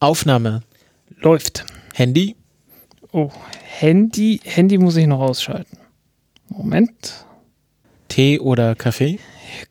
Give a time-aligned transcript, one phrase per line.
[0.00, 0.62] Aufnahme.
[1.20, 1.64] Läuft.
[1.94, 2.36] Handy.
[3.12, 3.30] Oh,
[3.64, 5.78] Handy, Handy muss ich noch ausschalten.
[6.48, 7.24] Moment.
[8.08, 9.18] Tee oder Kaffee?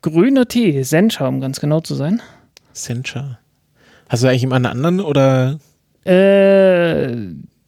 [0.02, 2.22] Grüner Tee, Sencha, um ganz genau zu sein.
[2.74, 3.38] Sencha.
[4.10, 5.60] Hast du eigentlich jemanden anderen oder?
[6.06, 7.16] Äh,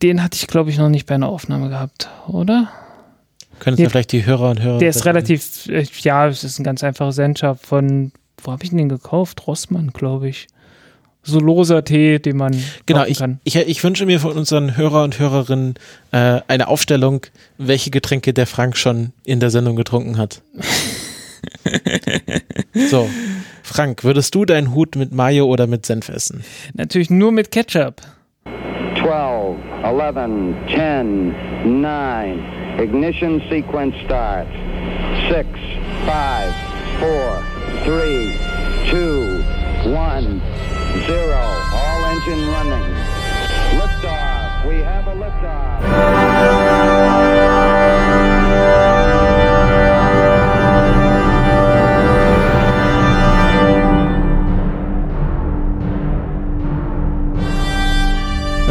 [0.02, 2.72] den hatte ich, glaube ich, noch nicht bei einer Aufnahme gehabt, oder?
[3.60, 4.80] Können ja vielleicht die Hörer und Hörer.
[4.80, 8.12] Der ist relativ, äh, ja, es ist ein ganz einfacher Sencha von,
[8.42, 9.46] wo habe ich den gekauft?
[9.46, 10.48] Rossmann, glaube ich.
[11.30, 12.56] So loser Tee, den man
[12.86, 13.42] genau, ich, kann.
[13.44, 15.76] Ich, ich wünsche mir von unseren Hörer und Hörerinnen
[16.14, 17.26] äh, eine Aufstellung,
[17.58, 20.42] welche Getränke der Frank schon in der Sendung getrunken hat.
[22.90, 23.10] so,
[23.62, 26.46] Frank, würdest du deinen Hut mit Mayo oder mit Senf essen?
[26.74, 28.02] Natürlich nur mit Ketchup.
[29.02, 31.36] 12, 11, 10,
[31.82, 32.40] 9.
[32.80, 34.50] Ignition sequence starts.
[35.30, 35.46] 6,
[36.06, 36.54] 5,
[37.00, 37.42] 4,
[37.86, 38.32] 3,
[38.90, 40.42] 2, 1,
[41.06, 41.34] 0.
[41.74, 42.84] All engine running.
[43.78, 44.66] Liftoff.
[44.66, 46.88] We have a liftoff.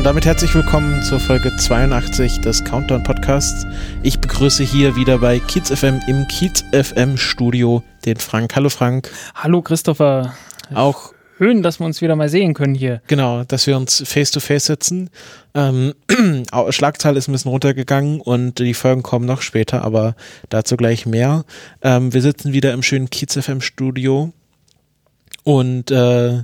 [0.06, 3.66] damit herzlich willkommen zur Folge 82 des Countdown Podcasts.
[4.04, 8.54] Ich begrüße hier wieder bei Kiez FM im Kiez FM Studio den Frank.
[8.54, 9.10] Hallo Frank.
[9.34, 10.32] Hallo Christopher.
[10.72, 13.02] Auch schön, dass wir uns wieder mal sehen können hier.
[13.06, 15.10] Genau, dass wir uns face to face sitzen.
[15.54, 15.94] Ähm,
[16.70, 20.16] Schlagzahl ist ein bisschen runtergegangen und die Folgen kommen noch später, aber
[20.48, 21.44] dazu gleich mehr.
[21.82, 24.32] Ähm, wir sitzen wieder im schönen Kiez FM Studio
[25.44, 26.42] und äh,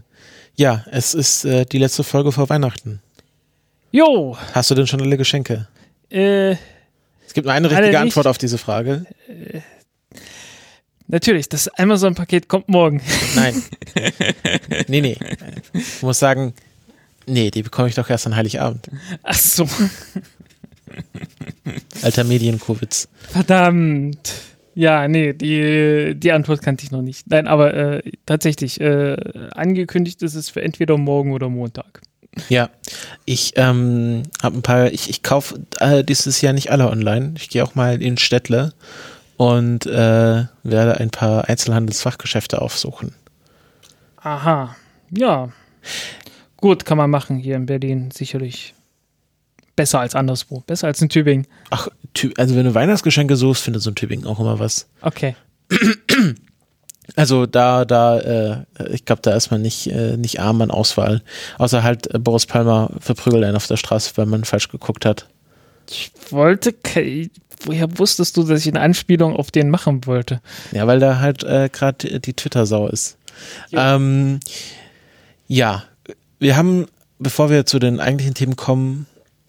[0.57, 3.01] ja, es ist äh, die letzte Folge vor Weihnachten.
[3.91, 4.37] Jo.
[4.53, 5.69] Hast du denn schon alle Geschenke?
[6.11, 6.53] Äh,
[7.27, 9.07] es gibt nur eine richtige Antwort auf diese Frage.
[9.29, 9.61] Äh,
[11.13, 13.01] natürlich, das Amazon-Paket kommt morgen.
[13.37, 13.63] Nein.
[14.89, 15.17] nee, nee.
[15.73, 16.55] Ich muss sagen,
[17.27, 18.91] nee, die bekomme ich doch erst an Heiligabend.
[19.23, 19.69] Ach so.
[22.03, 23.09] Alter Medienkowitz.
[23.31, 24.33] Verdammt.
[24.75, 27.29] Ja, nee, die, die Antwort kannte ich noch nicht.
[27.29, 29.17] Nein, aber äh, tatsächlich, äh,
[29.53, 32.01] angekündigt ist es für entweder morgen oder Montag.
[32.49, 32.71] Ja,
[33.27, 37.35] ich ähm, habe ein paar, ich, ich kaufe äh, dieses Jahr nicht alle online.
[37.37, 38.73] Ich gehe auch mal in Städtle
[39.37, 43.15] und äh, werde ein paar Einzelhandelsfachgeschäfte aufsuchen.
[44.17, 44.77] Aha,
[45.11, 45.49] ja.
[46.57, 48.75] Gut, kann man machen hier in Berlin, sicherlich.
[49.75, 51.47] Besser als anderswo, besser als in Tübingen.
[51.71, 51.89] Ach,
[52.37, 54.87] also wenn du Weihnachtsgeschenke suchst, findest du in Tübingen auch immer was.
[55.01, 55.35] Okay.
[57.17, 61.23] Also da, da, äh, ich glaube, da ist man nicht, äh, nicht arm an Auswahl.
[61.59, 65.27] Außer halt äh, Boris Palmer verprügelt einen auf der Straße, weil man falsch geguckt hat.
[65.89, 66.75] Ich wollte,
[67.65, 70.41] woher wusstest du, dass ich eine Anspielung auf den machen wollte?
[70.73, 73.17] Ja, weil da halt äh, gerade die Twitter-Sau ist.
[73.71, 73.97] Ja.
[73.97, 74.41] Ähm,
[75.49, 75.85] ja,
[76.39, 76.87] wir haben,
[77.19, 79.07] bevor wir zu den eigentlichen Themen kommen,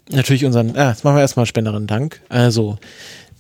[0.10, 2.22] natürlich unseren, ja, jetzt machen wir erstmal Spenderinnen Dank.
[2.30, 2.78] Also,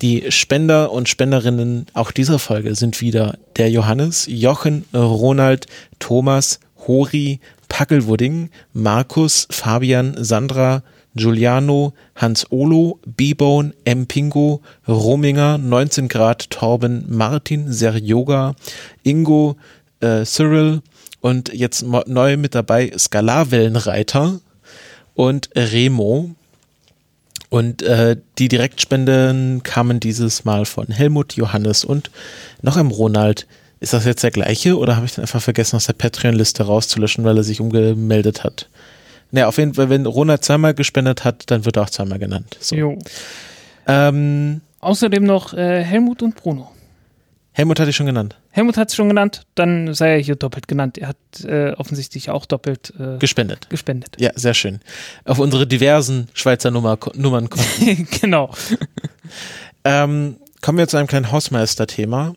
[0.01, 5.67] die Spender und Spenderinnen auch dieser Folge sind wieder der Johannes, Jochen, Ronald,
[5.99, 7.39] Thomas, Hori,
[7.69, 10.83] Packelwudding, Markus, Fabian, Sandra,
[11.15, 14.07] Giuliano, Hans Olo, B-Bone, M.
[14.07, 18.55] Pingo, Rominger, 19 Grad, Torben, Martin, Serjoga,
[19.03, 19.57] Ingo,
[19.99, 20.81] äh, Cyril
[21.21, 24.39] und jetzt neu mit dabei Skalarwellenreiter
[25.13, 26.31] und Remo.
[27.49, 32.09] Und äh, die Direktspenden kamen dieses Mal von Helmut, Johannes und
[32.61, 33.45] noch im Ronald.
[33.79, 37.23] Ist das jetzt der gleiche oder habe ich dann einfach vergessen, aus der Patreon-Liste rauszulöschen,
[37.25, 38.69] weil er sich umgemeldet hat?
[39.33, 42.55] Naja, auf jeden Fall, wenn Ronald zweimal gespendet hat, dann wird er auch zweimal genannt.
[42.59, 42.75] So.
[42.75, 42.99] Jo.
[43.87, 46.69] Ähm, Außerdem noch äh, Helmut und Bruno.
[47.51, 48.37] Helmut hatte ich schon genannt.
[48.51, 50.99] Helmut hat es schon genannt, dann sei er hier doppelt genannt.
[50.99, 53.71] Er hat äh, offensichtlich auch doppelt äh, gespendet.
[53.71, 54.17] gespendet.
[54.19, 54.81] Ja, sehr schön.
[55.25, 58.07] Auf unsere diversen Schweizer Nummer, Nummern kommen.
[58.21, 58.53] genau.
[59.83, 62.35] ähm, kommen wir zu einem kleinen Hausmeister-Thema.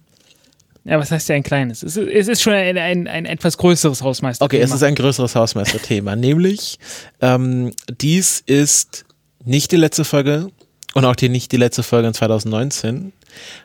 [0.87, 1.83] Ja, was heißt ja ein kleines?
[1.83, 4.47] Es ist, es ist schon ein, ein, ein etwas größeres Hausmeister-Thema.
[4.47, 6.15] Okay, es ist ein größeres Hausmeister-Thema.
[6.17, 6.79] nämlich,
[7.21, 9.05] ähm, dies ist
[9.45, 10.49] nicht die letzte Folge
[10.95, 13.13] und auch die, nicht die letzte Folge in 2019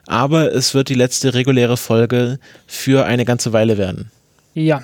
[0.06, 4.10] aber es wird die letzte reguläre Folge für eine ganze Weile werden.
[4.54, 4.82] Ja,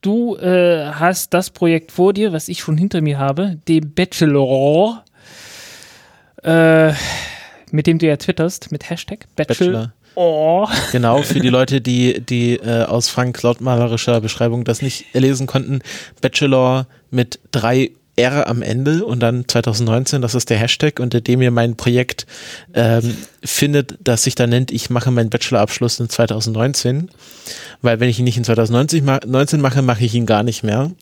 [0.00, 5.04] du äh, hast das Projekt vor dir, was ich schon hinter mir habe, den Bachelor,
[6.42, 6.92] äh,
[7.70, 9.72] mit dem du ja twitterst, mit Hashtag Bachelor.
[9.72, 9.92] Bachelor.
[10.14, 10.68] Oh.
[10.90, 15.80] Genau, für die Leute, die, die äh, aus Frank lautmalerischer Beschreibung das nicht lesen konnten.
[16.20, 21.40] Bachelor mit drei R am Ende und dann 2019, das ist der Hashtag, unter dem
[21.40, 22.26] ihr mein Projekt
[22.74, 27.10] ähm, findet, das sich da nennt, ich mache meinen Bachelorabschluss in 2019.
[27.80, 30.92] Weil wenn ich ihn nicht in 2019 mache, mache ich ihn gar nicht mehr.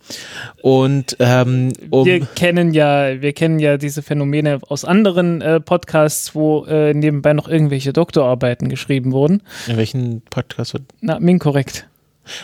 [0.62, 6.34] Und ähm, um wir kennen ja, wir kennen ja diese Phänomene aus anderen äh, Podcasts,
[6.34, 9.42] wo äh, nebenbei noch irgendwelche Doktorarbeiten geschrieben wurden.
[9.66, 10.76] In welchen Podcast?
[11.00, 11.89] Na, Minkorrekt.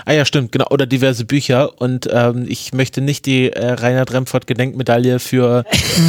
[0.04, 0.66] Ah ja, stimmt, genau.
[0.70, 1.80] Oder diverse Bücher.
[1.80, 5.64] Und ähm, ich möchte nicht die äh, Reinhard Remford Gedenkmedaille für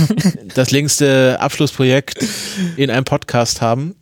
[0.55, 2.17] das längste Abschlussprojekt
[2.75, 3.95] in einem Podcast haben.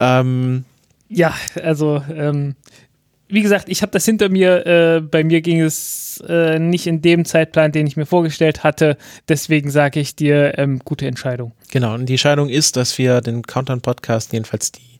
[0.00, 0.64] Ähm,
[1.08, 2.54] ja, also ähm,
[3.32, 4.66] wie gesagt, ich habe das hinter mir.
[4.66, 8.98] Äh, bei mir ging es äh, nicht in dem Zeitplan, den ich mir vorgestellt hatte.
[9.28, 11.52] Deswegen sage ich dir, ähm, gute Entscheidung.
[11.70, 14.91] Genau, und die Entscheidung ist, dass wir den Countdown-Podcast, jedenfalls die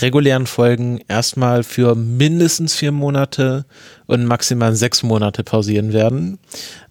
[0.00, 3.64] regulären Folgen erstmal für mindestens vier Monate
[4.06, 6.38] und maximal sechs Monate pausieren werden.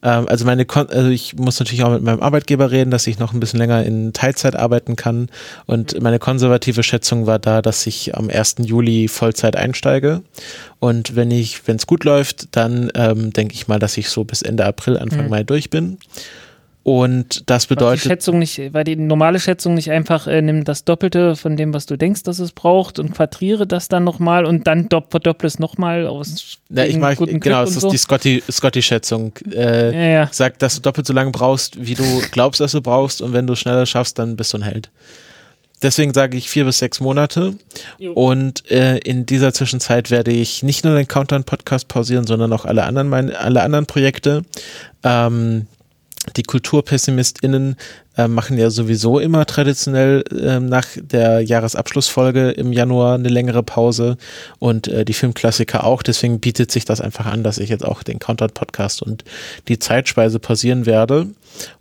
[0.03, 3.19] Ähm, also meine, Kon also ich muss natürlich auch mit meinem Arbeitgeber reden, dass ich
[3.19, 5.29] noch ein bisschen länger in Teilzeit arbeiten kann.
[5.65, 8.55] Und meine konservative Schätzung war da, dass ich am 1.
[8.59, 10.21] Juli Vollzeit einsteige.
[10.79, 14.23] Und wenn ich, wenn es gut läuft, dann ähm, denke ich mal, dass ich so
[14.23, 15.29] bis Ende April, Anfang mhm.
[15.29, 15.97] Mai durch bin.
[16.87, 17.85] Und das bedeutet.
[17.85, 21.57] War die Schätzung nicht, war die normale Schätzung nicht einfach, äh, nimm das Doppelte von
[21.57, 25.47] dem, was du denkst, dass es braucht und quadriere das dann nochmal und dann verdopple
[25.47, 26.59] es nochmal aus.
[26.69, 27.89] Ja, ich mag, genau, das ist so.
[27.89, 29.33] die Scotty, Scotty-Schätzung.
[29.51, 30.29] Äh, ja, ja.
[30.31, 33.47] Sagt, dass du doppelt so lange brauchst, wie du glaubst, dass du brauchst und wenn
[33.47, 34.89] du schneller schaffst, dann bist du ein Held.
[35.81, 37.55] Deswegen sage ich vier bis sechs Monate.
[37.97, 38.13] Jo.
[38.13, 42.85] Und äh, in dieser Zwischenzeit werde ich nicht nur den Countdown-Podcast pausieren, sondern auch alle
[42.85, 44.43] anderen, meine, alle anderen Projekte.
[45.03, 45.67] Ähm,
[46.35, 47.75] die KulturpessimistInnen
[48.17, 54.17] äh, machen ja sowieso immer traditionell äh, nach der Jahresabschlussfolge im Januar eine längere Pause
[54.59, 56.03] und äh, die Filmklassiker auch.
[56.03, 59.23] Deswegen bietet sich das einfach an, dass ich jetzt auch den Countdown-Podcast und
[59.67, 61.27] die Zeitspeise pausieren werde.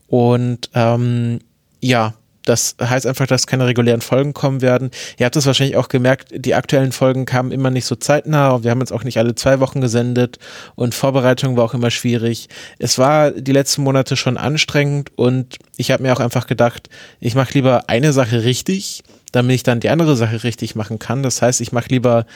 [0.09, 1.41] Und ähm,
[1.81, 2.15] ja,
[2.47, 4.91] das heißt einfach, dass keine regulären Folgen kommen werden.
[5.19, 8.65] Ihr habt es wahrscheinlich auch gemerkt, die aktuellen Folgen kamen immer nicht so zeitnah und
[8.65, 10.39] wir haben jetzt auch nicht alle zwei Wochen gesendet
[10.75, 12.49] und Vorbereitung war auch immer schwierig.
[12.79, 16.89] Es war die letzten Monate schon anstrengend und ich habe mir auch einfach gedacht,
[17.21, 19.03] ich mache lieber eine Sache richtig,
[19.33, 21.23] damit ich dann die andere Sache richtig machen kann.
[21.23, 22.27] Das heißt, ich mache lieber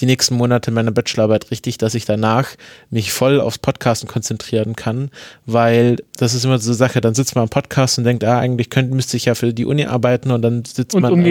[0.00, 2.48] die nächsten Monate meiner Bachelorarbeit richtig, dass ich danach
[2.90, 5.10] mich voll aufs Podcasten konzentrieren kann,
[5.46, 8.38] weil das ist immer so eine Sache, dann sitzt man am Podcast und denkt, ah,
[8.38, 11.24] eigentlich könnte, müsste ich ja für die Uni arbeiten und dann sitzt und man an,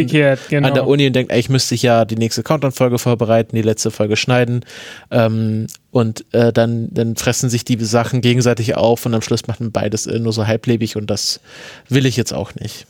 [0.50, 0.68] genau.
[0.68, 3.62] an, der Uni und denkt, ey, ich müsste ich ja die nächste Countdown-Folge vorbereiten, die
[3.62, 4.66] letzte Folge schneiden
[5.12, 9.60] ähm, und äh, dann, dann fressen sich die Sachen gegenseitig auf und am Schluss macht
[9.60, 11.40] man beides äh, nur so halblebig und das
[11.90, 12.86] will ich jetzt auch nicht.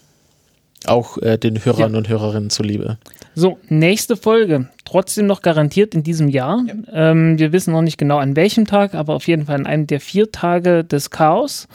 [0.86, 1.98] Auch äh, den Hörern ja.
[1.98, 2.98] und Hörerinnen zuliebe.
[3.36, 4.68] So, nächste Folge.
[4.86, 6.64] Trotzdem noch garantiert in diesem Jahr.
[6.68, 7.12] Ja.
[7.12, 9.88] Ähm, wir wissen noch nicht genau an welchem Tag, aber auf jeden Fall an einem
[9.88, 11.68] der vier Tage des Chaos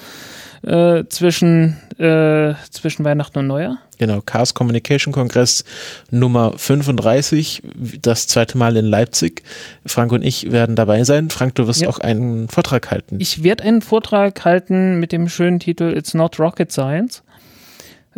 [0.63, 3.79] äh, zwischen, äh, zwischen Weihnachten und Neujahr.
[3.99, 5.65] Genau, Chaos Communication Kongress
[6.11, 7.63] Nummer 35,
[8.01, 9.43] das zweite Mal in Leipzig.
[9.85, 11.31] Frank und ich werden dabei sein.
[11.31, 11.89] Frank, du wirst ja.
[11.89, 13.17] auch einen Vortrag halten.
[13.19, 17.23] Ich werde einen Vortrag halten mit dem schönen Titel It's Not Rocket Science.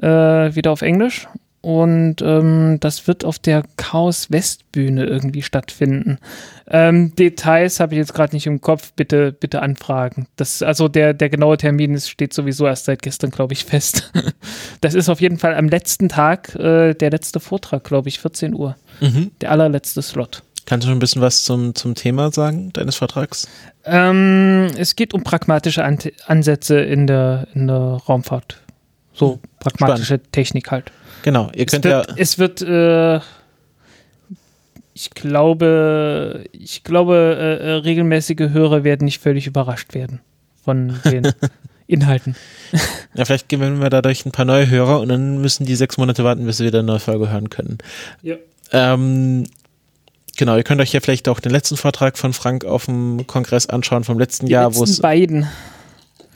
[0.01, 1.29] Äh, wieder auf Englisch.
[1.63, 6.19] Und ähm, das wird auf der Chaos Westbühne irgendwie stattfinden.
[6.67, 8.93] Ähm, Details habe ich jetzt gerade nicht im Kopf.
[8.95, 10.27] Bitte, bitte anfragen.
[10.37, 14.11] Das, also der, der genaue Termin ist, steht sowieso erst seit gestern, glaube ich, fest.
[14.81, 18.55] das ist auf jeden Fall am letzten Tag äh, der letzte Vortrag, glaube ich, 14
[18.55, 18.77] Uhr.
[19.01, 19.31] Mhm.
[19.43, 20.43] Der allerletzte Slot.
[20.65, 23.49] Kannst du schon ein bisschen was zum, zum Thema sagen deines Vortrags?
[23.85, 28.63] Ähm, es geht um pragmatische An Ansätze in der, in der Raumfahrt.
[29.13, 30.33] So pragmatische Spannend.
[30.33, 30.93] Technik halt.
[31.23, 32.15] Genau, ihr könnt es wird, ja.
[32.17, 33.21] Es wird, äh,
[34.95, 40.21] ich glaube, ich glaube, äh, äh regelmäßige Hörer werden nicht völlig überrascht werden
[40.65, 41.33] von den
[41.87, 42.37] Inhalten.
[43.15, 46.23] Ja, vielleicht gewinnen wir dadurch ein paar neue Hörer und dann müssen die sechs Monate
[46.23, 47.79] warten, bis sie wieder eine neue Folge hören können.
[48.23, 48.37] Ja.
[48.73, 49.45] Ähm,
[50.37, 53.67] genau, ihr könnt euch ja vielleicht auch den letzten Vortrag von Frank auf dem Kongress
[53.67, 55.01] anschauen vom letzten die Jahr, wo es.
[55.01, 55.49] beiden.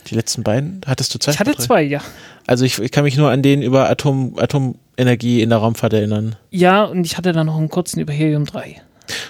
[0.06, 0.80] Die letzten beiden?
[0.86, 1.32] Hattest du zwei?
[1.32, 2.00] Ich hatte zwei, ja.
[2.46, 6.36] Also ich, ich, kann mich nur an den über Atom, Atomenergie in der Raumfahrt erinnern.
[6.50, 8.82] Ja, und ich hatte dann noch einen kurzen über Helium 3.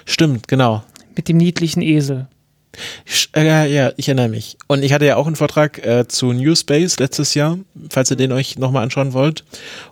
[0.05, 0.83] Stimmt, genau.
[1.15, 2.27] Mit dem niedlichen Esel.
[3.35, 4.57] Äh, ja, ich erinnere mich.
[4.67, 7.59] Und ich hatte ja auch einen Vortrag äh, zu New Space letztes Jahr,
[7.91, 9.45] falls ihr den euch nochmal anschauen wollt.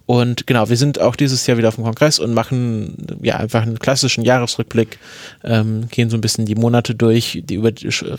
[0.06, 3.62] Und genau, wir sind auch dieses Jahr wieder auf dem Kongress und machen ja einfach
[3.62, 4.98] einen klassischen Jahresrückblick,
[5.44, 7.70] ähm, gehen so ein bisschen die Monate durch, die über,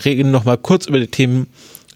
[0.04, 1.46] reden nochmal kurz über die Themen,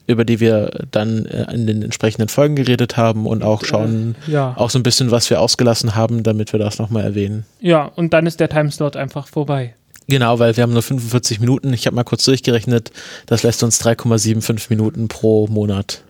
[0.09, 4.33] über die wir dann äh, in den entsprechenden Folgen geredet haben und auch schauen, äh,
[4.33, 4.55] ja.
[4.57, 7.45] auch so ein bisschen, was wir ausgelassen haben, damit wir das nochmal erwähnen.
[7.61, 9.75] Ja, und dann ist der Timeslot einfach vorbei.
[10.09, 11.73] Genau, weil wir haben nur 45 Minuten.
[11.75, 12.91] Ich habe mal kurz durchgerechnet.
[13.27, 16.03] Das lässt uns 3,75 Minuten pro Monat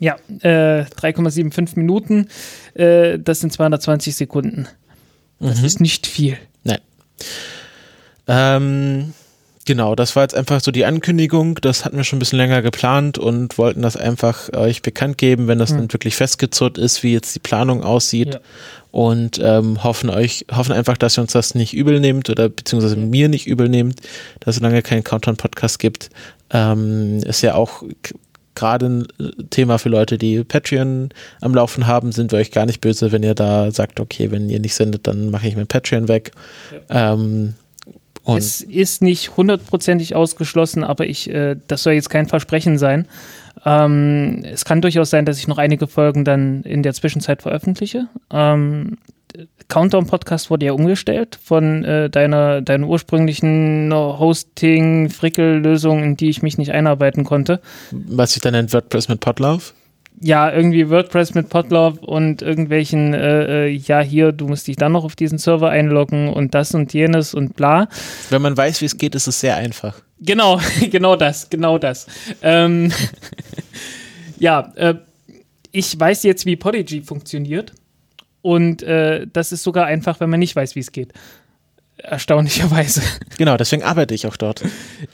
[0.00, 2.28] Ja, äh, 3,75 Minuten,
[2.72, 4.66] äh, das sind 220 Sekunden.
[5.38, 5.64] Das Mhm.
[5.66, 6.38] ist nicht viel.
[6.62, 6.78] Nein.
[8.26, 9.12] Ähm,
[9.64, 11.56] genau, das war jetzt einfach so die Ankündigung.
[11.60, 15.48] Das hatten wir schon ein bisschen länger geplant und wollten das einfach euch bekannt geben,
[15.48, 15.78] wenn das Hm.
[15.78, 18.34] dann wirklich festgezurrt ist, wie jetzt die Planung aussieht.
[18.34, 18.40] Ja.
[18.90, 22.96] Und ähm, hoffen euch, hoffen einfach, dass ihr uns das nicht übel nehmt oder beziehungsweise
[22.96, 24.00] mir nicht übel nehmt,
[24.40, 26.10] dass solange keinen Countdown-Podcast gibt,
[26.50, 27.82] ähm, ist ja auch
[28.54, 32.66] gerade ein äh, Thema für Leute, die Patreon am Laufen haben, sind wir euch gar
[32.66, 35.66] nicht böse, wenn ihr da sagt, okay, wenn ihr nicht sendet, dann mache ich mein
[35.66, 36.30] Patreon weg.
[36.88, 37.54] Ähm,
[38.24, 43.06] und Es ist nicht hundertprozentig ausgeschlossen, aber ich, äh, das soll jetzt kein Versprechen sein.
[43.64, 48.08] Ähm, es kann durchaus sein, dass ich noch einige Folgen dann in der Zwischenzeit veröffentliche.
[48.30, 48.96] Ähm,
[49.68, 56.58] Countdown Podcast wurde ja umgestellt von äh, deiner, deiner ursprünglichen Hosting-Frickel-Lösung, in die ich mich
[56.58, 57.60] nicht einarbeiten konnte.
[57.90, 59.72] was sich dann nennt WordPress mit Podlove.
[60.26, 64.92] Ja, irgendwie WordPress mit Podlove und irgendwelchen, äh, äh, ja, hier, du musst dich dann
[64.92, 67.88] noch auf diesen Server einloggen und das und jenes und bla.
[68.30, 70.00] Wenn man weiß, wie es geht, ist es sehr einfach.
[70.20, 70.58] Genau,
[70.90, 72.06] genau das, genau das.
[72.40, 72.90] Ähm,
[74.38, 74.94] ja, äh,
[75.72, 77.74] ich weiß jetzt, wie Podigy funktioniert.
[78.40, 81.12] Und äh, das ist sogar einfach, wenn man nicht weiß, wie es geht.
[81.98, 83.02] Erstaunlicherweise.
[83.36, 84.62] Genau, deswegen arbeite ich auch dort.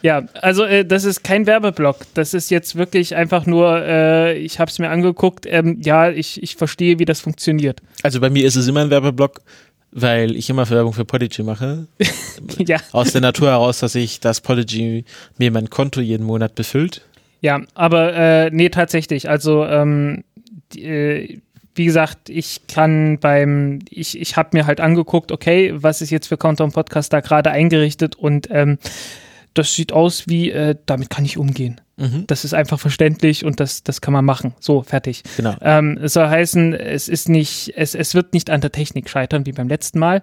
[0.02, 1.98] Ja, also äh, das ist kein Werbeblock.
[2.14, 6.42] Das ist jetzt wirklich einfach nur, äh, ich habe es mir angeguckt, ähm, ja, ich,
[6.42, 7.80] ich verstehe, wie das funktioniert.
[8.02, 9.40] Also bei mir ist es immer ein Werbeblock,
[9.92, 11.86] weil ich immer Werbung für Podigy mache.
[12.58, 15.04] ja, Aus der Natur heraus, dass ich das Podigy
[15.38, 17.02] mir mein Konto jeden Monat befüllt.
[17.40, 19.30] ja, aber äh, nee, tatsächlich.
[19.30, 20.24] Also, ähm,
[20.74, 21.38] die, äh,
[21.74, 26.26] wie gesagt, ich kann beim, ich, ich habe mir halt angeguckt, okay, was ist jetzt
[26.26, 28.78] für Countdown Podcast da gerade eingerichtet und ähm,
[29.54, 31.80] das sieht aus wie, äh, damit kann ich umgehen.
[31.96, 32.26] Mhm.
[32.26, 34.54] Das ist einfach verständlich und das, das kann man machen.
[34.60, 35.22] So, fertig.
[35.36, 35.54] Genau.
[35.60, 39.46] Ähm, es soll heißen, es ist nicht, es, es wird nicht an der Technik scheitern
[39.46, 40.22] wie beim letzten Mal,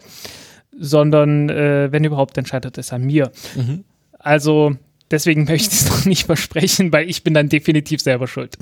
[0.78, 3.32] sondern äh, wenn überhaupt, dann scheitert es an mir.
[3.56, 3.84] Mhm.
[4.18, 4.76] Also
[5.12, 8.58] deswegen möchte ich es noch nicht versprechen, weil ich bin dann definitiv selber schuld.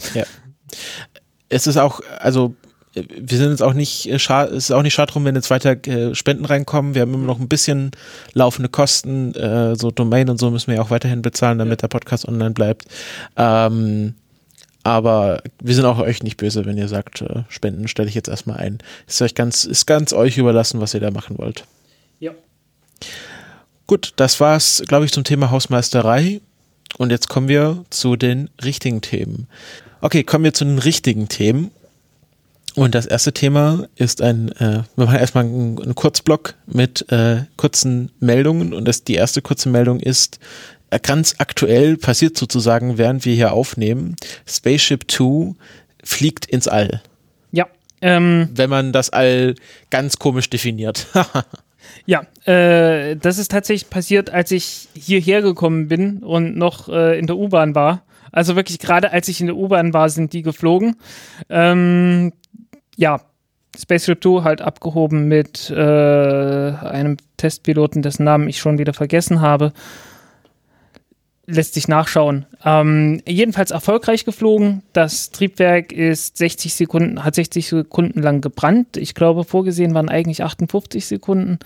[1.48, 2.56] Es ist auch, also
[2.95, 5.49] wir sind jetzt auch nicht, äh, scha- es ist auch nicht schade drum, wenn jetzt
[5.49, 6.95] weiter äh, Spenden reinkommen.
[6.95, 7.91] Wir haben immer noch ein bisschen
[8.33, 11.87] laufende Kosten, äh, so Domain und so müssen wir ja auch weiterhin bezahlen, damit der
[11.89, 12.85] Podcast online bleibt.
[13.35, 14.15] Ähm,
[14.83, 18.29] aber wir sind auch euch nicht böse, wenn ihr sagt, äh, Spenden stelle ich jetzt
[18.29, 18.77] erstmal ein.
[19.07, 21.65] Ist euch ganz, ist ganz euch überlassen, was ihr da machen wollt.
[22.19, 22.31] Ja.
[23.87, 26.39] Gut, das war's, glaube ich, zum Thema Hausmeisterei.
[26.97, 29.47] Und jetzt kommen wir zu den richtigen Themen.
[30.01, 31.71] Okay, kommen wir zu den richtigen Themen.
[32.75, 37.44] Und das erste Thema ist ein, äh, wir machen erstmal einen, einen Kurzblock mit äh,
[37.55, 38.74] kurzen Meldungen.
[38.74, 40.39] Und das, die erste kurze Meldung ist,
[40.89, 45.55] äh, ganz aktuell passiert sozusagen, während wir hier aufnehmen, Spaceship Two
[46.03, 47.01] fliegt ins All.
[47.51, 47.67] Ja.
[48.01, 49.55] Ähm, Wenn man das All
[49.89, 51.08] ganz komisch definiert.
[52.05, 57.27] ja, äh, das ist tatsächlich passiert, als ich hierher gekommen bin und noch äh, in
[57.27, 58.03] der U-Bahn war.
[58.34, 60.98] Also wirklich gerade als ich in der U-Bahn war, sind die geflogen.
[61.50, 62.34] Ähm,
[62.95, 63.21] ja,
[63.77, 69.73] Spaceship Two halt abgehoben mit äh, einem Testpiloten, dessen Namen ich schon wieder vergessen habe.
[71.45, 72.45] Lässt sich nachschauen.
[72.63, 74.81] Ähm, jedenfalls erfolgreich geflogen.
[74.93, 78.97] Das Triebwerk ist 60 Sekunden, hat 60 Sekunden lang gebrannt.
[78.97, 81.59] Ich glaube, vorgesehen waren eigentlich 58 Sekunden.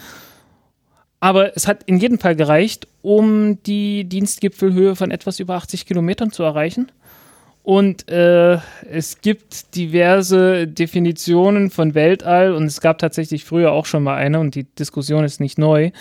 [1.22, 6.32] Aber es hat in jedem Fall gereicht, um die Dienstgipfelhöhe von etwas über 80 Kilometern
[6.32, 6.92] zu erreichen.
[7.70, 8.58] Und äh,
[8.90, 14.40] es gibt diverse Definitionen von Weltall und es gab tatsächlich früher auch schon mal eine
[14.40, 15.92] und die Diskussion ist nicht neu,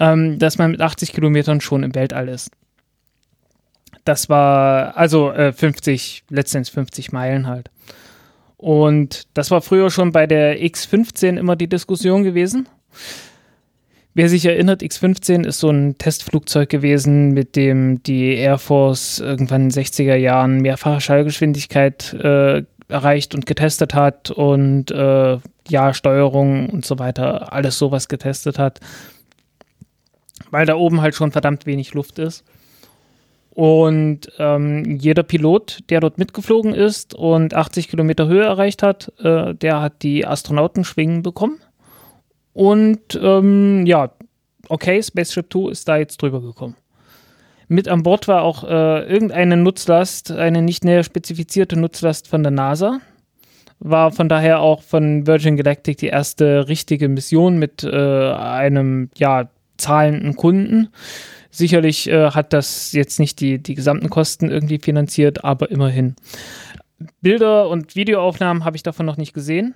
[0.00, 2.50] ähm, dass man mit 80 Kilometern schon im Weltall ist.
[4.04, 7.70] Das war also äh, 50, letztendlich 50 Meilen halt.
[8.56, 12.68] Und das war früher schon bei der X15 immer die Diskussion gewesen.
[14.14, 19.62] Wer sich erinnert, X-15 ist so ein Testflugzeug gewesen, mit dem die Air Force irgendwann
[19.62, 25.38] in den 60er Jahren mehrfache Schallgeschwindigkeit äh, erreicht und getestet hat und äh,
[25.68, 28.80] ja, Steuerung und so weiter, alles sowas getestet hat.
[30.50, 32.44] Weil da oben halt schon verdammt wenig Luft ist.
[33.54, 39.54] Und ähm, jeder Pilot, der dort mitgeflogen ist und 80 Kilometer Höhe erreicht hat, äh,
[39.54, 41.60] der hat die Astronautenschwingen bekommen.
[42.52, 44.10] Und ähm, ja,
[44.68, 46.76] okay, Spaceship Two ist da jetzt drüber gekommen.
[47.68, 52.52] Mit an Bord war auch äh, irgendeine Nutzlast, eine nicht näher spezifizierte Nutzlast von der
[52.52, 53.00] NASA.
[53.78, 59.48] War von daher auch von Virgin Galactic die erste richtige Mission mit äh, einem ja,
[59.78, 60.88] zahlenden Kunden.
[61.50, 66.14] Sicherlich äh, hat das jetzt nicht die, die gesamten Kosten irgendwie finanziert, aber immerhin.
[67.20, 69.74] Bilder und Videoaufnahmen habe ich davon noch nicht gesehen.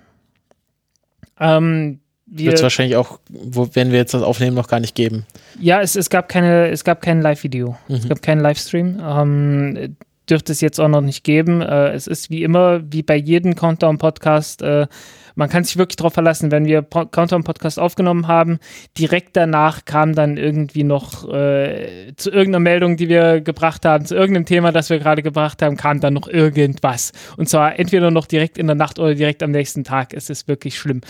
[1.39, 5.25] Ähm, Wird es wahrscheinlich auch, wo, wenn wir jetzt das aufnehmen, noch gar nicht geben.
[5.59, 7.77] Ja, es, es gab keine, es gab kein Live-Video.
[7.87, 7.95] Mhm.
[7.95, 9.01] Es gab keinen Livestream.
[9.01, 9.95] Ähm,
[10.29, 11.61] dürfte es jetzt auch noch nicht geben.
[11.61, 14.87] Äh, es ist wie immer, wie bei jedem Countdown-Podcast, äh,
[15.35, 18.59] man kann sich wirklich darauf verlassen, wenn wir po Countdown-Podcast aufgenommen haben,
[18.97, 24.15] direkt danach kam dann irgendwie noch äh, zu irgendeiner Meldung, die wir gebracht haben, zu
[24.15, 27.11] irgendeinem Thema, das wir gerade gebracht haben, kam dann noch irgendwas.
[27.37, 30.13] Und zwar entweder noch direkt in der Nacht oder direkt am nächsten Tag.
[30.13, 31.01] Es ist wirklich schlimm.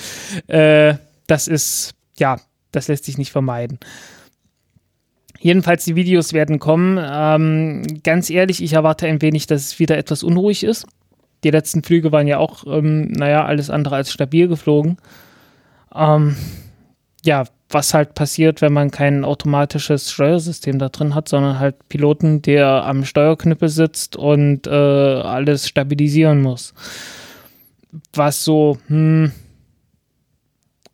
[0.48, 0.96] Äh,
[1.28, 2.38] das ist, ja,
[2.72, 3.80] das lässt sich nicht vermeiden.
[5.40, 7.00] Jedenfalls, die Videos werden kommen.
[7.00, 10.88] Ähm, ganz ehrlich, ich erwarte ein wenig, dass es wieder etwas unruhig ist.
[11.44, 14.98] Die letzten Flüge waren ja auch, ähm, naja, alles andere als stabil geflogen.
[15.94, 16.36] Ähm,
[17.24, 22.42] ja, was halt passiert, wenn man kein automatisches Steuersystem da drin hat, sondern halt Piloten,
[22.42, 26.74] der am Steuerknüppel sitzt und äh, alles stabilisieren muss.
[28.14, 29.32] Was so, hm,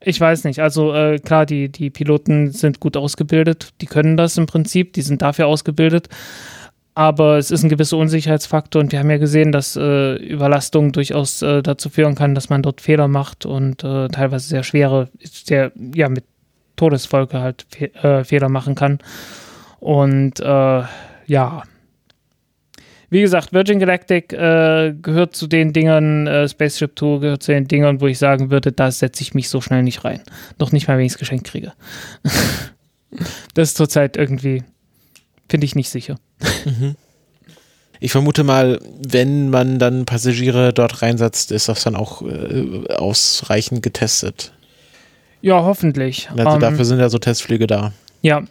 [0.06, 0.60] ich weiß nicht.
[0.60, 5.02] Also äh, klar, die, die Piloten sind gut ausgebildet, die können das im Prinzip, die
[5.02, 6.10] sind dafür ausgebildet.
[6.96, 11.42] Aber es ist ein gewisser Unsicherheitsfaktor und wir haben ja gesehen, dass äh, Überlastung durchaus
[11.42, 15.72] äh, dazu führen kann, dass man dort Fehler macht und äh, teilweise sehr schwere, sehr,
[15.96, 16.26] ja, mit
[16.76, 19.00] Todesfolge halt Fe äh, Fehler machen kann.
[19.80, 20.84] Und äh,
[21.26, 21.64] ja,
[23.14, 27.68] wie gesagt, Virgin Galactic äh, gehört zu den Dingern, äh, Spaceship Tour gehört zu den
[27.68, 30.22] Dingern, wo ich sagen würde, da setze ich mich so schnell nicht rein.
[30.58, 31.74] Noch nicht mal, wenn ich es geschenkt kriege.
[33.54, 34.64] das ist zurzeit irgendwie,
[35.48, 36.16] finde ich nicht sicher.
[36.66, 36.96] Mhm.
[38.00, 43.84] Ich vermute mal, wenn man dann Passagiere dort reinsetzt, ist das dann auch äh, ausreichend
[43.84, 44.54] getestet.
[45.42, 46.30] Ja, hoffentlich.
[46.32, 47.94] Also Ähm, dafür sind ja so Testflüge da.
[48.24, 48.42] Ja.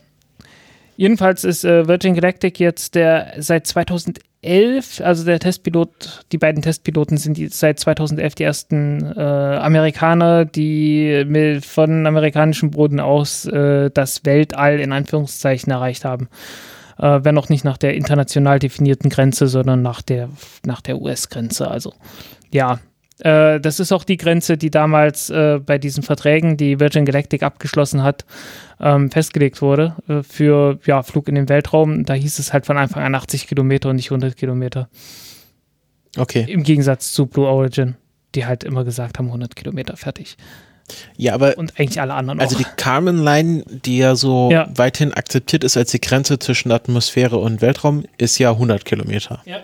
[0.97, 7.17] Jedenfalls ist äh, Virgin Galactic jetzt der seit 2011, also der Testpilot, die beiden Testpiloten
[7.17, 13.91] sind die, seit 2011 die ersten äh, Amerikaner, die mit, von amerikanischem Boden aus äh,
[13.95, 16.29] das Weltall in Anführungszeichen erreicht haben.
[16.99, 20.29] Äh, wenn auch nicht nach der international definierten Grenze, sondern nach der,
[20.67, 21.69] nach der US-Grenze.
[21.69, 21.93] Also
[22.51, 22.81] ja,
[23.25, 27.43] äh, das ist auch die Grenze, die damals äh, bei diesen Verträgen, die Virgin Galactic
[27.43, 28.25] abgeschlossen hat,
[28.81, 32.05] ähm, festgelegt wurde äh, für ja, Flug in den Weltraum.
[32.05, 34.89] Da hieß es halt von Anfang an 80 Kilometer und nicht 100 Kilometer.
[36.17, 36.45] Okay.
[36.49, 37.97] Im Gegensatz zu Blue Origin,
[38.35, 40.37] die halt immer gesagt haben 100 Kilometer fertig.
[41.17, 42.59] Ja, aber Und eigentlich alle anderen also auch.
[42.59, 44.69] die Carmen Line, die ja so Ja.
[44.75, 49.41] weithin akzeptiert ist als die Grenze zwischen Atmosphäre und Weltraum, ist ja 100 Kilometer.
[49.47, 49.59] ja.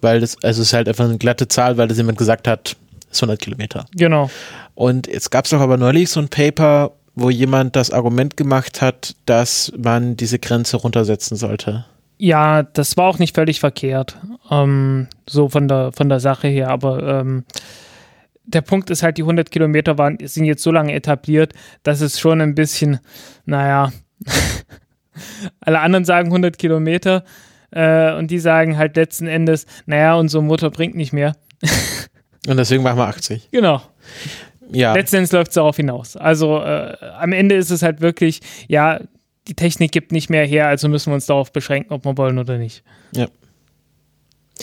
[0.00, 2.76] Weil das, also es ist halt einfach eine glatte Zahl, weil das jemand gesagt hat,
[3.10, 3.86] ist 100 Kilometer.
[3.96, 4.30] Genau.
[4.74, 8.80] Und jetzt gab es doch aber neulich so ein Paper, wo jemand das Argument gemacht
[8.80, 11.84] hat, dass man diese Grenze runtersetzen sollte.
[12.18, 14.16] Ja, das war auch nicht völlig verkehrt,
[14.50, 17.44] ähm, so von der, von der Sache her, aber ähm,
[18.44, 22.20] der Punkt ist halt, die 100 Kilometer waren, sind jetzt so lange etabliert, dass es
[22.20, 23.00] schon ein bisschen,
[23.46, 23.92] naja,
[25.60, 27.24] alle anderen sagen 100 Kilometer
[27.70, 31.36] äh, und die sagen halt letzten Endes, naja, unser Motor bringt nicht mehr.
[32.48, 33.50] Und deswegen machen wir 80.
[33.50, 33.82] Genau.
[34.72, 34.94] Ja.
[34.94, 36.16] Letzten Endes läuft es darauf hinaus.
[36.16, 39.00] Also äh, am Ende ist es halt wirklich, ja,
[39.46, 42.38] die Technik gibt nicht mehr her, also müssen wir uns darauf beschränken, ob wir wollen
[42.38, 42.82] oder nicht.
[43.14, 43.28] Ja.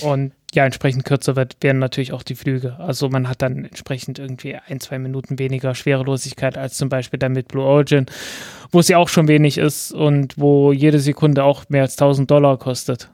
[0.01, 2.79] Und ja, entsprechend kürzer wird, werden natürlich auch die Flüge.
[2.79, 7.33] Also man hat dann entsprechend irgendwie ein, zwei Minuten weniger Schwerelosigkeit als zum Beispiel dann
[7.33, 8.05] mit Blue Origin,
[8.71, 12.31] wo es ja auch schon wenig ist und wo jede Sekunde auch mehr als 1000
[12.31, 13.09] Dollar kostet.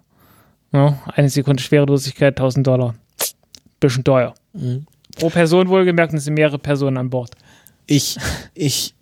[0.71, 2.95] Ja, eine Sekunde Schwerelosigkeit, 1000 Dollar.
[3.79, 4.33] Bisschen teuer.
[4.53, 4.85] Mhm.
[5.17, 7.31] Pro Person wohlgemerkt, es sind mehrere Personen an Bord.
[7.85, 8.17] Ich,
[8.53, 8.95] ich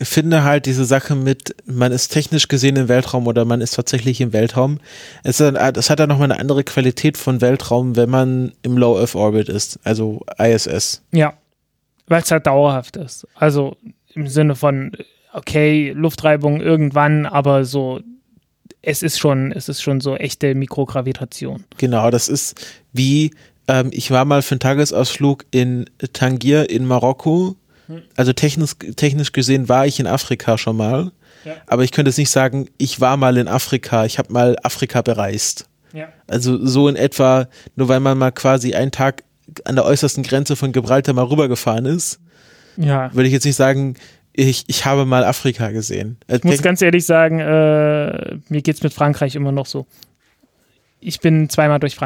[0.00, 4.20] finde halt diese Sache mit, man ist technisch gesehen im Weltraum oder man ist tatsächlich
[4.20, 4.78] im Weltraum.
[5.22, 8.98] Es, ist, es hat ja nochmal eine andere Qualität von Weltraum, wenn man im Low
[8.98, 11.02] Earth Orbit ist, also ISS.
[11.12, 11.34] Ja,
[12.06, 13.26] weil es halt dauerhaft ist.
[13.34, 13.76] Also
[14.14, 14.92] im Sinne von,
[15.32, 18.00] okay, Luftreibung irgendwann, aber so,
[18.82, 21.64] es ist schon, es ist schon so echte Mikrogravitation.
[21.78, 22.60] Genau, das ist
[22.92, 23.32] wie,
[23.68, 27.56] ähm, ich war mal für einen Tagesausflug in Tangier in Marokko.
[28.16, 31.12] Also technisch, technisch gesehen war ich in Afrika schon mal.
[31.44, 31.54] Ja.
[31.66, 35.02] Aber ich könnte jetzt nicht sagen, ich war mal in Afrika, ich habe mal Afrika
[35.02, 35.68] bereist.
[35.92, 36.08] Ja.
[36.26, 37.46] Also so in etwa,
[37.76, 39.22] nur weil man mal quasi einen Tag
[39.64, 42.18] an der äußersten Grenze von Gibraltar mal rübergefahren ist,
[42.76, 43.14] Ja.
[43.14, 43.94] würde ich jetzt nicht sagen,
[44.32, 46.18] ich, ich habe mal Afrika gesehen.
[46.26, 49.86] Äh, Ich muss ganz ehrlich sagen, äh, mir geht's mit Frankreich immer noch so.
[51.00, 51.96] Ich bin zweimal durch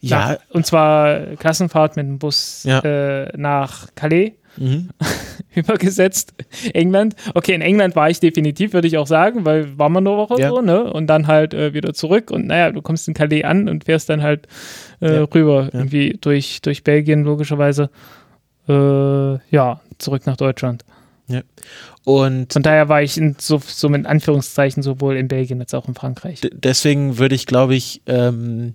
[0.00, 2.78] ja, Nach, und zwar Klassenfahrt mit dem Bus Ja.
[2.80, 4.34] äh, nach Calais
[5.54, 6.34] übergesetzt.
[6.74, 7.14] England.
[7.34, 10.40] Okay, in England war ich definitiv, würde ich auch sagen, weil war man nur Woche
[10.40, 10.48] Ja.
[10.50, 10.84] so, ne?
[10.92, 12.30] Und dann halt äh, wieder zurück.
[12.30, 14.46] Und naja, du kommst in Calais an und fährst dann halt
[15.00, 15.24] äh, Ja.
[15.24, 15.80] rüber, Ja.
[15.80, 17.90] irgendwie durch, durch Belgien, logischerweise.
[18.68, 18.72] Äh,
[19.54, 20.84] ja, zurück nach Deutschland.
[22.04, 25.86] Und Von daher war ich in, so, so mit Anführungszeichen sowohl in Belgien als auch
[25.86, 26.40] in Frankreich.
[26.52, 28.72] deswegen würde ich, glaube ich, ähm,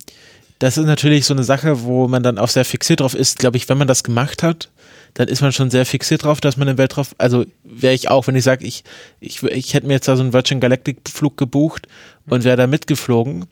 [0.59, 3.39] das ist natürlich so eine Sache, wo man dann auch sehr fixiert drauf ist.
[3.39, 4.69] Glaube ich, wenn man das gemacht hat,
[5.13, 8.27] dann ist man schon sehr fixiert drauf, dass man im Weltraum, also wäre ich auch,
[8.27, 8.83] wenn ich sage, ich,
[9.19, 11.87] ich, ich hätte mir jetzt da so einen Virgin Galactic Flug gebucht
[12.27, 13.45] und wäre da mitgeflogen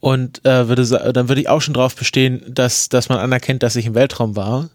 [0.00, 3.76] und äh, würde, dann würde ich auch schon drauf bestehen, dass, dass man anerkennt, dass
[3.76, 4.70] ich im Weltraum war.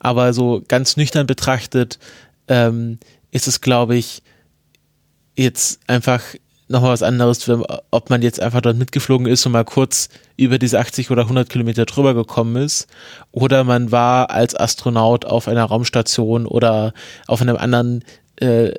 [0.00, 1.98] Aber so ganz nüchtern betrachtet
[2.48, 2.98] ähm,
[3.30, 4.22] ist es, glaube ich,
[5.36, 6.22] jetzt einfach
[6.72, 7.48] nochmal was anderes,
[7.90, 11.48] ob man jetzt einfach dort mitgeflogen ist und mal kurz über diese 80 oder 100
[11.48, 12.88] Kilometer drüber gekommen ist
[13.30, 16.92] oder man war als Astronaut auf einer Raumstation oder
[17.28, 18.04] auf einem anderen
[18.36, 18.72] äh,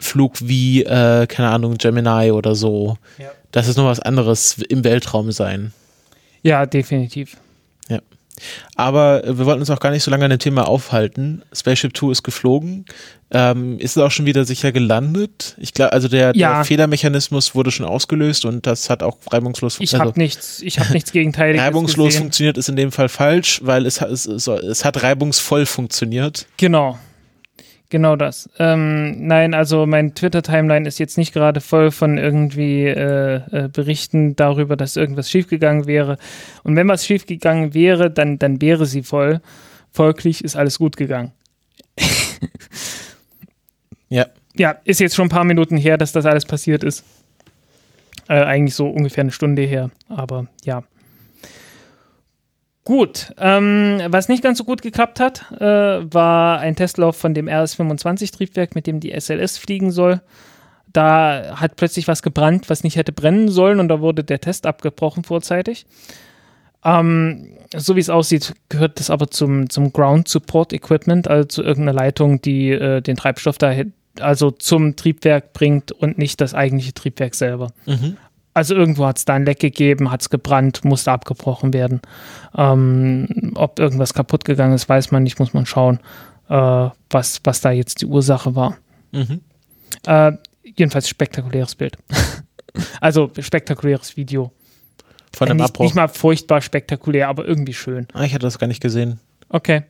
[0.00, 2.98] Flug wie, äh, keine Ahnung, Gemini oder so.
[3.18, 3.30] Ja.
[3.52, 5.72] Das ist noch was anderes im Weltraum sein.
[6.42, 7.36] Ja, definitiv.
[8.74, 11.42] Aber äh, wir wollten uns auch gar nicht so lange an dem Thema aufhalten.
[11.52, 12.84] Spaceship Two ist geflogen.
[13.30, 15.56] Ähm, ist es auch schon wieder sicher gelandet?
[15.58, 16.56] Ich glaube, also der, Ja.
[16.56, 20.78] der Fehlermechanismus wurde schon ausgelöst und das hat auch reibungslos Ich also habe nichts, ich
[20.78, 24.84] habe nichts Gegenteiliges reibungslos funktioniert ist in dem Fall falsch, weil es, es, es, es
[24.84, 26.46] hat reibungsvoll funktioniert.
[26.56, 26.98] Genau.
[27.94, 28.50] Genau das.
[28.58, 34.34] Ähm, nein, also mein Twitter-Timeline ist jetzt nicht gerade voll von irgendwie äh, äh, Berichten
[34.34, 36.18] darüber, dass irgendwas schiefgegangen wäre.
[36.64, 39.40] Und wenn was schiefgegangen wäre, dann, dann wäre sie voll.
[39.92, 41.30] Folglich ist alles gut gegangen.
[44.08, 44.26] Ja.
[44.56, 47.04] Ja, ist jetzt schon ein paar Minuten her, dass das alles passiert ist.
[48.28, 50.82] Äh, eigentlich so ungefähr eine Stunde her, aber ja.
[52.84, 55.64] Gut, ähm, was nicht ganz so gut geklappt hat, äh,
[56.12, 60.20] war ein Testlauf von dem RS-25-Triebwerk, mit dem die SLS fliegen soll.
[60.92, 64.66] Da hat plötzlich was gebrannt, was nicht hätte brennen sollen und da wurde der Test
[64.66, 65.86] abgebrochen vorzeitig.
[66.84, 71.62] Ähm, so wie es aussieht, gehört das aber zum, zum Ground Support Equipment, also zu
[71.62, 73.72] irgendeiner Leitung, die äh, den Treibstoff da
[74.20, 77.72] also zum Triebwerk bringt und nicht das eigentliche Triebwerk selber.
[77.86, 78.18] Mhm.
[78.54, 82.00] Also irgendwo hat es da ein Leck gegeben, hat es gebrannt, musste abgebrochen werden.
[82.56, 85.98] Ähm, ob irgendwas kaputt gegangen ist, weiß man nicht, muss man schauen,
[86.48, 88.78] äh, was, was da jetzt die Ursache war.
[89.10, 89.40] Mhm.
[90.06, 91.98] Äh, jedenfalls spektakuläres Bild.
[93.00, 94.52] also spektakuläres Video.
[95.34, 95.84] Von dem nicht, Abbruch.
[95.84, 98.06] nicht mal furchtbar spektakulär, aber irgendwie schön.
[98.12, 99.18] Ah, ich hatte das gar nicht gesehen.
[99.48, 99.82] Okay.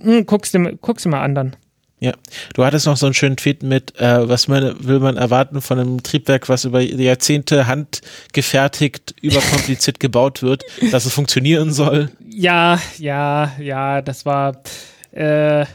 [0.00, 1.56] Hm, guck's, dir, guck's dir mal an dann.
[2.00, 2.12] Ja,
[2.54, 5.80] du hattest noch so einen schönen Tweet mit, äh, was man, will man erwarten von
[5.80, 12.10] einem Triebwerk, was über Jahrzehnte handgefertigt, überkompliziert gebaut wird, dass es funktionieren soll.
[12.28, 14.62] Ja, ja, ja, das war.
[15.10, 15.66] Äh,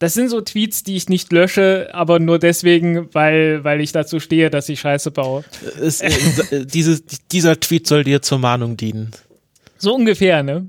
[0.00, 4.18] das sind so Tweets, die ich nicht lösche, aber nur deswegen, weil, weil ich dazu
[4.18, 5.44] stehe, dass ich Scheiße baue.
[5.80, 6.10] Es, äh,
[6.66, 9.12] dieses, dieser Tweet soll dir zur Mahnung dienen.
[9.78, 10.66] So ungefähr, ne?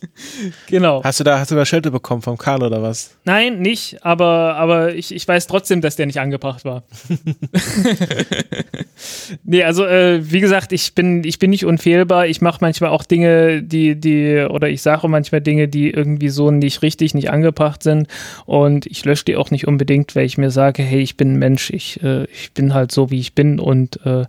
[0.66, 1.02] genau.
[1.04, 3.16] Hast du da, hast du da Schelte bekommen vom Karl oder was?
[3.24, 6.84] Nein, nicht, aber, aber ich, ich weiß trotzdem, dass der nicht angebracht war.
[9.44, 12.26] nee, also äh, wie gesagt, ich bin, ich bin nicht unfehlbar.
[12.26, 16.50] Ich mache manchmal auch Dinge, die, die, oder ich sage manchmal Dinge, die irgendwie so
[16.50, 18.08] nicht richtig, nicht angebracht sind.
[18.46, 21.38] Und ich lösche die auch nicht unbedingt, weil ich mir sage, hey, ich bin ein
[21.38, 24.26] Mensch, ich, äh, ich bin halt so, wie ich bin und äh,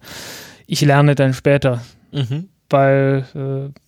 [0.67, 1.81] ich lerne dann später.
[2.11, 2.49] Mhm.
[2.69, 3.79] Weil äh,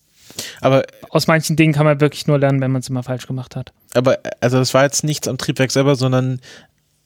[0.62, 3.56] Aber, aus manchen Dingen kann man wirklich nur lernen, wenn man es immer falsch gemacht
[3.56, 3.74] hat.
[3.94, 6.42] aber, also das war jetzt nichts am Triebwerk selber, sondern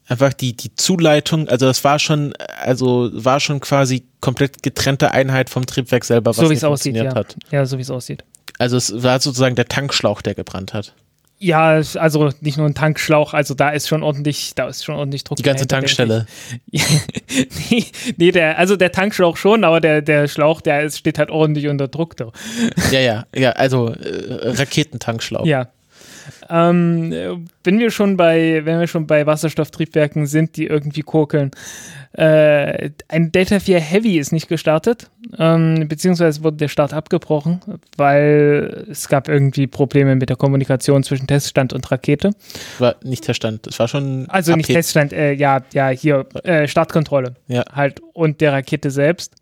[0.07, 5.49] einfach die, die Zuleitung, also das war schon, also war schon quasi komplett getrennte Einheit
[5.49, 7.19] vom Triebwerk selber, was so wie es aussieht, funktioniert ja.
[7.19, 7.35] hat.
[7.51, 8.23] Ja, so wie es aussieht.
[8.57, 10.93] Also es war sozusagen der Tankschlauch, der gebrannt hat.
[11.41, 15.23] Ja, also nicht nur ein Tankschlauch, also da ist schon ordentlich, da ist schon ordentlich
[15.23, 15.37] Druck.
[15.37, 16.27] Die ganze Tankstelle.
[16.71, 17.85] nee,
[18.17, 21.69] nee, der, also der Tankschlauch schon, aber der, der Schlauch, der ist, steht halt ordentlich
[21.69, 22.17] unter Druck.
[22.17, 22.31] Da.
[22.91, 25.45] Ja, ja, ja, also äh, Raketentankschlauch.
[25.45, 25.69] Ja.
[26.49, 31.51] Ähm, äh, wenn wir schon bei, wenn wir schon bei Wasserstofftriebwerken sind, die irgendwie kokeln,
[32.13, 37.61] äh, ein Delta 4 Heavy ist nicht gestartet, ähm, beziehungsweise wurde der Start abgebrochen,
[37.97, 42.31] weil es gab irgendwie Probleme mit der Kommunikation zwischen Teststand und Rakete.
[42.79, 43.67] War nicht Verstand.
[43.67, 44.25] Es war schon.
[44.29, 47.63] Also nicht Teststand, äh, ja, ja, hier äh, Startkontrolle Ja.
[47.71, 49.35] halt und der Rakete selbst.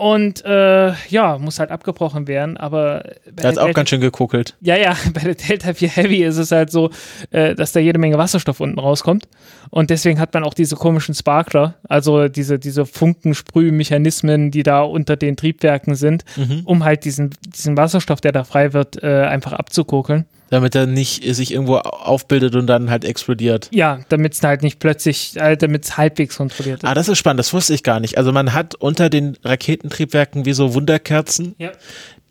[0.00, 4.56] Und äh, ja, muss halt abgebrochen werden, aber Der hat auch Delta- ganz schön gekokelt.
[4.62, 6.88] ja, ja, bei der Delta 4 Heavy ist es halt so,
[7.32, 9.28] äh, dass da jede Menge Wasserstoff unten rauskommt.
[9.68, 15.16] Und deswegen hat man auch diese komischen Sparkler, also diese, diese Funkensprühmechanismen, die da unter
[15.16, 16.62] den Triebwerken sind, Mhm.
[16.64, 20.24] um halt diesen, diesen Wasserstoff, der da frei wird, äh, einfach abzukokeln.
[20.50, 23.68] Damit er nicht sich irgendwo aufbildet und dann halt explodiert.
[23.72, 26.88] Ja, damit es halt nicht plötzlich, äh, damit es halbwegs kontrolliert ist.
[26.88, 28.18] Ah, das ist spannend, das wusste ich gar nicht.
[28.18, 31.70] Also man hat unter den Raketentriebwerken wie so Wunderkerzen, Ja.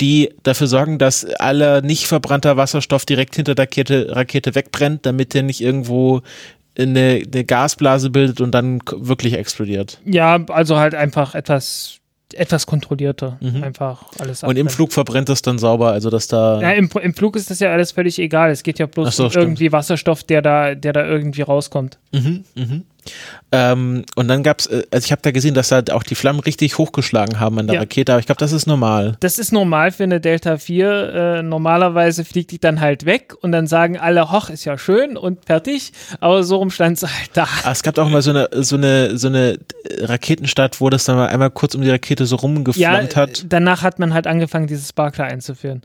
[0.01, 5.33] die dafür sorgen, dass aller nicht verbrannter Wasserstoff direkt hinter der Rakete, Rakete wegbrennt, damit
[5.33, 6.21] der nicht irgendwo
[6.77, 9.99] eine, eine Gasblase bildet und dann wirklich explodiert.
[10.05, 11.98] Ja, also halt einfach etwas,
[12.33, 13.37] etwas kontrollierter.
[13.61, 14.49] Einfach alles Mhm.
[14.49, 14.69] Und im.
[14.69, 16.61] Flug verbrennt es dann sauber, also dass da.
[16.61, 18.51] Ja, im, im Flug ist das ja alles völlig egal.
[18.51, 21.97] Es geht ja bloß so, um irgendwie Wasserstoff, der da, der da irgendwie rauskommt.
[22.11, 22.83] Mhm, mhm.
[23.51, 26.39] Ähm, und dann gab's, äh, also ich habe da gesehen, dass halt auch die Flammen
[26.39, 27.79] richtig hochgeschlagen haben an der Ja.
[27.81, 29.15] Rakete, aber ich glaube, das ist normal.
[29.21, 31.13] Das ist normal für eine Delta 4.
[31.39, 35.17] Äh, normalerweise fliegt die dann halt weg und dann sagen alle, hoch, ist ja schön
[35.17, 35.91] und fertig.
[36.19, 37.47] Aber so rum stand sie halt da.
[37.63, 39.57] Ah, es gab auch mal so eine, so eine, so eine
[39.99, 43.45] Raketenstart, wo das dann mal einmal kurz um die Rakete so Ja, rumgeflammt hat.
[43.49, 45.81] danach hat man halt angefangen, dieses Sparkler einzuführen.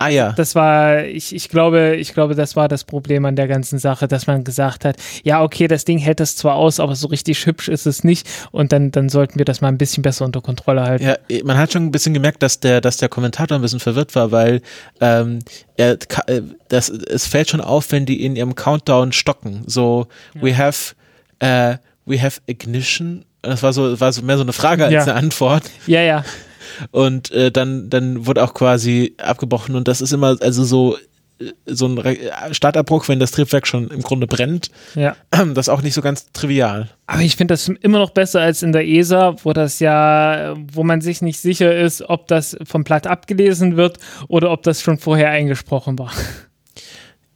[0.00, 0.32] Ah ja.
[0.32, 4.08] Das war, ich, ich glaube, ich glaube, das war das Problem an der ganzen Sache,
[4.08, 7.44] dass man gesagt hat, ja, okay, das Ding hält das zwar aus, aber so richtig
[7.46, 10.40] hübsch ist es nicht und dann, dann sollten wir das mal ein bisschen besser unter
[10.40, 11.04] Kontrolle halten.
[11.04, 14.14] Ja, man hat schon ein bisschen gemerkt, dass der, dass der Kommentator ein bisschen verwirrt
[14.14, 14.62] war, weil
[15.00, 15.40] ähm,
[15.76, 19.62] er, äh, das, es fällt schon auf, wenn die in ihrem Countdown stocken.
[19.66, 20.94] So, we have,
[21.40, 23.24] äh, we have ignition.
[23.42, 25.02] Das war so, war so mehr so eine Frage als Ja.
[25.02, 25.64] eine Antwort.
[25.86, 26.24] Ja, ja.
[26.90, 30.96] Und äh, dann, dann wurde auch quasi abgebrochen und das ist immer, also so,
[31.40, 32.16] äh, so ein Re-
[32.52, 35.16] Startabbruch, wenn das Triebwerk schon im Grunde brennt, ja.
[35.30, 36.88] das ist auch nicht so ganz trivial.
[37.06, 40.84] Aber ich finde das immer noch besser als in der ESA, wo das ja, wo
[40.84, 44.98] man sich nicht sicher ist, ob das vom Blatt abgelesen wird oder ob das schon
[44.98, 46.12] vorher eingesprochen war.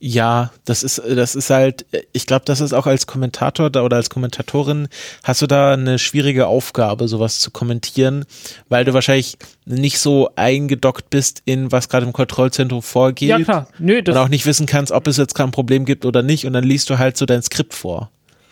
[0.04, 3.98] Ja, das ist, das ist halt, ich glaube, das ist auch als Kommentator da oder
[3.98, 4.88] als Kommentatorin
[5.22, 8.24] hast du da eine schwierige Aufgabe, sowas zu kommentieren,
[8.68, 13.28] weil du wahrscheinlich nicht so eingedockt bist in was gerade im Kontrollzentrum vorgeht.
[13.28, 13.68] Ja, klar.
[13.78, 16.24] Nö, Und das, auch nicht wissen kannst, ob es jetzt gerade ein Problem gibt oder
[16.24, 16.46] nicht.
[16.46, 18.10] Und dann liest du halt so dein Skript vor.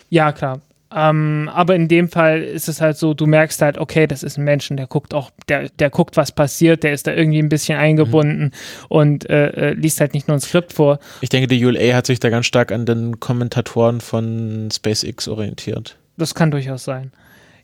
[0.08, 0.60] ja, klar.
[0.92, 4.38] Ähm, aber in dem Fall ist es halt so, du merkst halt, okay, das ist
[4.38, 7.48] ein Menschen, der guckt auch, der, der guckt, was passiert, der ist da irgendwie ein
[7.48, 8.50] bisschen eingebunden
[8.88, 10.98] und äh, äh, liest halt nicht nur ein Skript vor.
[11.20, 15.96] Ich denke, die ULA hat sich da ganz stark an den Kommentatoren von SpaceX orientiert.
[16.16, 17.12] Das kann durchaus sein.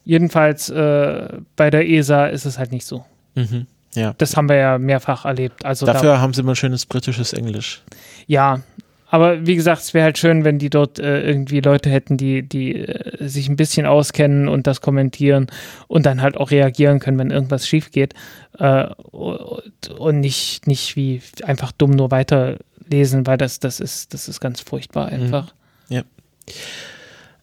[0.05, 3.05] Jedenfalls äh, bei der ESA ist es halt nicht so.
[3.35, 3.67] Mhm.
[3.97, 4.15] Ja.
[4.19, 5.65] Das haben wir ja mehrfach erlebt.
[5.65, 7.83] Also da, Dafür haben sie immer schönes britisches Englisch.
[8.27, 8.61] Ja,
[9.09, 12.43] aber wie gesagt, es wäre halt schön, wenn die dort äh, irgendwie Leute hätten, die,
[12.43, 15.47] die äh, sich ein bisschen auskennen und das kommentieren
[15.87, 18.15] und dann halt auch reagieren können, wenn irgendwas schief geht
[18.59, 24.41] äh, und, nicht, nicht wie einfach dumm nur weiterlesen, weil das, das ist, das ist
[24.41, 25.55] ganz furchtbar einfach.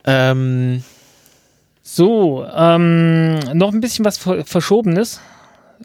[0.06, 0.84] Ähm,
[1.82, 5.22] So, ähm, noch ein bisschen was Ver Verschobenes.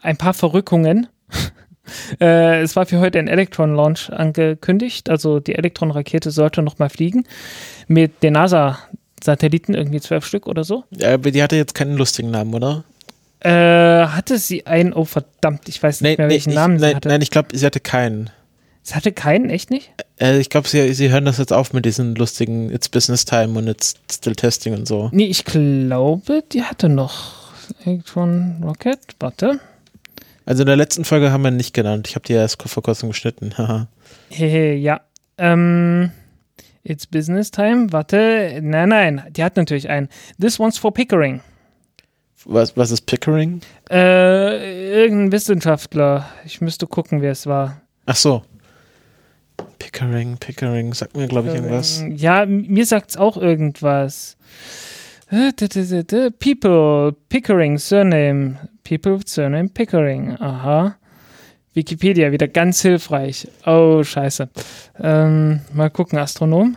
[0.01, 1.07] Ein paar Verrückungen.
[2.19, 5.09] äh, es war für heute ein Electron-Launch angekündigt.
[5.09, 7.25] Also die Electron-Rakete sollte noch mal fliegen.
[7.87, 10.83] Mit den NASA-Satelliten, irgendwie zwölf Stück oder so.
[10.91, 12.83] ja, aber die hatte jetzt keinen lustigen Namen, oder?
[13.41, 13.49] Äh,
[14.07, 17.07] hatte sie einen, oh verdammt, ich weiß nicht mehr, welchen ich, Namen nein, sie hatte.
[17.07, 18.29] nein, ich glaube, sie hatte keinen.
[18.83, 19.91] Es hatte keinen, echt nicht?
[20.19, 23.57] Äh, ich glaube, sie, sie hören das jetzt auf mit diesen lustigen It's Business Time
[23.57, 25.09] und It's Still Testing und so.
[25.13, 27.53] Nee, ich glaube, die hatte noch
[27.85, 28.99] Electron Rocket.
[29.19, 29.59] Warte.
[30.49, 32.07] Also in der letzten Folge haben wir ihn nicht genannt.
[32.07, 33.53] Ich habe die erst vor kurzem geschnitten.
[34.29, 35.01] Hehe, ja.
[35.37, 36.09] Ähm,
[36.81, 37.91] it's Business Time.
[37.91, 38.59] Warte.
[38.59, 39.23] Nein, nein.
[39.29, 40.09] Die hat natürlich einen.
[40.41, 41.41] This one's for Pickering.
[42.45, 43.61] was, was ist Pickering?
[43.91, 46.27] Äh, irgendein Wissenschaftler.
[46.43, 47.83] Ich müsste gucken, wer es war.
[48.07, 48.41] Ach so.
[49.77, 52.03] Pickering, Pickering, sagt mir, glaube ich, irgendwas.
[52.15, 54.35] Ja, mir sagt's auch irgendwas.
[55.29, 55.51] Äh,
[56.39, 58.57] People, Pickering, Surname.
[58.89, 60.35] People, Surname, Pickering.
[60.39, 60.95] Aha.
[61.75, 63.47] Wikipedia, wieder ganz hilfreich.
[63.67, 64.49] Oh, scheiße.
[64.99, 66.75] Ähm, mal gucken, Astronom.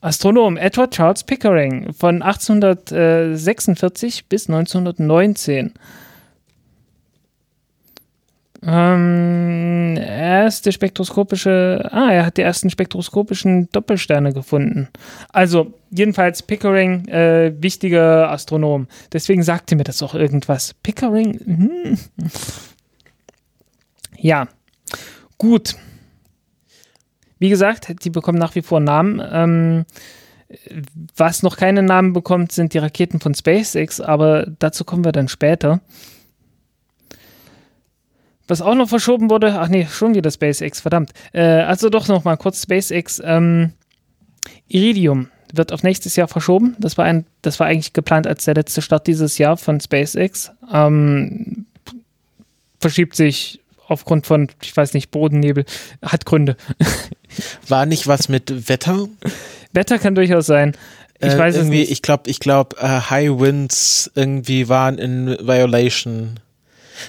[0.00, 5.74] Astronom Edward Charles Pickering von 1846 bis 1919.
[8.66, 14.88] Ähm, erste spektroskopische, ah, er hat die ersten spektroskopischen Doppelsterne gefunden.
[15.32, 18.88] Also, jedenfalls Pickering, äh, wichtiger Astronom.
[19.12, 20.74] Deswegen sagte mir das auch irgendwas.
[20.82, 21.98] Pickering, hm.
[24.16, 24.48] Ja,
[25.36, 25.76] gut.
[27.38, 29.20] Wie gesagt, die bekommen nach wie vor Namen.
[29.30, 29.84] Ähm,
[31.16, 35.28] was noch keine Namen bekommt, sind die Raketen von SpaceX, aber dazu kommen wir dann
[35.28, 35.80] später.
[38.46, 41.12] Was auch noch verschoben wurde, ach nee, schon wieder SpaceX, verdammt.
[41.32, 43.20] Äh, also doch noch mal kurz SpaceX.
[43.24, 43.72] Ähm,
[44.68, 46.76] Iridium wird auf nächstes Jahr verschoben.
[46.78, 50.50] Das war, ein, das war eigentlich geplant als der letzte Start dieses Jahr von SpaceX.
[50.72, 51.66] Ähm,
[52.80, 55.64] verschiebt sich aufgrund von, ich weiß nicht, Bodennebel.
[56.02, 56.56] Hat Gründe.
[57.68, 59.08] War nicht was mit Wetter?
[59.72, 60.76] Wetter kann durchaus sein.
[61.18, 61.90] Ich Äh, weiß es irgendwie, nicht.
[61.92, 66.40] Ich glaube, ich glaube, äh, High Winds irgendwie waren in Violation.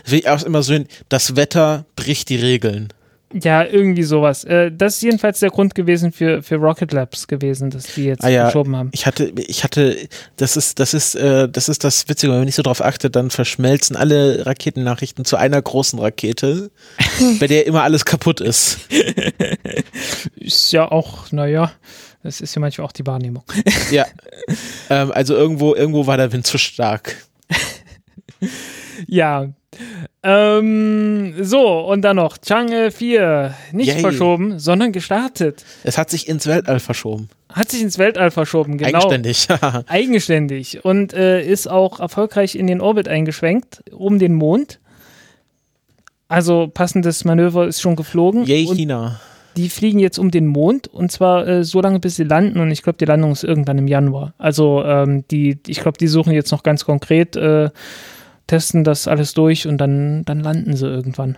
[0.05, 0.77] Wie auch immer so,
[1.09, 2.89] das Wetter bricht die Regeln.
[3.33, 4.45] Ja, irgendwie sowas.
[4.45, 8.23] Äh, das ist jedenfalls der Grund gewesen für, für Rocket Labs gewesen, dass die jetzt
[8.23, 8.91] Ah ja, verschoben haben.
[8.93, 9.97] ich hatte, ich hatte,
[10.37, 13.15] das ist, das ist, äh, das ist das Witzige, wenn man nicht so drauf achtet,
[13.15, 16.71] dann verschmelzen alle Raketennachrichten zu einer großen Rakete,
[17.39, 18.79] bei der immer alles kaputt ist.
[20.35, 21.71] Ist ja auch, naja,
[22.23, 23.43] das ist ja manchmal auch die Wahrnehmung.
[23.91, 24.05] Ja.
[24.89, 27.17] ähm, also irgendwo, irgendwo war der Wind zu stark.
[29.07, 29.49] Ja.
[30.23, 33.53] Ähm, so, und dann noch Chang'e 4.
[33.73, 33.99] Nicht Yay.
[33.99, 35.63] verschoben, sondern gestartet.
[35.83, 37.29] Es hat sich ins Weltall verschoben.
[37.49, 38.97] Hat sich ins Weltall verschoben, genau.
[38.97, 39.47] Eigenständig.
[39.87, 40.83] Eigenständig.
[40.83, 44.79] Und äh, ist auch erfolgreich in den Orbit eingeschwenkt, um den Mond.
[46.27, 48.45] Also passendes Manöver ist schon geflogen.
[48.45, 49.19] Yay, und China.
[49.57, 52.59] die fliegen jetzt um den Mond und zwar äh, so lange, bis sie landen.
[52.59, 54.33] Und ich glaube, die Landung ist irgendwann im Januar.
[54.37, 57.69] Also ähm, die, ich glaube, die suchen jetzt noch ganz konkret, äh,
[58.47, 61.37] testen das alles durch und dann, dann landen sie irgendwann.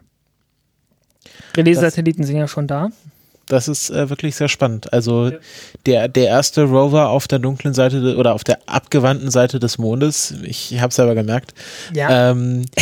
[1.55, 2.89] Relais-Satelliten sind ja schon da.
[3.47, 4.91] Das ist äh, wirklich sehr spannend.
[4.91, 5.31] Also
[5.85, 9.77] der, der erste Rover auf der dunklen Seite de- oder auf der abgewandten Seite des
[9.77, 11.53] Mondes, ich habe selber gemerkt,
[11.93, 12.31] Ja.
[12.31, 12.65] ähm,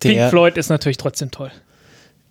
[0.00, 1.50] Pink Floyd ist natürlich trotzdem toll.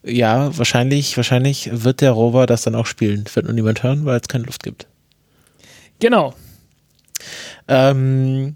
[0.04, 3.26] ja, wahrscheinlich, wahrscheinlich wird der Rover das dann auch spielen.
[3.34, 4.86] Wird nur niemand hören, weil es keine Luft gibt.
[6.00, 6.34] Genau.
[7.68, 8.56] Ähm,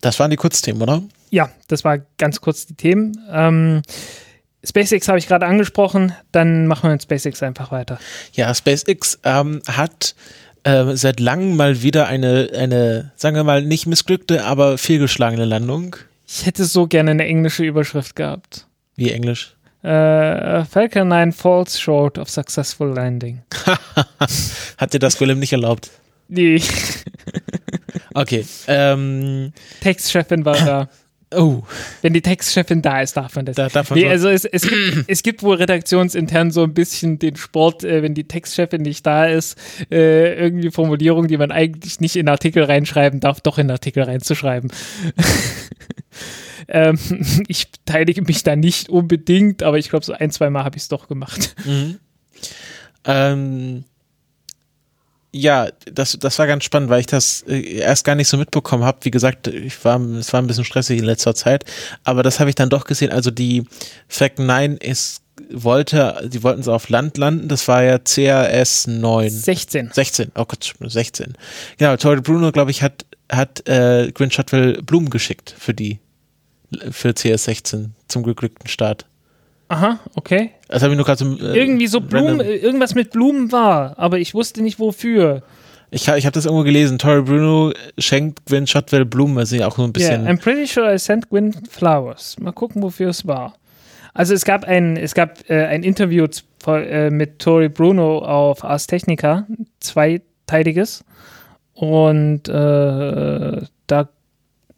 [0.00, 1.02] das waren die Kurzthemen, oder?
[1.30, 3.18] Ja, das war ganz kurz die Themen.
[3.30, 3.82] Ähm,
[4.64, 7.98] SpaceX habe ich gerade angesprochen, dann machen wir mit SpaceX einfach weiter.
[8.32, 10.14] Ja, SpaceX ähm, hat
[10.64, 15.96] äh, seit langem mal wieder eine, eine, sagen wir mal, nicht missglückte, aber fehlgeschlagene Landung.
[16.26, 18.66] Ich hätte so gerne eine englische Überschrift gehabt.
[18.96, 19.54] Wie Englisch?
[19.82, 23.42] Äh, Falcon 9 falls short of successful landing.
[24.78, 25.90] Hat dir das Golem nicht erlaubt?
[26.28, 26.60] Die
[28.16, 28.46] Okay.
[28.66, 30.88] Ähm, Textchefin war da.
[31.34, 31.62] oh,
[32.02, 33.56] Wenn die Textchefin da ist, darf man das.
[33.56, 36.72] da darf man Nee, so- also es, es, gibt, es gibt wohl redaktionsintern so ein
[36.72, 39.58] bisschen den Sport, äh, wenn die Textchefin nicht da ist,
[39.90, 44.72] äh, irgendwie Formulierungen, die man eigentlich nicht in Artikel reinschreiben darf, doch in Artikel reinzuschreiben.
[46.68, 46.98] ähm,
[47.48, 50.84] ich beteilige mich da nicht unbedingt, aber ich glaube, so ein, zwei Mal habe ich
[50.84, 51.54] es doch gemacht.
[51.66, 51.98] Mhm.
[53.04, 53.84] Ähm,
[55.36, 58.84] ja, das, das war ganz spannend, weil ich das äh, erst gar nicht so mitbekommen
[58.84, 58.98] habe.
[59.02, 61.64] Wie gesagt, ich war, es war ein bisschen stressig in letzter Zeit,
[62.04, 63.12] aber das habe ich dann doch gesehen.
[63.12, 63.64] Also die
[64.08, 69.30] Falcon 9 ist, wollte, die wollten so auf Land landen, das war ja CRS 9.
[69.30, 69.90] 16.
[69.92, 71.34] 16, oh Gott, 16.
[71.76, 76.00] Genau, Tori Bruno, glaube ich, hat, hat äh, Gwyn Shotwell Blumen geschickt für die,
[76.90, 79.06] für CS16 zum geglückten Start.
[79.68, 80.50] Aha, okay.
[80.68, 81.36] Das habe ich nur gerade so.
[81.38, 85.42] Äh, Irgendwie so Blumen, random- äh, irgendwas mit Blumen war, aber ich wusste nicht wofür.
[85.90, 86.98] Ich, ha- ich habe das irgendwo gelesen.
[86.98, 89.38] Tori Bruno schenkt Gwyn Shotwell Blumen.
[89.38, 90.26] Ist ja auch so ein Yeah, bisschen.
[90.28, 92.36] I'm pretty sure I sent Gwyn flowers.
[92.40, 93.54] Mal gucken, wofür es war.
[94.14, 96.26] Also es gab ein, es gab äh, ein Interview
[96.66, 99.46] äh, mit Tori Bruno auf Ars Technica,
[99.80, 101.04] zweiteiliges.
[101.74, 104.08] Und äh, da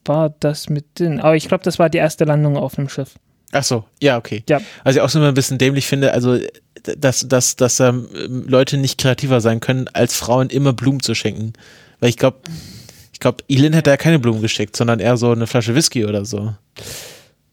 [0.04, 1.20] war das mit drin.
[1.20, 3.14] Aber ich glaube, das war die erste Landung auf einem Schiff.
[3.52, 4.44] Ach so, ja, okay.
[4.48, 4.60] Ja.
[4.84, 6.38] Was ich auch so immer ein bisschen dämlich finde, also
[6.82, 8.08] dass, dass, dass ähm,
[8.46, 11.54] Leute nicht kreativer sein können, als Frauen immer Blumen zu schenken.
[12.00, 12.38] Weil ich glaube,
[13.12, 16.24] ich glaube, Elin hätte ja keine Blumen geschickt, sondern eher so eine Flasche Whisky oder
[16.24, 16.54] so.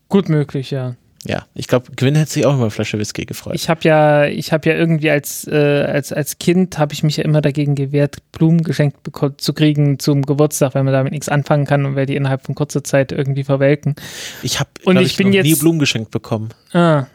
[0.10, 0.96] Gut möglich, ja.
[1.28, 3.56] Ja, ich glaube, Gwyn hätte sich auch über eine Flasche Whisky gefreut.
[3.56, 7.18] Ich habe ja, ich habe ja irgendwie als, äh, als, als Kind habe ich mich
[7.18, 8.98] ja immer dagegen gewehrt, Blumen geschenkt
[9.38, 12.54] zu kriegen zum Geburtstag, weil man damit nichts anfangen kann und weil die innerhalb von
[12.54, 13.96] kurzer Zeit irgendwie verwelken.
[14.44, 16.50] Ich habe Und ich, ich bin nie Blumen geschenkt bekommen.
[16.74, 17.08] Ah.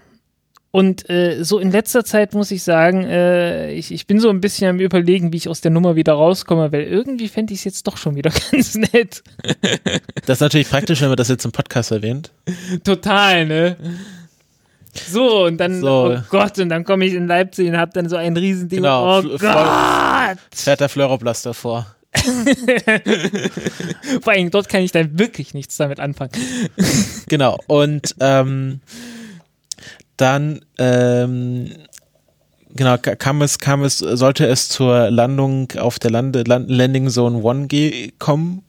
[0.73, 4.41] Und äh, so in letzter Zeit muss ich sagen, äh, ich, ich bin so ein
[4.41, 7.65] bisschen am überlegen, wie ich aus der Nummer wieder rauskomme, weil irgendwie fände ich es
[7.65, 9.23] jetzt doch schon wieder ganz nett.
[10.27, 12.31] Das ist natürlich praktisch, wenn man das jetzt im Podcast erwähnt.
[12.85, 13.77] Total, ne?
[15.09, 16.15] So, und dann, So.
[16.17, 18.79] oh Gott, und dann komme ich in Leipzig und habe dann so ein Riesending.
[18.79, 20.39] Genau, oh Fl- Gott!
[20.53, 21.87] Fährt der Fleuroblaster vor.
[24.23, 26.33] Vor allem dort kann ich dann wirklich nichts damit anfangen.
[27.29, 27.59] Genau.
[27.69, 28.81] Und ähm,
[30.21, 31.71] dann ähm,
[32.75, 37.09] genau ka- kam es, kam es, sollte es zur Landung auf der Lande, Land, Landing
[37.09, 38.63] Zone 1 ge- kommen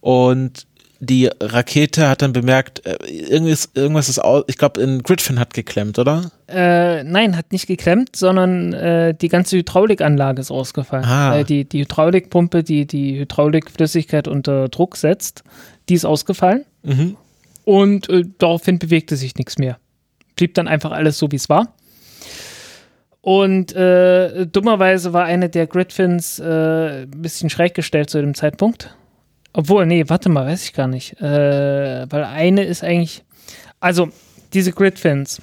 [0.00, 0.66] und
[1.04, 5.52] die Rakete hat dann bemerkt, äh, irgendwas, irgendwas ist aus, ich glaube, ein Gridfin hat
[5.52, 6.30] geklemmt, oder?
[6.46, 11.04] Äh, nein, hat nicht geklemmt, sondern äh, die ganze Hydraulikanlage ist ausgefallen.
[11.04, 11.38] Ah.
[11.40, 15.42] Äh, die, die Hydraulikpumpe, die die Hydraulikflüssigkeit unter Druck setzt,
[15.88, 17.16] die ist ausgefallen Mhm.
[17.64, 19.78] und äh, daraufhin bewegte sich nichts mehr.
[20.36, 21.74] Blieb dann einfach alles so, wie es war.
[23.20, 28.96] Und äh, dummerweise war eine der Gridfins äh, ein bisschen schräg gestellt zu dem Zeitpunkt.
[29.52, 31.20] Obwohl, nee, warte mal, weiß ich gar nicht.
[31.20, 33.22] Äh, weil eine ist eigentlich.
[33.78, 34.08] Also,
[34.52, 35.40] diese Gridfins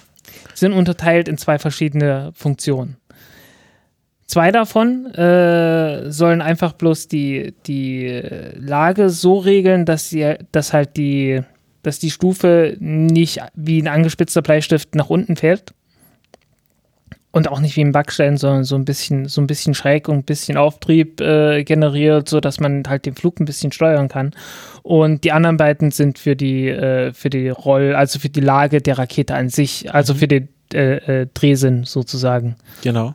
[0.53, 2.97] sind unterteilt in zwei verschiedene Funktionen.
[4.25, 8.21] Zwei davon äh, sollen einfach bloß die, die
[8.55, 11.41] Lage so regeln, dass sie, dass halt die,
[11.83, 15.73] dass die Stufe nicht wie ein angespitzter Bleistift nach unten fällt,
[17.31, 20.17] und auch nicht wie ein Backstein, sondern so ein bisschen, so ein bisschen schräg und
[20.17, 24.31] ein bisschen Auftrieb äh, generiert, so dass man halt den Flug ein bisschen steuern kann.
[24.81, 28.81] Und die anderen beiden sind für die, äh, für die Roll, also für die Lage
[28.81, 32.55] der Rakete an sich, also für den äh, äh, Drehsinn sozusagen.
[32.81, 33.13] Genau.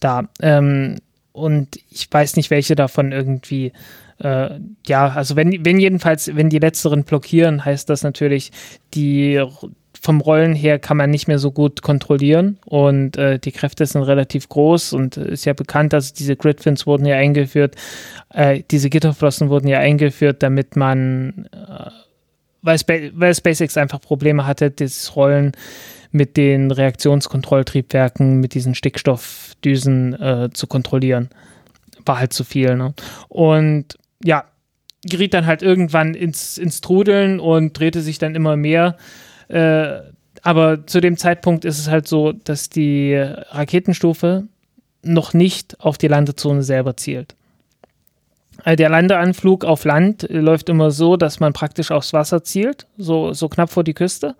[0.00, 0.28] Da.
[0.42, 0.96] Ähm,
[1.32, 3.72] und ich weiß nicht, welche davon irgendwie
[4.20, 8.50] äh, ja, also wenn, wenn jedenfalls, wenn die letzteren blockieren, heißt das natürlich,
[8.94, 9.42] die
[10.00, 14.02] vom Rollen her kann man nicht mehr so gut kontrollieren und äh, die Kräfte sind
[14.02, 17.74] relativ groß und ist ja bekannt, also diese Gridfins wurden ja eingeführt,
[18.30, 21.90] äh, diese Gitterflossen wurden ja eingeführt, damit man, äh,
[22.62, 25.52] weil, Spa weil SpaceX einfach Probleme hatte, das Rollen
[26.10, 31.28] mit den Reaktionskontrolltriebwerken, mit diesen Stickstoffdüsen äh, zu kontrollieren.
[32.04, 32.76] War halt zu viel.
[32.76, 32.94] Ne?
[33.28, 34.44] Und ja,
[35.04, 38.96] geriet dann halt irgendwann ins, ins Trudeln und drehte sich dann immer mehr
[39.48, 40.00] äh,
[40.42, 44.44] aber zu dem Zeitpunkt ist es halt so, dass die Raketenstufe
[45.02, 47.34] noch nicht auf die Landezone selber zielt.
[48.64, 53.32] Äh, der Landeanflug auf Land läuft immer so, dass man praktisch aufs Wasser zielt, so,
[53.32, 54.36] so knapp vor die Küste.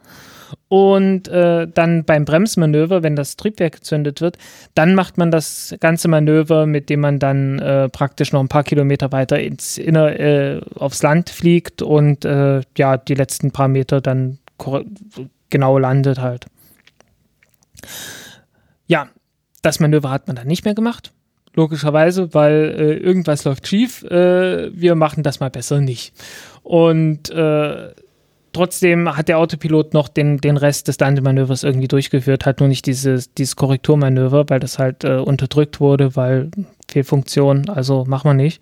[0.68, 4.38] Und äh, dann beim Bremsmanöver, wenn das Triebwerk gezündet wird,
[4.74, 8.64] dann macht man das ganze Manöver, mit dem man dann äh, praktisch noch ein paar
[8.64, 14.01] Kilometer weiter ins Inner, äh, aufs Land fliegt und äh, ja, die letzten paar Meter
[14.01, 14.38] dann
[15.51, 16.46] genau landet halt.
[18.86, 19.09] Ja,
[19.62, 21.12] das Manöver hat man dann nicht mehr gemacht.
[21.55, 24.03] Logischerweise, weil äh, irgendwas läuft schief.
[24.05, 26.12] Äh, wir machen das mal besser nicht.
[26.62, 27.30] Und
[28.59, 32.86] trotzdem hat der Autopilot noch den, den Rest des Landemanövers irgendwie durchgeführt, hat nur nicht
[32.86, 36.50] dieses, dieses Korrekturmanöver, weil das halt äh, unterdrückt wurde, weil
[36.90, 38.61] Fehlfunktion, also machen wir nicht.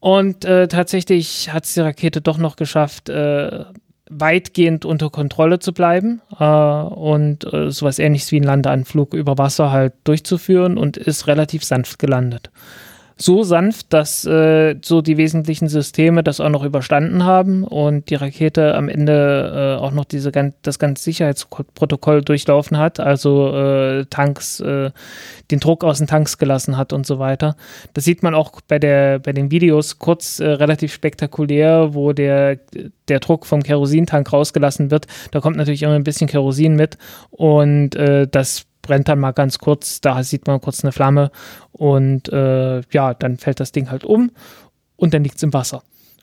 [0.00, 3.66] Und äh, tatsächlich hat es die Rakete doch noch geschafft, äh,
[4.10, 9.70] weitgehend unter Kontrolle zu bleiben äh, und äh, sowas ähnliches wie ein Landeanflug über Wasser
[9.70, 12.50] halt durchzuführen und ist relativ sanft gelandet
[13.16, 18.14] so sanft, dass äh, so die wesentlichen Systeme das auch noch überstanden haben und die
[18.14, 20.32] Rakete am Ende äh, auch noch diese
[20.62, 24.90] das ganze Sicherheitsprotokoll durchlaufen hat, also äh, Tanks, äh,
[25.50, 27.56] den Druck aus den Tanks gelassen hat und so weiter.
[27.94, 32.58] Das sieht man auch bei der bei den Videos kurz äh, relativ spektakulär, wo der
[33.08, 35.06] der Druck vom Kerosintank rausgelassen wird.
[35.30, 36.98] Da kommt natürlich immer ein bisschen Kerosin mit
[37.30, 41.30] und äh, das brennt dann mal ganz kurz, da sieht man kurz eine Flamme
[41.72, 44.30] und äh, ja, dann fällt das Ding halt um
[44.96, 45.82] und dann liegt es im Wasser.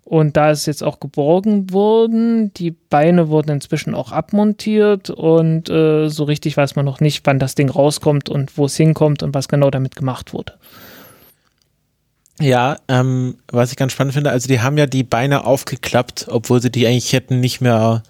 [0.10, 6.10] Und da ist jetzt auch geborgen worden, die Beine wurden inzwischen auch abmontiert und äh,
[6.10, 9.36] so richtig weiß man noch nicht, wann das Ding rauskommt und wo es hinkommt und
[9.36, 10.54] was genau damit gemacht wurde.
[12.42, 16.62] Ja, ähm, was ich ganz spannend finde, also die haben ja die Beine aufgeklappt, obwohl
[16.62, 18.02] sie die eigentlich hätten nicht mehr,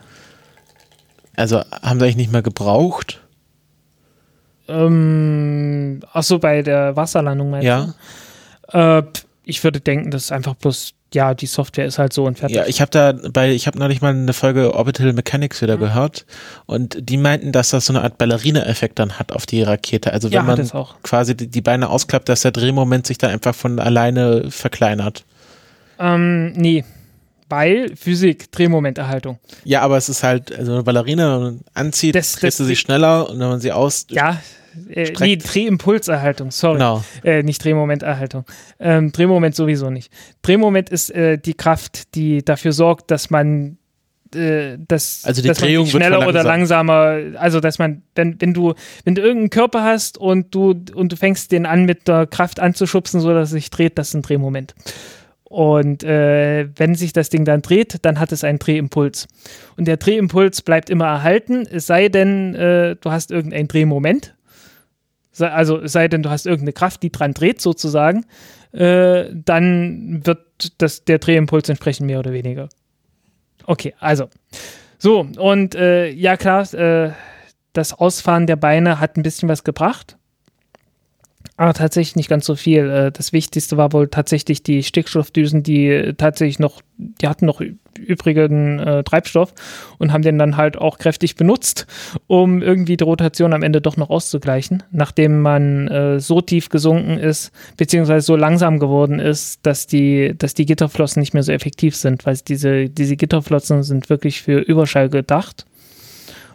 [1.36, 3.20] also haben sie eigentlich nicht mehr gebraucht.
[4.70, 7.94] Ähm, achso, bei der Wasserlandung meinst ja.
[8.72, 8.78] du?
[8.78, 9.04] Äh,
[9.44, 12.56] ich würde denken, das ist einfach bloß, ja, die Software ist halt so und fertig.
[12.56, 15.82] Ja, ich habe da bei, ich habe neulich mal eine Folge Orbital Mechanics wieder mhm.
[15.82, 16.26] gehört
[16.68, 20.14] und die meinten, dass das so eine Art Ballerina-Effekt dann hat auf die Rakete.
[20.14, 20.70] Also wenn ja, man
[21.02, 25.26] quasi die, die, Beine ausklappt, dass der Drehmoment sich da einfach von alleine verkleinert.
[25.98, 26.86] Ähm, nee,
[27.50, 29.40] weil Physik, Drehmomenterhaltung.
[29.64, 33.50] Ja, aber es ist halt, also eine Ballerina, anzieht, das, du sie schneller und wenn
[33.50, 34.08] man sie aus.
[34.10, 34.40] Ja,
[34.90, 36.76] äh, nee, Drehimpulserhaltung, sorry.
[36.76, 37.04] Genau.
[37.24, 38.46] Äh, nicht Drehmomenterhaltung.
[38.80, 40.12] Ähm, Drehmoment sowieso nicht.
[40.42, 43.78] Drehmoment ist äh, die Kraft, die dafür sorgt, dass man
[44.36, 48.54] äh, dass, also die dass Drehung man schneller oder langsamer, also dass man, wenn, wenn
[48.54, 48.74] du,
[49.04, 52.60] wenn du irgendeinen Körper hast und du, und du fängst den an mit der Kraft
[52.60, 54.76] anzuschubsen, so dass es sich dreht, das ist ein Drehmoment.
[55.50, 59.28] Und äh, wenn sich das Ding dann dreht, dann hat es einen Drehimpuls.
[59.78, 64.36] Und der Drehimpuls bleibt immer erhalten, es sei denn, äh, du hast irgendein Drehmoment.
[65.40, 68.26] Also es sei denn, du hast irgendeine Kraft, die dran dreht, sozusagen.
[68.74, 70.46] Äh, dann wird
[70.78, 72.70] das, der Drehimpuls entsprechend mehr oder weniger.
[73.66, 74.30] Okay, also.
[75.00, 77.12] So, und äh, ja klar, äh,
[77.74, 80.19] das Ausfahren der Beine hat ein bisschen was gebracht.
[81.60, 82.90] Aber tatsächlich nicht ganz so viel.
[82.90, 87.62] Äh, das Wichtigste war wohl tatsächlich die Stickstoffdüsen, die tatsächlich noch, die hatten noch
[88.00, 89.54] übrigen äh, Treibstoff
[89.98, 91.86] und haben den dann halt auch kräftig benutzt,
[92.28, 97.18] um irgendwie die Rotation am Ende doch noch auszugleichen, nachdem man äh, so tief gesunken
[97.18, 101.96] ist, beziehungsweise so langsam geworden ist, dass die, dass die Gitterflossen nicht mehr so effektiv
[101.96, 105.66] sind, weil diese, diese Gitterflossen sind wirklich für Überschall gedacht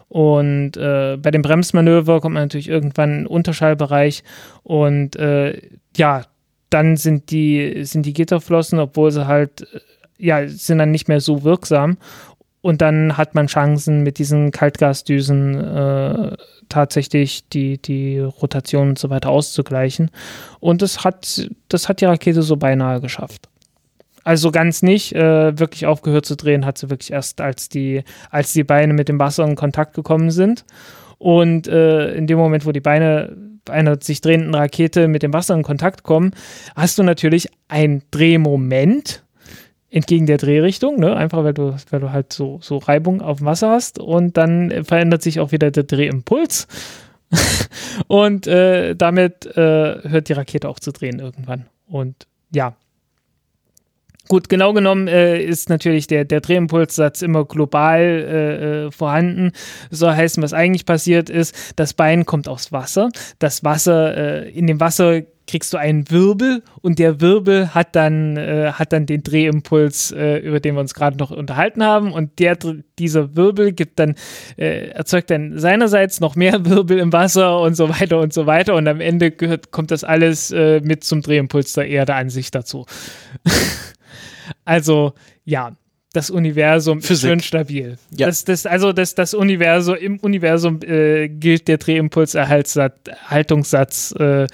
[0.07, 4.23] und äh, bei dem Bremsmanöver kommt man natürlich irgendwann in den Unterschallbereich
[4.63, 5.59] und äh,
[5.97, 6.23] ja,
[6.69, 9.79] dann sind die, sind die Gitterflossen, obwohl sie halt, äh,
[10.17, 11.97] ja, sind dann nicht mehr so wirksam.
[12.61, 16.35] Und dann hat man Chancen, mit diesen Kaltgasdüsen äh,
[16.67, 20.09] tatsächlich die, die Rotation und so weiter auszugleichen.
[20.59, 23.49] Und das hat, das hat die Rakete so beinahe geschafft.
[24.25, 25.13] Also ganz nicht.
[25.13, 29.07] Äh, wirklich aufgehört zu drehen hat sie wirklich erst, als die, als die Beine mit
[29.07, 30.65] dem Wasser in Kontakt gekommen sind.
[31.19, 33.37] Und äh, in dem Moment, wo die Beine
[33.69, 36.31] einer sich drehenden Rakete mit dem Wasser in Kontakt kommen,
[36.75, 39.23] hast du natürlich einen Drehmoment
[39.91, 41.15] entgegen der Drehrichtung, ne?
[41.15, 44.83] einfach weil du, weil du halt so, so Reibung auf dem Wasser hast und dann
[44.83, 46.67] verändert sich auch wieder der Drehimpuls
[48.07, 51.67] und äh, damit äh, hört die Rakete auch zu drehen irgendwann.
[51.87, 52.75] Und ja,
[54.27, 59.51] Gut, genau genommen äh, ist natürlich der, der Drehimpulssatz immer global äh, äh, vorhanden.
[59.91, 63.09] So heißen, was eigentlich passiert ist, das Bein kommt aus Wasser.
[63.39, 68.37] Das Wasser, äh, in dem Wasser kriegst du einen Wirbel und der Wirbel hat dann,
[68.37, 72.11] äh, hat dann den Drehimpuls, äh, über den wir uns gerade noch unterhalten haben.
[72.11, 72.57] Und der,
[72.97, 74.15] dieser Wirbel gibt dann,
[74.57, 78.75] äh, erzeugt dann seinerseits noch mehr Wirbel im Wasser und so weiter und so weiter.
[78.75, 82.51] Und am Ende gehört, kommt das alles äh, mit zum Drehimpuls der Erde an sich
[82.51, 82.85] dazu.
[84.63, 85.75] Also ja,
[86.15, 87.13] das Universum Physik.
[87.13, 87.97] ist schön stabil.
[88.15, 88.27] Ja.
[88.27, 94.47] Das, das, also das, das Universum, im Universum äh, gilt der Drehimpulserhaltungssatz äh,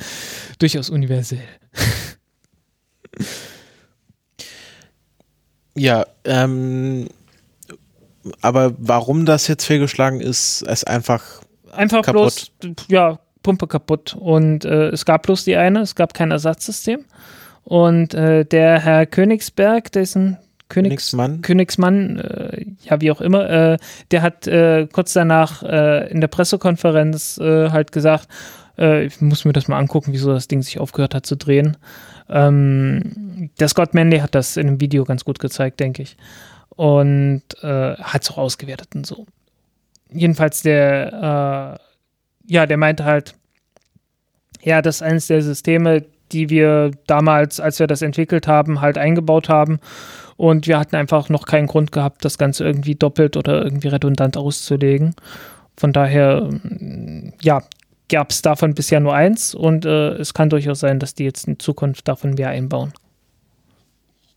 [0.58, 1.44] durchaus universell.
[5.76, 7.10] ja, ähm,
[8.42, 11.24] aber warum das jetzt fehlgeschlagen ist, ist einfach
[11.72, 12.52] einfach kaputt.
[12.60, 17.06] bloß ja Pumpe kaputt und äh, es gab bloß die eine, es gab kein Ersatzsystem.
[17.64, 20.38] Und äh, der Herr Königsberg, dessen
[20.72, 23.78] Königs Königsmann, Königsmann äh, ja wie auch immer, äh,
[24.12, 28.28] der hat äh, kurz danach äh, in der Pressekonferenz äh, halt gesagt,
[28.78, 31.78] äh, ich muss mir das mal angucken, wieso das Ding sich aufgehört hat zu drehen.
[32.30, 36.18] Ähm, der Scott Manley hat das in einem Video ganz gut gezeigt, denke ich.
[36.70, 39.28] Und hat es auch ausgewertet und so.
[40.10, 41.78] Jedenfalls der,
[42.48, 43.36] ja, der meinte halt,
[44.64, 48.98] ja, das ist eines der Systeme, die wir damals, als wir das entwickelt haben, halt
[48.98, 49.80] eingebaut haben.
[50.38, 54.38] Und wir hatten einfach noch keinen Grund gehabt, das Ganze irgendwie doppelt oder irgendwie redundant
[54.38, 55.16] auszulegen.
[55.78, 57.62] Von daher, mm, ja,
[58.10, 61.48] gab es davon bisher nur eins und äh, es kann durchaus sein, dass die jetzt
[61.48, 62.94] in Zukunft davon mehr einbauen.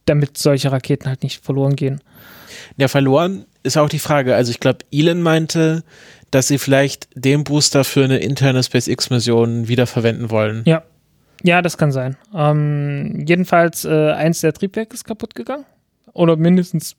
[0.06, 2.00] Damit solche Raketen halt nicht verloren gehen.
[2.76, 4.34] Ja, verloren ist auch die Frage.
[4.34, 5.82] Also ich glaube, Elon meinte,
[6.30, 10.62] dass sie vielleicht den Booster für eine interne SpaceX-Mission wiederverwenden wollen.
[10.66, 10.82] Ja,
[11.42, 12.16] ja, das kann sein.
[12.34, 15.64] Ähm, jedenfalls, äh, eins der Triebwerke ist kaputt gegangen.
[16.12, 16.96] Oder mindestens,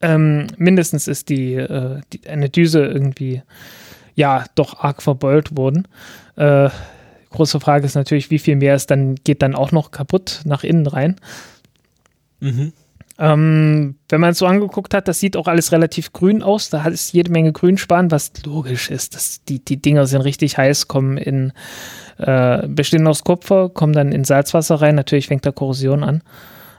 [0.00, 3.42] ähm, mindestens ist die, äh, die, eine Düse irgendwie,
[4.14, 5.88] ja, doch arg verbeult worden.
[6.36, 6.70] Äh,
[7.30, 10.64] große Frage ist natürlich, wie viel mehr ist dann, geht dann auch noch kaputt nach
[10.64, 11.16] innen rein.
[12.40, 12.72] Mhm.
[13.18, 16.70] Ähm, wenn man es so angeguckt hat, das sieht auch alles relativ grün aus.
[16.70, 19.14] Da hat es jede Menge Grünspan, was logisch ist.
[19.14, 21.52] Das, die, die Dinger sind richtig heiß, kommen in,
[22.18, 24.94] äh, bestehen aus Kupfer, kommen dann in Salzwasser rein.
[24.94, 26.22] Natürlich fängt da Korrosion an.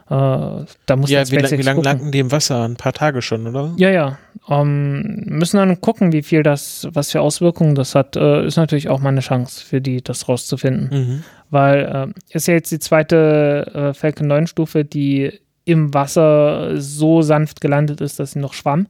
[0.09, 2.63] Äh, da muss ja, wie, wie lange lagen die im Wasser?
[2.63, 3.73] Ein paar Tage schon, oder?
[3.77, 4.17] Ja, ja.
[4.49, 8.15] Ähm, müssen dann gucken, wie viel das, was für Auswirkungen das hat.
[8.15, 10.89] Äh, ist natürlich auch mal eine Chance für die, das rauszufinden.
[10.91, 11.23] Mhm.
[11.49, 17.21] Weil äh, ist ja jetzt die zweite äh, Falcon 9 Stufe, die im Wasser so
[17.21, 18.87] sanft gelandet ist, dass sie noch schwamm.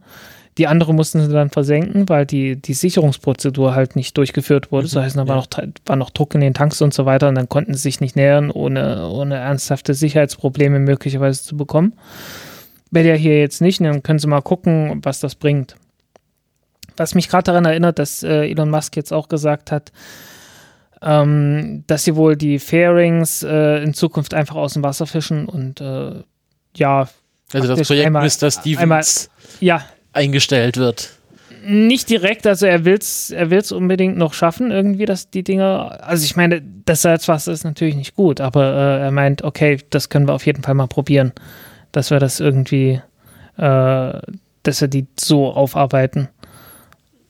[0.58, 4.88] Die andere mussten sie dann versenken, weil die, die Sicherungsprozedur halt nicht durchgeführt wurde.
[4.88, 5.48] Mhm, das heißt, da war, noch,
[5.86, 8.16] war noch Druck in den Tanks und so weiter und dann konnten sie sich nicht
[8.16, 11.94] nähern, ohne, ohne ernsthafte Sicherheitsprobleme möglicherweise zu bekommen.
[12.92, 15.76] Wäre ja hier jetzt nicht, dann können sie mal gucken, was das bringt.
[16.98, 19.92] Was mich gerade daran erinnert, dass äh, Elon Musk jetzt auch gesagt hat,
[21.02, 25.82] ähm, dass sie wohl die Fairings äh, in Zukunft einfach aus dem Wasser fischen und
[25.82, 26.22] äh,
[26.76, 27.08] ja.
[27.54, 28.52] Also das Projekt einmal, Mr.
[28.52, 29.04] Stevens einmal,
[29.60, 31.12] ja, eingestellt wird.
[31.66, 36.00] Nicht direkt, also er will es er will's unbedingt noch schaffen, irgendwie, dass die Dinger.
[36.02, 40.10] Also ich meine, das Salzwasser ist natürlich nicht gut, aber äh, er meint, okay, das
[40.10, 41.32] können wir auf jeden Fall mal probieren,
[41.92, 43.02] dass wir das irgendwie,
[43.58, 44.20] äh,
[44.64, 46.28] dass wir die so aufarbeiten.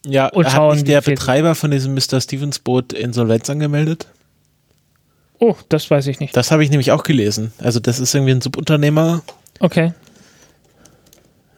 [0.06, 2.20] Ja, und schauen, hat nicht der Betreiber von diesem Mr.
[2.20, 4.08] Stevens Boot Insolvenz angemeldet?
[5.46, 6.38] Oh, das weiß ich nicht.
[6.38, 7.52] Das habe ich nämlich auch gelesen.
[7.58, 9.24] Also das ist irgendwie ein Subunternehmer.
[9.60, 9.92] Okay.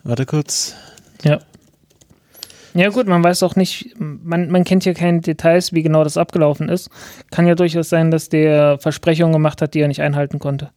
[0.04, 0.74] Warte kurz.
[1.24, 1.40] Ja.
[2.74, 6.18] Ja gut, man weiß auch nicht, man, man kennt hier keine Details, wie genau das
[6.18, 6.90] abgelaufen ist.
[7.30, 10.72] Kann ja durchaus sein, dass der Versprechungen gemacht hat, die er nicht einhalten konnte.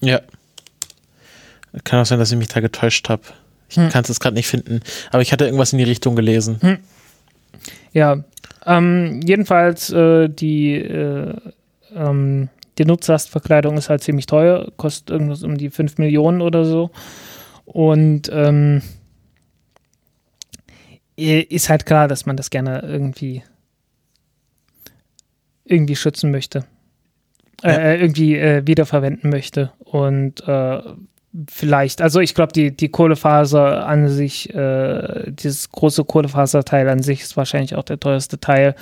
[0.00, 0.22] Ja.
[1.84, 3.22] Kann auch sein, dass ich mich da getäuscht habe.
[3.68, 3.90] Ich Hm.
[3.90, 4.80] kann es jetzt gerade nicht finden.
[5.10, 6.78] Aber ich hatte irgendwas in die Richtung gelesen.
[7.92, 8.24] Ja,
[8.64, 11.34] ähm, jedenfalls äh, die, äh,
[11.94, 16.90] ähm, die Nutzlastverkleidung ist halt ziemlich teuer, kostet irgendwas um die 5 Millionen oder so.
[17.64, 18.82] Und ähm,
[21.16, 23.42] ist halt klar, dass man das gerne irgendwie
[25.64, 26.64] irgendwie schützen möchte.
[27.62, 27.70] Ja.
[27.70, 29.72] Äh, irgendwie äh, wiederverwenden möchte.
[29.78, 30.80] Und äh,
[31.48, 37.22] vielleicht, also ich glaube, die, die Kohlefaser an sich, äh, dieses große Kohlefaserteil an sich
[37.22, 38.74] ist wahrscheinlich auch der teuerste Teil.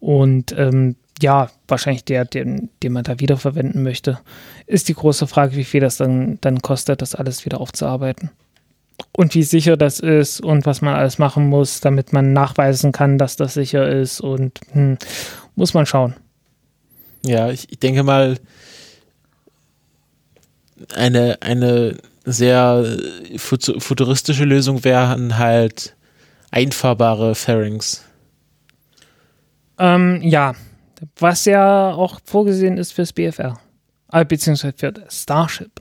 [0.00, 4.18] Und ähm, ja, wahrscheinlich der, den, den man da wiederverwenden möchte.
[4.66, 8.30] Ist die große Frage, wie viel das dann, dann kostet, das alles wieder aufzuarbeiten.
[9.12, 13.18] Und wie sicher das ist und was man alles machen muss, damit man nachweisen kann,
[13.18, 14.20] dass das sicher ist.
[14.20, 14.98] Und hm,
[15.56, 16.14] muss man schauen.
[17.24, 18.38] Ja, ich, ich denke mal,
[20.94, 22.98] eine, eine sehr
[23.36, 25.96] fut- futuristische Lösung wären halt
[26.50, 28.04] einfahrbare Fairings.
[29.78, 30.54] Ähm, ja,
[31.18, 33.58] was ja auch vorgesehen ist fürs BFR,
[34.12, 35.80] äh, beziehungsweise für das Starship.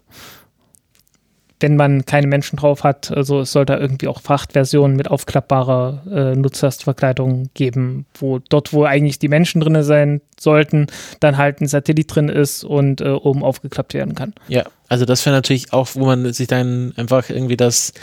[1.62, 6.03] Wenn man keine Menschen drauf hat, also es soll da irgendwie auch Frachtversionen mit aufklappbarer
[6.10, 10.88] äh, Nutzlastverkleidung geben, wo dort, wo eigentlich die Menschen drin sein sollten,
[11.20, 14.34] dann halt ein Satellit drin ist und äh, oben aufgeklappt werden kann.
[14.47, 17.93] Ja, also das wäre natürlich auch, wo man sich dann einfach irgendwie das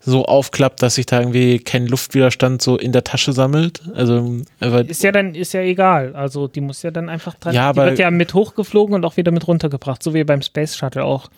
[0.00, 3.80] so aufklappt, dass sich da irgendwie kein Luftwiderstand so in der Tasche sammelt.
[3.94, 6.14] Also aber Ist ja dann, ist ja egal.
[6.14, 7.54] Also die muss ja dann einfach dran.
[7.54, 10.42] Ja, die aber- wird ja mit hochgeflogen und auch wieder mit runtergebracht, so wie beim
[10.42, 11.28] Space Shuttle auch.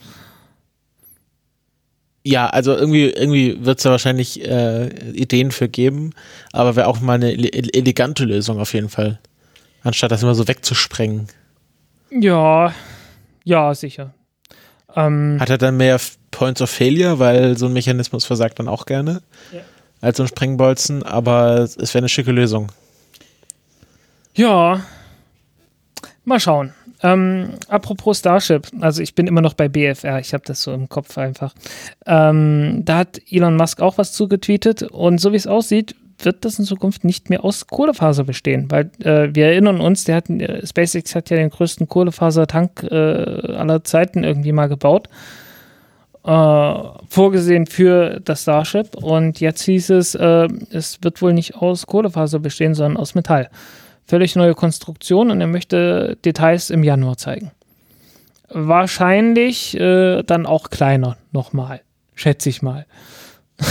[2.27, 6.13] Ja, also irgendwie, irgendwie wird es da wahrscheinlich äh, Ideen für geben,
[6.53, 9.21] aber wäre auch mal eine ele elegante Lösung auf jeden Fall.
[9.85, 11.29] Anstatt das immer so wegzusprengen.
[12.11, 12.75] Ja,
[13.45, 14.13] ja, sicher.
[14.97, 16.01] Ähm, Hat er dann mehr
[16.33, 19.23] Points of Failure, weil so ein Mechanismus versagt dann auch gerne.
[19.53, 19.61] Ja.
[20.01, 22.73] Als so ein Sprengbolzen, aber es wäre eine schicke Lösung.
[24.35, 24.81] ja,
[26.25, 26.75] mal schauen.
[27.03, 30.89] Ähm, apropos Starship, also ich bin immer noch bei BFR, ich habe das so im
[30.89, 31.55] Kopf einfach.
[32.07, 36.59] Ähm, da hat Elon Musk auch was zugetweetet und so wie es aussieht, wird das
[36.59, 40.67] in Zukunft nicht mehr aus Kohlefaser bestehen, weil äh, wir erinnern uns, der hat, äh,
[40.67, 45.09] SpaceX hat ja den größten Kohlefasertank äh, aller Zeiten irgendwie mal gebaut.
[46.25, 46.75] Äh,
[47.09, 52.41] vorgesehen für das Starship und jetzt hieß es, äh, es wird wohl nicht aus Kohlefaser
[52.41, 53.49] bestehen, sondern aus Metall.
[54.07, 57.51] Völlig neue Konstruktion und er möchte Details im Januar zeigen.
[58.49, 61.81] Wahrscheinlich äh, dann auch kleiner nochmal,
[62.15, 62.87] schätze ich mal.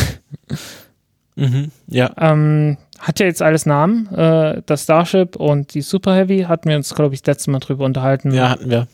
[1.37, 2.11] Mhm, ja.
[2.17, 4.07] Ähm, hat ja jetzt alles Namen.
[4.15, 7.59] Äh, das Starship und die Super Heavy hatten wir uns, glaube ich, das letzte Mal
[7.59, 8.31] drüber unterhalten.
[8.31, 8.87] Ja, hatten wir.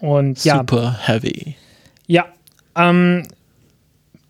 [0.00, 1.56] Und ja, Super heavy.
[2.06, 2.26] Ja,
[2.76, 3.24] ähm,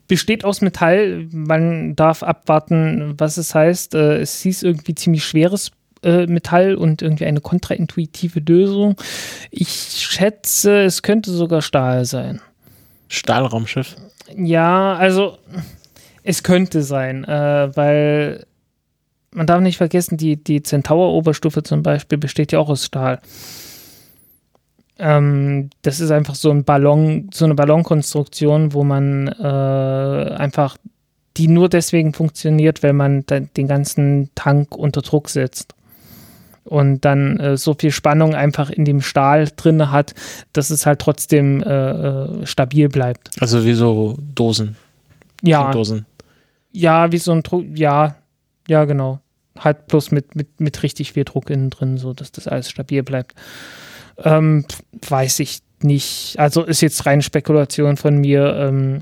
[0.07, 1.27] besteht aus Metall.
[1.31, 3.93] Man darf abwarten, was es heißt.
[3.95, 5.71] Äh, es hieß irgendwie ziemlich schweres
[6.03, 8.95] äh, Metall und irgendwie eine kontraintuitive Lösung.
[9.51, 12.41] Ich schätze, es könnte sogar Stahl sein.
[13.07, 13.95] Stahlraumschiff.
[14.35, 15.37] Ja, also
[16.23, 18.45] es könnte sein, äh, weil
[19.31, 23.19] man darf nicht vergessen, die, die Centaur-Oberstufe zum Beispiel besteht ja auch aus Stahl.
[24.97, 30.77] Ähm, das ist einfach so ein Ballon, so eine Ballonkonstruktion, wo man äh, einfach
[31.37, 35.73] die nur deswegen funktioniert, wenn man den ganzen Tank unter Druck setzt.
[36.69, 40.13] Und dann äh, so viel Spannung einfach in dem Stahl drin hat,
[40.53, 43.31] dass es halt trotzdem äh, äh, stabil bleibt.
[43.39, 44.75] Also wie so Dosen.
[45.41, 46.05] Ja, Dosen.
[46.71, 48.17] ja, wie so ein Druck, ja,
[48.67, 49.19] ja, genau.
[49.57, 53.01] Halt bloß mit, mit, mit richtig viel Druck innen drin, so dass das alles stabil
[53.01, 53.33] bleibt.
[54.23, 54.63] Ähm,
[55.07, 56.35] weiß ich nicht.
[56.37, 58.55] Also ist jetzt rein Spekulation von mir.
[58.55, 59.01] Ähm,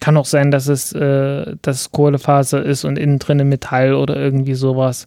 [0.00, 4.16] kann auch sein, dass es, äh, dass es Kohlefaser ist und innen drin Metall oder
[4.16, 5.06] irgendwie sowas.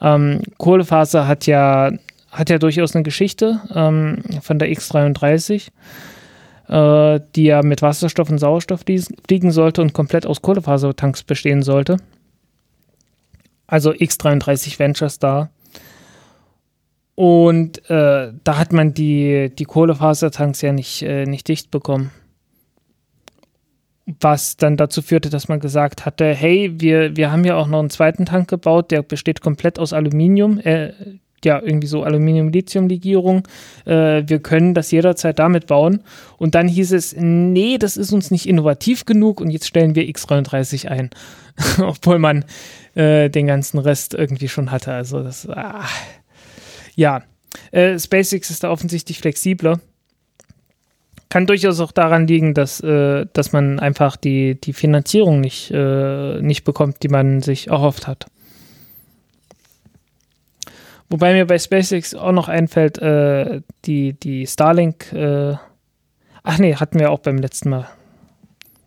[0.00, 1.90] Ähm, Kohlefaser hat ja,
[2.30, 5.68] hat ja durchaus eine Geschichte ähm, von der X33
[6.68, 11.96] äh, die ja mit Wasserstoff und Sauerstoff fliegen sollte und komplett aus Kohlefasertanks bestehen sollte.
[13.66, 15.50] Also X33 Venture Star.
[17.14, 22.10] Und äh, da hat man die, die Kohlefasertanks ja nicht, äh, nicht dicht bekommen.
[24.20, 27.80] Was dann dazu führte, dass man gesagt hatte, hey, wir, wir haben ja auch noch
[27.80, 30.58] einen zweiten Tank gebaut, der besteht komplett aus Aluminium.
[30.60, 30.92] Äh,
[31.44, 33.46] ja, irgendwie so Aluminium-Lithium-Legierung.
[33.84, 36.02] Äh, wir können das jederzeit damit bauen.
[36.36, 40.04] Und dann hieß es, nee, das ist uns nicht innovativ genug und jetzt stellen wir
[40.04, 41.10] X33 ein.
[41.78, 42.44] Obwohl man
[42.94, 44.92] äh, den ganzen Rest irgendwie schon hatte.
[44.92, 45.84] Also das, ah.
[46.96, 47.22] ja.
[47.72, 49.80] Äh, SpaceX ist da offensichtlich flexibler.
[51.28, 56.40] Kann durchaus auch daran liegen, dass, äh, dass man einfach die, die Finanzierung nicht, äh,
[56.40, 58.26] nicht bekommt, die man sich erhofft hat.
[61.10, 65.54] Wobei mir bei SpaceX auch noch einfällt, äh, die, die Starlink, äh,
[66.42, 67.88] ach nee, hatten wir auch beim letzten Mal,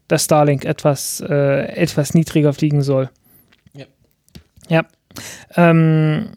[0.07, 3.09] dass Starlink etwas, äh, etwas niedriger fliegen soll.
[3.73, 3.85] Ja.
[4.67, 4.85] Ja.
[5.55, 6.33] Ähm,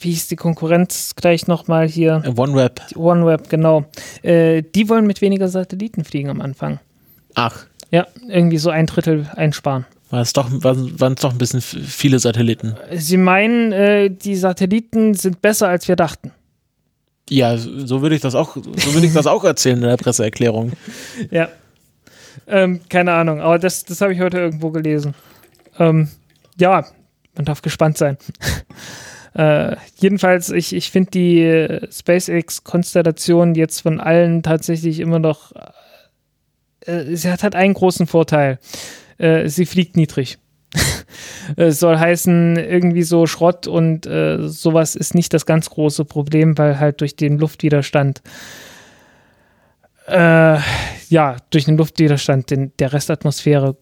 [0.00, 2.22] wie hieß die Konkurrenz gleich nochmal hier?
[2.36, 2.80] OneWeb.
[2.96, 3.84] OneWeb, genau.
[4.22, 6.80] Äh, die wollen mit weniger Satelliten fliegen am Anfang.
[7.34, 9.84] Ach, Ja, irgendwie so ein Drittel einsparen.
[10.10, 12.74] war es doch, waren es doch ein bisschen viele Satelliten.
[12.92, 16.32] Sie meinen, äh, die Satelliten sind besser, als wir dachten.
[17.30, 20.72] Ja, so würde ich das auch, so würde ich das auch erzählen in der Presseerklärung.
[21.30, 21.48] Ja.
[22.46, 25.14] Ähm, keine Ahnung, aber das, das habe ich heute irgendwo gelesen.
[25.78, 26.08] Ähm,
[26.58, 26.84] ja,
[27.36, 28.18] man darf gespannt sein.
[29.34, 35.52] äh, jedenfalls, ich, ich finde die äh, SpaceX-Konstellation jetzt von allen tatsächlich immer noch.
[36.80, 38.58] Äh, sie hat halt einen großen Vorteil.
[39.18, 40.38] Äh, sie fliegt niedrig.
[41.56, 46.56] Es soll heißen, irgendwie so Schrott und äh, sowas ist nicht das ganz große Problem,
[46.56, 48.22] weil halt durch den Luftwiderstand
[50.06, 50.58] äh,
[51.08, 53.76] ja, durch den Luftwiderstand den, der Restatmosphäre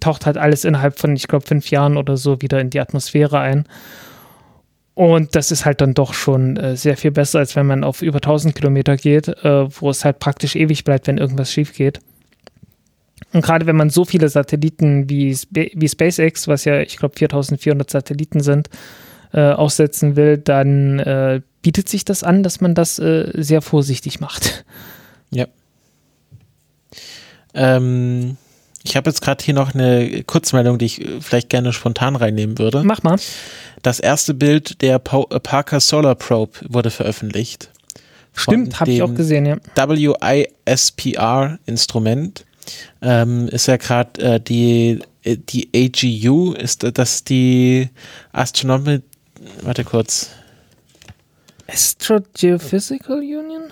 [0.00, 3.40] taucht halt alles innerhalb von, ich glaube, fünf Jahren oder so wieder in die Atmosphäre
[3.40, 3.64] ein.
[4.94, 8.00] Und das ist halt dann doch schon äh, sehr viel besser, als wenn man auf
[8.00, 11.98] über 1000 Kilometer geht, äh, wo es halt praktisch ewig bleibt, wenn irgendwas schief geht.
[13.32, 17.90] Und gerade wenn man so viele Satelliten wie, wie SpaceX, was ja, ich glaube, 4400
[17.90, 18.70] Satelliten sind,
[19.32, 24.20] äh, aussetzen will, dann äh, bietet sich das an, dass man das äh, sehr vorsichtig
[24.20, 24.64] macht.
[25.30, 25.46] Ja.
[27.54, 28.36] Ähm,
[28.84, 32.58] ich habe jetzt gerade hier noch eine Kurzmeldung, die ich äh, vielleicht gerne spontan reinnehmen
[32.58, 32.82] würde.
[32.84, 33.16] Mach mal.
[33.82, 37.70] Das erste Bild der äh, Parker Solar Probe wurde veröffentlicht.
[38.36, 39.56] Stimmt, habe ich auch gesehen, ja.
[40.66, 42.44] WISPR-Instrument.
[43.00, 47.88] Ähm, ist ja gerade äh, die, äh, die AGU, ist das die
[48.32, 49.00] Astronomy,
[49.62, 50.30] warte kurz,
[51.68, 53.63] Astro-Geophysical Union?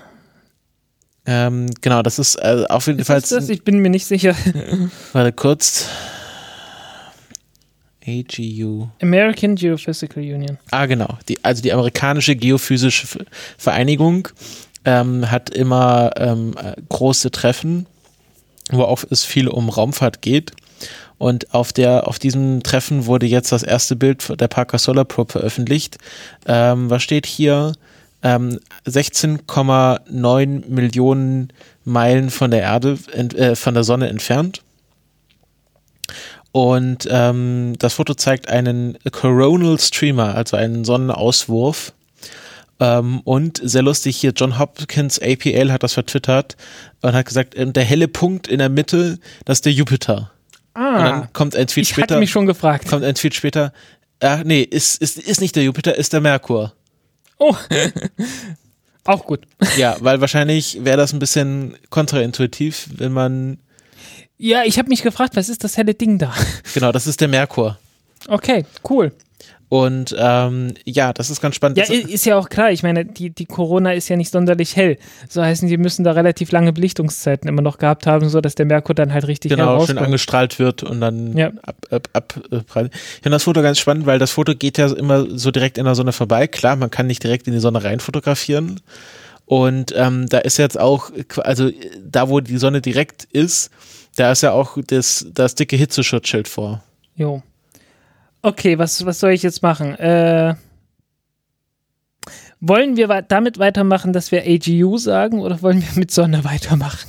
[1.26, 3.22] Ähm, genau, das ist äh, auf jeden Fall?
[3.48, 4.34] Ich bin mir nicht sicher.
[5.12, 5.88] warte kurz,
[8.06, 10.58] AGU, American Geophysical Union.
[10.70, 11.18] Ah, genau.
[11.28, 13.06] Die, also die amerikanische geophysische
[13.56, 14.28] Vereinigung
[14.84, 17.86] ähm, hat immer ähm, äh, große Treffen,
[18.70, 20.52] wo auch es viel um Raumfahrt geht.
[21.18, 25.30] Und auf der, auf diesem Treffen wurde jetzt das erste Bild der Parker Solar Probe
[25.30, 25.98] veröffentlicht.
[26.46, 27.74] Ähm, was steht hier?
[28.22, 31.52] Ähm, 16,9 Millionen
[31.84, 34.62] Meilen von der Erde, äh, von der Sonne entfernt.
[36.52, 41.92] Und ähm, das Foto zeigt einen Coronal Streamer, also einen Sonnenauswurf.
[42.78, 46.56] Ähm, und sehr lustig hier, John Hopkins APL hat das vertwittert
[47.00, 50.30] und hat gesagt, ähm, der helle Punkt in der Mitte, das ist der Jupiter.
[50.74, 52.88] Und Ah, dann kommt ein Tweet ich später, hatte mich schon gefragt.
[52.88, 53.72] kommt ein Tweet später,
[54.20, 56.72] ach nee, ist, ist, ist nicht der Jupiter, ist der Merkur.
[57.44, 57.56] Oh,
[59.04, 59.40] auch gut.
[59.76, 63.58] Ja, weil wahrscheinlich wäre das ein bisschen kontraintuitiv, wenn man,
[64.38, 66.32] Ja, ich habe mich gefragt, was ist das helle Ding da?
[66.72, 67.78] genau, das ist der Merkur.
[68.28, 69.12] Okay, cool.
[69.72, 71.78] Und ähm, ja, das ist ganz spannend.
[71.78, 72.72] Ja, ist ja auch klar.
[72.72, 74.98] Ich meine, die, die Corona ist ja nicht sonderlich hell.
[75.30, 78.66] So heißen, die müssen da relativ lange Belichtungszeiten immer noch gehabt haben, so dass der
[78.66, 81.52] Merkur dann halt richtig hell genau, schön angestrahlt wird und dann Ja.
[81.62, 84.76] ab, ab, ab, äh, prall- Ich finde das Foto ganz spannend, weil das Foto geht
[84.76, 86.48] ja immer so direkt in der Sonne vorbei.
[86.48, 88.78] Klar, man kann nicht direkt in die Sonne rein fotografieren.
[89.46, 91.70] Und ähm, da ist jetzt auch, also
[92.04, 93.70] da, wo die Sonne direkt ist,
[94.16, 96.82] da ist ja auch das, das dicke Hitzeschutzschild vor.
[97.16, 97.42] Jo.
[98.42, 99.94] Okay, was, was soll ich jetzt machen?
[99.94, 100.56] Äh,
[102.60, 107.08] wollen wir damit weitermachen, dass wir AGU sagen oder wollen wir mit Sonne weitermachen?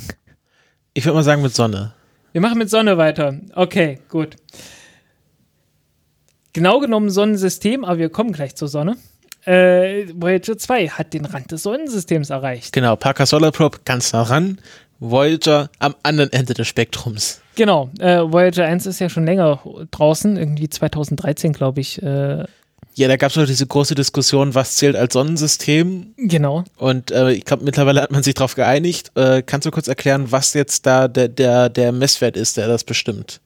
[0.93, 1.93] Ich würde mal sagen mit Sonne.
[2.31, 3.35] Wir machen mit Sonne weiter.
[3.55, 4.35] Okay, gut.
[6.53, 8.97] Genau genommen Sonnensystem, aber wir kommen gleich zur Sonne.
[9.45, 12.71] Äh, Voyager 2 hat den Rand des Sonnensystems erreicht.
[12.73, 14.59] Genau, Parker Solar Probe ganz nah ran.
[15.03, 17.41] Voyager am anderen Ende des Spektrums.
[17.55, 19.59] Genau, äh, Voyager 1 ist ja schon länger
[19.91, 22.01] draußen, irgendwie 2013, glaube ich.
[22.01, 22.45] Äh,
[22.95, 26.13] Ja, da gab es noch diese große Diskussion, was zählt als Sonnensystem.
[26.17, 26.63] genau.
[26.77, 29.11] Und äh, ich glaube, mittlerweile hat man sich darauf geeinigt.
[29.15, 32.83] Äh, kannst du kurz erklären, was jetzt da der, der, der Messwert ist, der das
[32.83, 33.39] bestimmt?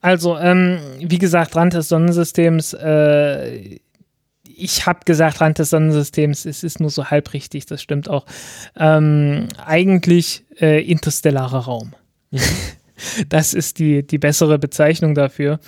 [0.00, 3.78] Also, ähm, wie gesagt, Rand des Sonnensystems, äh,
[4.60, 8.26] ich habe gesagt, Rand des Sonnensystems, es ist nur so halb richtig, das stimmt auch.
[8.76, 11.94] Ähm, eigentlich äh, interstellarer Raum.
[12.30, 12.40] Mhm.
[13.30, 15.58] Das ist die, die bessere Bezeichnung dafür.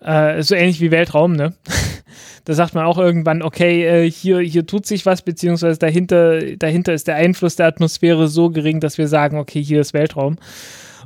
[0.00, 1.54] Äh, so ähnlich wie Weltraum, ne?
[2.46, 6.92] Da sagt man auch irgendwann, okay, äh, hier, hier tut sich was, beziehungsweise dahinter, dahinter
[6.92, 10.36] ist der Einfluss der Atmosphäre so gering, dass wir sagen, okay, hier ist Weltraum.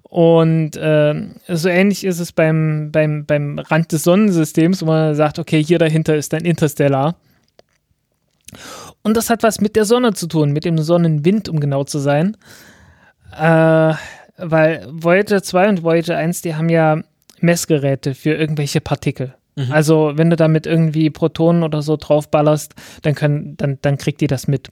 [0.08, 1.14] Und äh,
[1.48, 5.78] so ähnlich ist es beim, beim, beim Rand des Sonnensystems, wo man sagt, okay, hier
[5.78, 7.16] dahinter ist ein Interstellar.
[9.02, 11.98] Und das hat was mit der Sonne zu tun, mit dem Sonnenwind, um genau zu
[11.98, 12.36] sein.
[13.38, 13.94] Äh,
[14.38, 17.02] weil Voyager 2 und Voyager 1, die haben ja
[17.40, 19.34] Messgeräte für irgendwelche Partikel.
[19.56, 19.72] Mhm.
[19.72, 24.26] Also, wenn du damit irgendwie Protonen oder so draufballerst, dann, können, dann, dann kriegt die
[24.26, 24.70] das mit.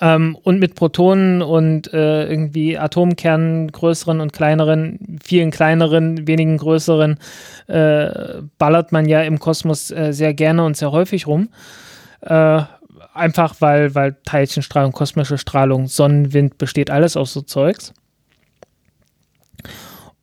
[0.00, 7.18] Ähm, und mit Protonen und äh, irgendwie Atomkernen, größeren und kleineren, vielen kleineren, wenigen größeren,
[7.66, 8.10] äh,
[8.58, 11.48] ballert man ja im Kosmos äh, sehr gerne und sehr häufig rum.
[12.20, 12.62] Äh,
[13.14, 17.92] einfach weil, weil Teilchenstrahlung, kosmische Strahlung, Sonnenwind besteht alles aus so Zeugs.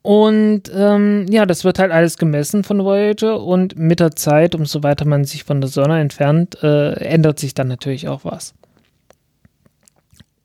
[0.01, 4.83] Und ähm, ja, das wird halt alles gemessen von Voyager und mit der Zeit, umso
[4.83, 8.53] weiter man sich von der Sonne entfernt, äh, ändert sich dann natürlich auch was.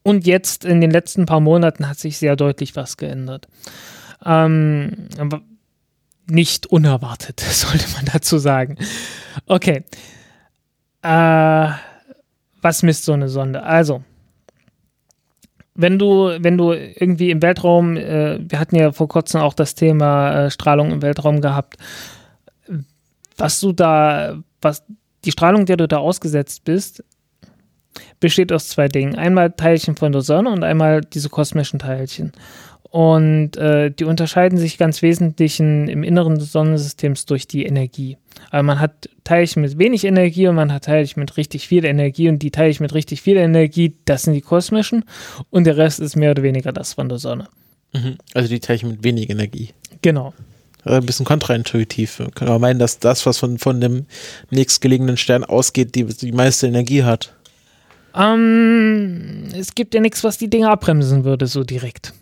[0.02, 3.48] Und jetzt in den letzten paar Monaten hat sich sehr deutlich was geändert.
[4.24, 5.08] Ähm,
[6.26, 8.76] nicht unerwartet, sollte man dazu sagen.
[9.46, 9.84] Okay.
[11.02, 11.68] Äh,
[12.62, 13.62] was misst so eine Sonde?
[13.62, 14.02] Also,
[15.74, 19.74] wenn du, wenn du irgendwie im Weltraum, äh, wir hatten ja vor kurzem auch das
[19.74, 21.76] Thema äh, Strahlung im Weltraum gehabt,
[23.36, 24.84] was du da, was
[25.24, 27.02] die Strahlung, der du da ausgesetzt bist,
[28.20, 29.16] besteht aus zwei Dingen.
[29.16, 32.32] Einmal Teilchen von der Sonne und einmal diese kosmischen Teilchen.
[32.90, 38.16] Und äh, die unterscheiden sich ganz wesentlich im Inneren des Sonnensystems durch die Energie.
[38.50, 42.28] Aber man hat Teilchen mit wenig Energie und man hat Teilchen mit richtig viel Energie.
[42.28, 45.04] Und die Teilchen mit richtig viel Energie, das sind die kosmischen.
[45.50, 47.48] Und der Rest ist mehr oder weniger das von der Sonne.
[47.92, 48.16] Mhm.
[48.34, 49.70] Also die Teilchen mit wenig Energie.
[50.02, 50.34] Genau.
[50.84, 52.22] Ein bisschen kontraintuitiv.
[52.34, 54.06] Kann man meinen, dass das, was von, von dem
[54.50, 57.34] nächstgelegenen Stern ausgeht, die, die meiste Energie hat.
[58.14, 62.12] Ähm, es gibt ja nichts, was die Dinge abbremsen würde, so direkt.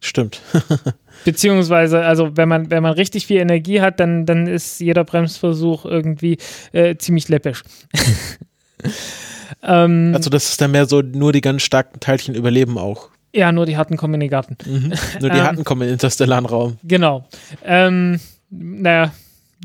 [0.00, 0.42] Stimmt.
[1.24, 5.86] Beziehungsweise, also wenn man, wenn man richtig viel Energie hat, dann, dann ist jeder Bremsversuch
[5.86, 6.36] irgendwie
[6.72, 7.62] äh, ziemlich läppisch.
[9.62, 13.08] ähm, also das ist dann mehr so, nur die ganz starken Teilchen überleben auch.
[13.34, 14.56] Ja, nur die harten kommen in den Garten.
[14.64, 14.92] Mhm.
[15.20, 16.78] Nur die ähm, harten kommen in den interstellaren Raum.
[16.84, 17.26] Genau.
[17.64, 19.12] Ähm, naja,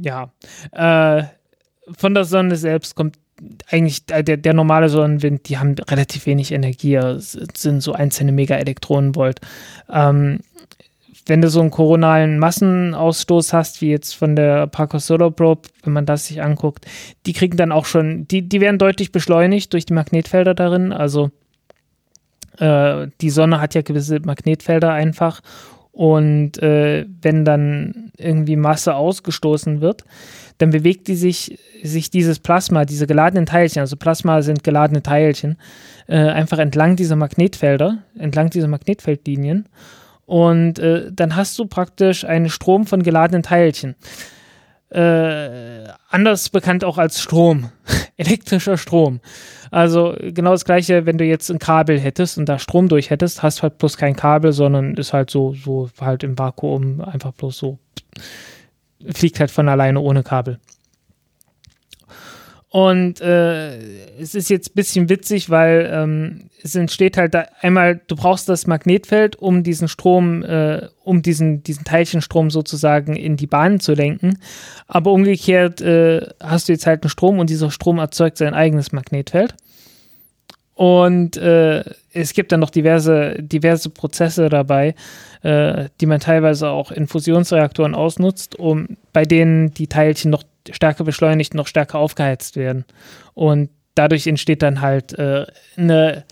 [0.01, 0.31] ja.
[0.71, 1.25] Äh,
[1.95, 3.17] von der Sonne selbst kommt
[3.69, 9.39] eigentlich der, der normale Sonnenwind, die haben relativ wenig Energie, sind so einzelne Megaelektronenvolt.
[9.91, 10.39] Ähm,
[11.25, 15.93] wenn du so einen koronalen Massenausstoß hast, wie jetzt von der Parker Solar Probe, wenn
[15.93, 16.85] man das sich anguckt,
[17.25, 20.91] die kriegen dann auch schon, die, die werden deutlich beschleunigt durch die Magnetfelder darin.
[20.91, 21.29] Also
[22.57, 25.41] äh, die Sonne hat ja gewisse Magnetfelder einfach.
[25.91, 30.05] Und äh, wenn dann irgendwie Masse ausgestoßen wird,
[30.59, 35.57] dann bewegt die sich, sich dieses Plasma, diese geladenen Teilchen, also Plasma sind geladene Teilchen,
[36.07, 39.67] äh, einfach entlang dieser Magnetfelder, entlang dieser Magnetfeldlinien.
[40.25, 43.95] Und äh, dann hast du praktisch einen Strom von geladenen Teilchen.
[44.89, 47.69] Äh, anders bekannt auch als Strom,
[48.17, 49.21] elektrischer Strom.
[49.71, 53.43] Also genau das gleiche, wenn du jetzt ein Kabel hättest und da Strom durch hättest,
[53.43, 57.57] hast halt bloß kein Kabel, sondern ist halt so, so halt im Vakuum einfach bloß
[57.57, 57.79] so
[59.13, 60.59] fliegt halt von alleine ohne Kabel.
[62.71, 63.79] Und äh,
[64.19, 68.47] es ist jetzt ein bisschen witzig, weil ähm, es entsteht halt da einmal, du brauchst
[68.47, 73.93] das Magnetfeld, um diesen Strom, äh, um diesen, diesen Teilchenstrom sozusagen in die Bahn zu
[73.93, 74.37] lenken.
[74.85, 78.91] Aber umgekehrt äh, hast du jetzt halt einen Strom und dieser Strom erzeugt sein eigenes
[78.91, 79.55] Magnetfeld.
[80.79, 84.95] Und äh, es gibt dann noch diverse, diverse Prozesse dabei,
[85.41, 91.03] äh, die man teilweise auch in Fusionsreaktoren ausnutzt, um bei denen die Teilchen noch stärker
[91.03, 92.85] beschleunigt, noch stärker aufgeheizt werden.
[93.33, 96.23] Und dadurch entsteht dann halt äh, eine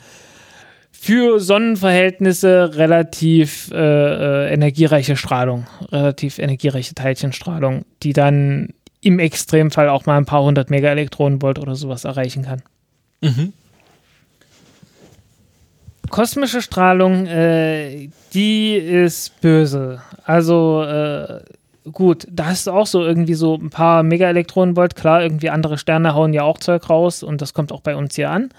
[0.94, 8.70] für Sonnenverhältnisse relativ äh, äh, energiereiche Strahlung, relativ energiereiche Teilchenstrahlung, die dann
[9.02, 12.62] im Extremfall auch mal ein paar hundert Megaelektronenvolt oder sowas erreichen kann.
[13.20, 13.52] Mhm
[16.10, 20.02] kosmische Strahlung, äh, die ist böse.
[20.26, 21.42] Also äh,
[21.92, 24.96] gut, da du auch so irgendwie so ein paar Megaelektronenvolt.
[24.96, 28.16] Klar, irgendwie andere Sterne hauen ja auch Zeug raus und das kommt auch bei uns
[28.16, 28.50] hier an.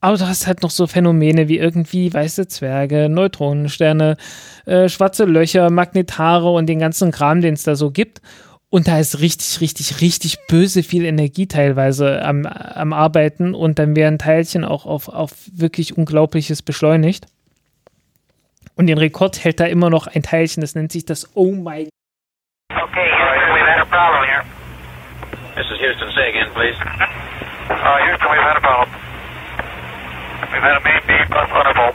[0.00, 4.16] Aber du hast halt noch so Phänomene wie irgendwie weiße Zwerge, Neutronensterne,
[4.64, 8.22] äh, schwarze Löcher, Magnetare und den ganzen Kram, den es da so gibt.
[8.70, 13.96] Und da ist richtig, richtig, richtig böse viel Energie teilweise am, am Arbeiten und dann
[13.96, 17.26] werden Teilchen auch auf, auf wirklich Unglaubliches beschleunigt.
[18.76, 21.88] Und den Rekord hält da immer noch ein Teilchen, das nennt sich das Oh my.
[22.68, 24.44] Okay, Houston, we've had a problem here.
[25.56, 26.12] This is Houston.
[26.14, 26.76] Say again, please.
[27.72, 28.88] Uh, Houston, we've had a problem.
[30.52, 31.94] We've had a main B plus undervolt.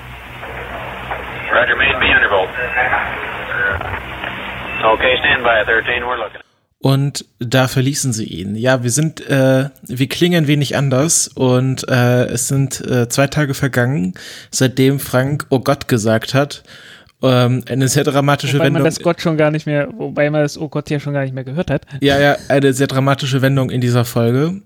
[1.54, 2.50] Roger, main B undervolt.
[4.84, 6.06] Okay, stand by 13.
[6.06, 6.42] We're looking.
[6.84, 8.58] Und da verließen sie ihn.
[8.58, 13.54] Ja, wir sind, äh, wir klingen wenig anders und äh, es sind äh, zwei Tage
[13.54, 14.16] vergangen,
[14.52, 16.64] seitdem Frank Oh Gott gesagt hat.
[17.26, 18.82] Ähm, eine sehr dramatische Wobei Wendung.
[18.82, 21.24] man das Gott schon gar nicht mehr, wobei man das Oh Gott ja schon gar
[21.24, 21.86] nicht mehr gehört hat.
[22.02, 24.62] Ja, ja, eine sehr dramatische Wendung in dieser Folge.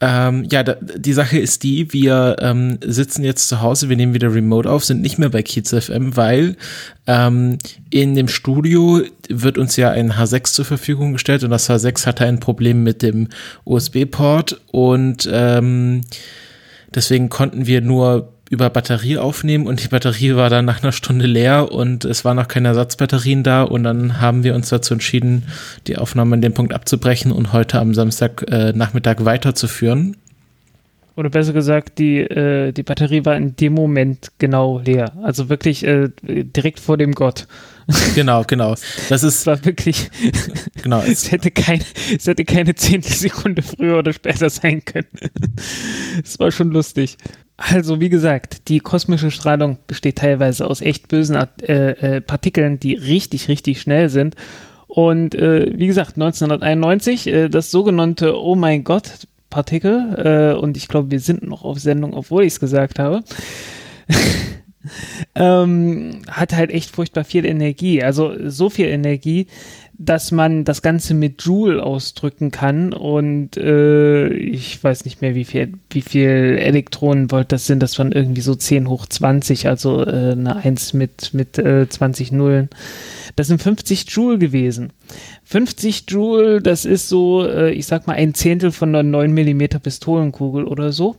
[0.00, 4.12] Ähm, ja, da, die Sache ist die, wir ähm, sitzen jetzt zu Hause, wir nehmen
[4.12, 6.56] wieder Remote auf, sind nicht mehr bei Kiez FM, weil
[7.06, 7.58] ähm,
[7.90, 12.26] in dem Studio wird uns ja ein H6 zur Verfügung gestellt und das H6 hatte
[12.26, 13.28] ein Problem mit dem
[13.64, 16.00] USB-Port und ähm,
[16.92, 21.26] deswegen konnten wir nur über Batterie aufnehmen und die Batterie war dann nach einer Stunde
[21.26, 25.44] leer und es waren noch keine Ersatzbatterien da und dann haben wir uns dazu entschieden,
[25.86, 30.16] die Aufnahme an dem Punkt abzubrechen und heute am Samstag äh, Nachmittag weiterzuführen.
[31.20, 35.12] Oder besser gesagt, die, äh, die Batterie war in dem Moment genau leer.
[35.22, 37.46] Also wirklich äh, direkt vor dem Gott.
[38.14, 38.76] Genau, genau.
[39.08, 40.10] Das ist Es war wirklich,
[40.82, 41.02] genau.
[41.02, 41.82] es hätte, kein,
[42.16, 45.08] es hätte keine Zehntelsekunde früher oder später sein können.
[46.24, 47.16] Es war schon lustig.
[47.62, 52.94] Also, wie gesagt, die kosmische Strahlung besteht teilweise aus echt bösen äh, äh, Partikeln, die
[52.94, 54.34] richtig, richtig schnell sind.
[54.86, 60.88] Und äh, wie gesagt, 1991, äh, das sogenannte Oh mein Gott Partikel, äh, und ich
[60.88, 63.22] glaube, wir sind noch auf Sendung, obwohl ich es gesagt habe,
[65.34, 68.02] ähm, hat halt echt furchtbar viel Energie.
[68.02, 69.48] Also so viel Energie,
[70.02, 75.44] dass man das Ganze mit Joule ausdrücken kann und äh, ich weiß nicht mehr, wie
[75.44, 77.82] viel, wie viel Elektronenvolt das sind.
[77.82, 82.32] Das waren irgendwie so 10 hoch 20, also äh, eine 1 mit, mit äh, 20
[82.32, 82.70] Nullen.
[83.36, 84.90] Das sind 50 Joule gewesen.
[85.44, 89.80] 50 Joule, das ist so, äh, ich sag mal, ein Zehntel von einer 9 Millimeter
[89.80, 91.16] Pistolenkugel oder so.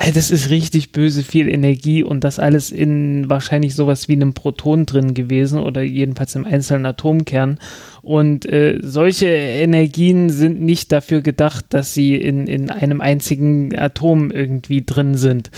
[0.00, 4.32] Also das ist richtig böse viel Energie und das alles in wahrscheinlich sowas wie einem
[4.32, 7.58] Proton drin gewesen oder jedenfalls im einzelnen Atomkern.
[8.00, 14.30] Und äh, solche Energien sind nicht dafür gedacht, dass sie in, in einem einzigen Atom
[14.30, 15.50] irgendwie drin sind.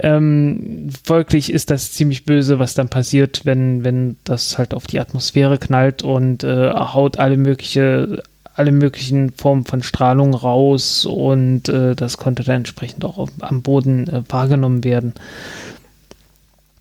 [0.00, 4.98] Ähm, folglich ist das ziemlich böse, was dann passiert, wenn, wenn das halt auf die
[4.98, 8.20] Atmosphäre knallt und äh, haut alle mögliche
[8.56, 13.62] alle möglichen Formen von Strahlung raus und äh, das konnte dann entsprechend auch auf, am
[13.62, 15.14] Boden äh, wahrgenommen werden.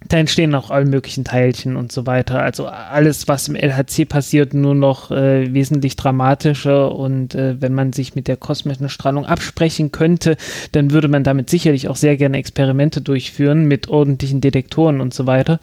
[0.08, 2.42] Da entstehen auch alle möglichen Teilchen und so weiter.
[2.42, 6.94] Also alles, was im LHC passiert, nur noch äh, wesentlich dramatischer.
[6.94, 10.38] Und äh, wenn man sich mit der kosmischen Strahlung absprechen könnte,
[10.74, 15.26] dann würde man damit sicherlich auch sehr gerne Experimente durchführen mit ordentlichen Detektoren und so
[15.26, 15.60] weiter.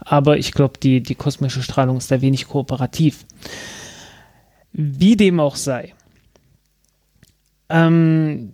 [0.00, 3.24] Aber ich glaube, die, die kosmische Strahlung ist da wenig kooperativ.
[4.72, 5.94] Wie dem auch sei.
[7.68, 8.52] Ähm,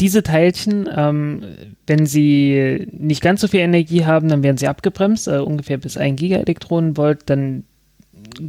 [0.00, 1.44] diese Teilchen, ähm,
[1.86, 5.96] wenn sie nicht ganz so viel Energie haben, dann werden sie abgebremst, äh, ungefähr bis
[5.96, 7.22] 1 Gigaelektronenvolt.
[7.26, 7.64] Dann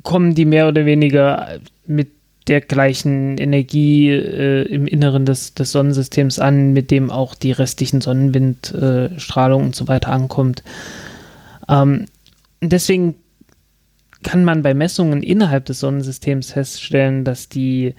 [0.04, 2.10] kommen die mehr oder weniger mit
[2.48, 8.02] der gleichen Energie äh, im Inneren des, des, Sonnensystems an, mit dem auch die restlichen
[8.02, 10.64] Sonnenwindstrahlung äh, und so weiter ankommt.
[11.68, 12.06] Ähm,
[12.62, 13.16] deswegen
[14.28, 17.94] kann man bei Messungen innerhalb des Sonnensystems feststellen, dass die,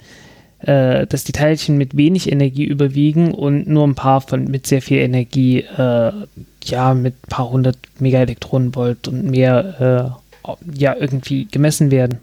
[0.59, 4.83] äh, dass die Teilchen mit wenig Energie überwiegen und nur ein paar von mit sehr
[4.83, 6.11] viel Energie, äh,
[6.65, 10.13] ja, mit ein paar hundert Megaelektronenvolt und mehr,
[10.45, 12.19] äh, ja, irgendwie gemessen werden.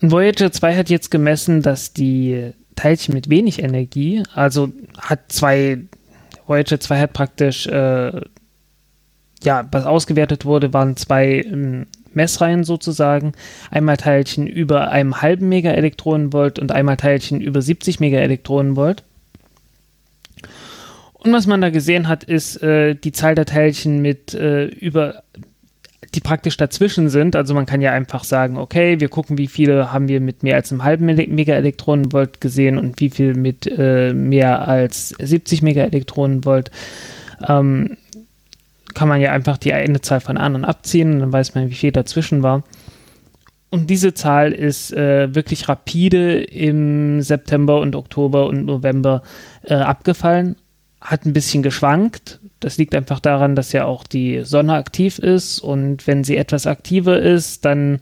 [0.00, 5.78] Und Voyager 2 hat jetzt gemessen, dass die Teilchen mit wenig Energie, also hat zwei,
[6.46, 8.20] Voyager 2 hat praktisch äh,
[9.42, 11.86] ja, was ausgewertet wurde, waren zwei ähm,
[12.16, 13.32] Messreihen sozusagen.
[13.70, 19.02] Einmal Teilchen über einem halben Megaelektronenvolt und einmal Teilchen über 70 Megaelektronenvolt.
[21.14, 25.22] Und was man da gesehen hat, ist äh, die Zahl der Teilchen mit äh, über
[26.14, 27.34] die praktisch dazwischen sind.
[27.34, 30.56] Also man kann ja einfach sagen, okay, wir gucken, wie viele haben wir mit mehr
[30.56, 36.70] als einem halben Megaelektronenvolt gesehen und wie viel mit äh, mehr als 70 Megaelektronenvolt.
[37.48, 37.96] Ähm,
[38.94, 41.74] kann man ja einfach die eine Zahl von anderen abziehen und dann weiß man, wie
[41.74, 42.62] viel dazwischen war.
[43.74, 49.22] Und diese Zahl ist äh, wirklich rapide im September und Oktober und November
[49.64, 50.54] äh, abgefallen.
[51.00, 52.38] hat ein bisschen geschwankt.
[52.60, 56.68] Das liegt einfach daran, dass ja auch die Sonne aktiv ist und wenn sie etwas
[56.68, 57.98] aktiver ist, dann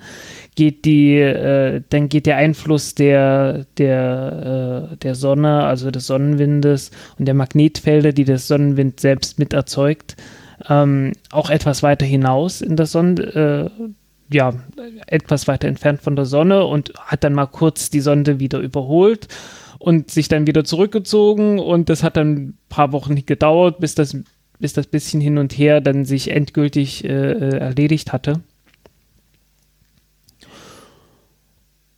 [0.56, 6.90] geht die, äh, dann geht der Einfluss der, der, äh, der Sonne, also des Sonnenwindes
[7.18, 10.16] und der Magnetfelder, die der Sonnenwind selbst mit erzeugt,
[10.68, 14.54] ähm, auch etwas weiter hinaus in der Sonne, äh, ja,
[15.06, 19.28] etwas weiter entfernt von der Sonne und hat dann mal kurz die Sonde wieder überholt
[19.78, 24.16] und sich dann wieder zurückgezogen und das hat dann ein paar Wochen gedauert, bis das,
[24.58, 28.40] bis das bisschen hin und her dann sich endgültig äh, äh erledigt hatte.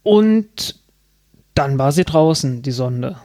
[0.03, 0.77] Und
[1.55, 3.17] dann war sie draußen, die Sonde.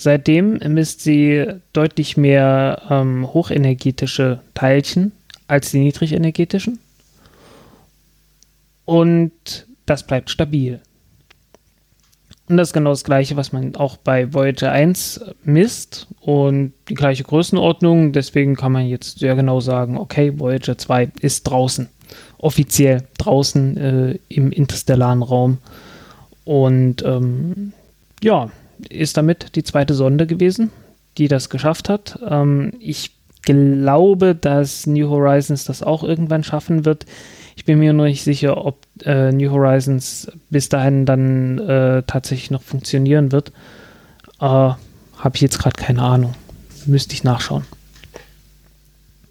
[0.00, 5.12] Seitdem misst sie deutlich mehr ähm, hochenergetische Teilchen
[5.46, 6.78] als die niedrigenergetischen.
[8.84, 9.32] Und
[9.86, 10.80] das bleibt stabil.
[12.48, 16.94] Und das ist genau das Gleiche, was man auch bei Voyager 1 misst und die
[16.94, 18.12] gleiche Größenordnung.
[18.12, 21.88] Deswegen kann man jetzt sehr genau sagen, okay, Voyager 2 ist draußen
[22.38, 25.58] offiziell draußen äh, im interstellaren Raum.
[26.44, 27.72] Und ähm,
[28.22, 28.50] ja,
[28.88, 30.70] ist damit die zweite Sonde gewesen,
[31.18, 32.18] die das geschafft hat.
[32.28, 33.12] Ähm, ich
[33.42, 37.06] glaube, dass New Horizons das auch irgendwann schaffen wird.
[37.56, 42.50] Ich bin mir nur nicht sicher, ob äh, New Horizons bis dahin dann äh, tatsächlich
[42.50, 43.52] noch funktionieren wird.
[44.40, 44.78] Äh, Habe
[45.34, 46.34] ich jetzt gerade keine Ahnung.
[46.86, 47.64] Müsste ich nachschauen.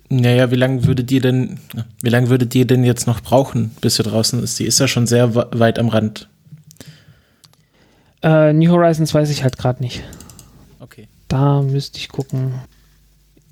[0.09, 1.59] Naja, wie lange würdet ihr denn,
[2.01, 4.57] wie lange würdet ihr denn jetzt noch brauchen, bis sie draußen ist?
[4.57, 6.27] Die ist ja schon sehr weit am Rand.
[8.21, 10.03] Äh, New Horizons weiß ich halt gerade nicht.
[10.79, 11.07] Okay.
[11.27, 12.53] Da müsste ich gucken.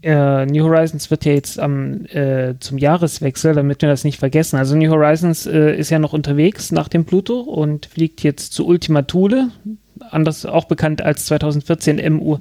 [0.03, 4.57] Äh, New Horizons wird ja jetzt am, äh, zum Jahreswechsel, damit wir das nicht vergessen.
[4.57, 8.67] Also New Horizons äh, ist ja noch unterwegs nach dem Pluto und fliegt jetzt zu
[8.67, 9.49] Ultima Thule,
[10.11, 12.37] anders auch bekannt als 2014 MU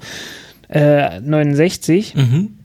[0.68, 2.16] 69.
[2.16, 2.58] Mhm.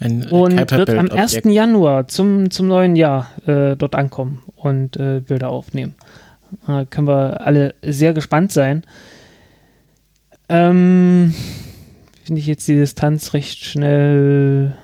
[0.00, 1.40] Ein und wird am 1.
[1.44, 5.94] Januar zum, zum neuen Jahr äh, dort ankommen und äh, Bilder aufnehmen.
[6.66, 8.84] Da können wir alle sehr gespannt sein.
[10.48, 11.34] Ähm,
[12.24, 14.74] finde ich jetzt die Distanz recht schnell.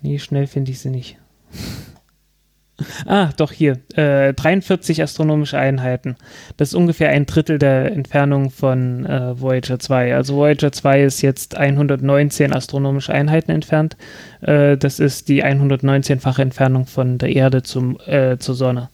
[0.00, 1.18] Nee, schnell finde ich sie nicht.
[3.06, 3.78] Ah, doch hier.
[3.94, 6.16] Äh, 43 astronomische Einheiten.
[6.56, 10.14] Das ist ungefähr ein Drittel der Entfernung von äh, Voyager 2.
[10.14, 13.96] Also Voyager 2 ist jetzt 119 astronomische Einheiten entfernt.
[14.40, 18.88] Äh, das ist die 119-fache Entfernung von der Erde zum, äh, zur Sonne.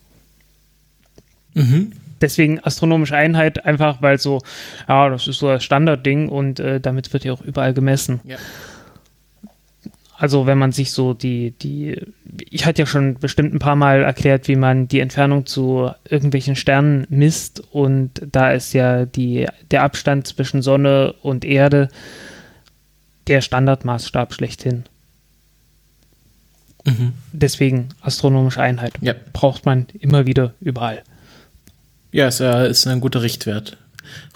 [1.59, 1.93] Mhm.
[2.21, 4.41] Deswegen astronomische Einheit, einfach weil so,
[4.89, 8.21] ja, das ist so das Standardding und äh, damit wird ja auch überall gemessen.
[8.25, 8.37] Ja.
[10.17, 11.97] Also wenn man sich so die, die,
[12.51, 16.57] ich hatte ja schon bestimmt ein paar Mal erklärt, wie man die Entfernung zu irgendwelchen
[16.57, 21.89] Sternen misst und da ist ja die, der Abstand zwischen Sonne und Erde
[23.29, 24.85] der Standardmaßstab schlechthin.
[26.85, 27.13] Mhm.
[27.33, 28.95] Deswegen astronomische Einheit.
[29.01, 29.15] Ja.
[29.33, 31.05] Braucht man immer wieder überall.
[32.13, 33.77] Ja, ist, äh, ist ein guter Richtwert.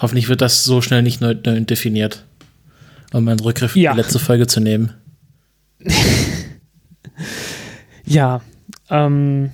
[0.00, 2.24] Hoffentlich wird das so schnell nicht neu, neu definiert.
[3.12, 3.90] Um einen Rückgriff ja.
[3.90, 4.92] in die letzte Folge zu nehmen.
[8.04, 8.40] ja,
[8.90, 9.50] ähm.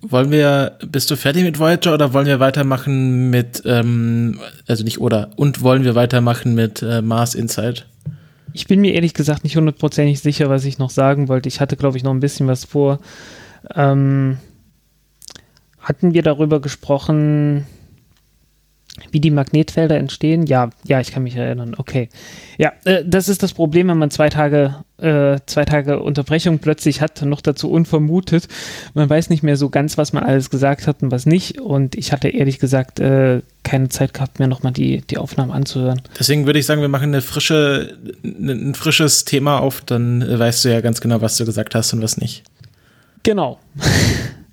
[0.00, 5.00] Wollen wir, bist du fertig mit Voyager oder wollen wir weitermachen mit, ähm, also nicht
[5.00, 7.86] oder, und wollen wir weitermachen mit äh, Mars Insight?
[8.52, 11.48] Ich bin mir ehrlich gesagt nicht hundertprozentig sicher, was ich noch sagen wollte.
[11.48, 13.00] Ich hatte, glaube ich, noch ein bisschen was vor.
[13.74, 14.38] Ähm,
[15.84, 17.66] hatten wir darüber gesprochen,
[19.10, 20.46] wie die Magnetfelder entstehen?
[20.46, 21.74] Ja, ja, ich kann mich erinnern.
[21.76, 22.08] Okay.
[22.58, 27.00] Ja, äh, das ist das Problem, wenn man zwei Tage, äh, zwei Tage Unterbrechung plötzlich
[27.00, 28.46] hat, noch dazu unvermutet.
[28.94, 31.60] Man weiß nicht mehr so ganz, was man alles gesagt hat und was nicht.
[31.60, 36.00] Und ich hatte ehrlich gesagt äh, keine Zeit gehabt, mir nochmal die, die Aufnahmen anzuhören.
[36.18, 40.68] Deswegen würde ich sagen, wir machen eine frische, ein frisches Thema auf, dann weißt du
[40.70, 42.44] ja ganz genau, was du gesagt hast und was nicht.
[43.24, 43.58] Genau.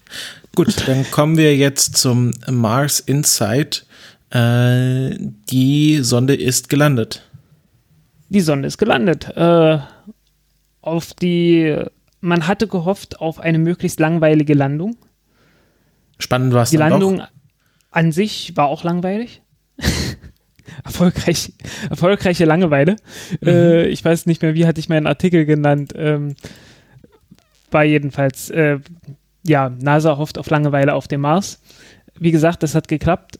[0.55, 3.85] Gut, dann kommen wir jetzt zum Mars Insight.
[4.31, 5.17] Äh,
[5.49, 7.29] die Sonde ist gelandet.
[8.29, 9.29] Die Sonde ist gelandet.
[9.35, 9.79] Äh,
[10.81, 11.77] auf die,
[12.19, 14.97] man hatte gehofft auf eine möglichst langweilige Landung.
[16.17, 17.27] Spannend war es Die Landung doch.
[17.91, 19.41] an sich war auch langweilig.
[20.83, 21.53] Erfolgreich,
[21.89, 22.95] erfolgreiche Langeweile.
[23.41, 23.47] Mhm.
[23.47, 25.93] Äh, ich weiß nicht mehr, wie hatte ich meinen Artikel genannt.
[25.95, 26.35] Ähm,
[27.69, 28.79] war jedenfalls, äh,
[29.43, 31.61] ja, NASA hofft auf Langeweile auf dem Mars.
[32.19, 33.39] Wie gesagt, das hat geklappt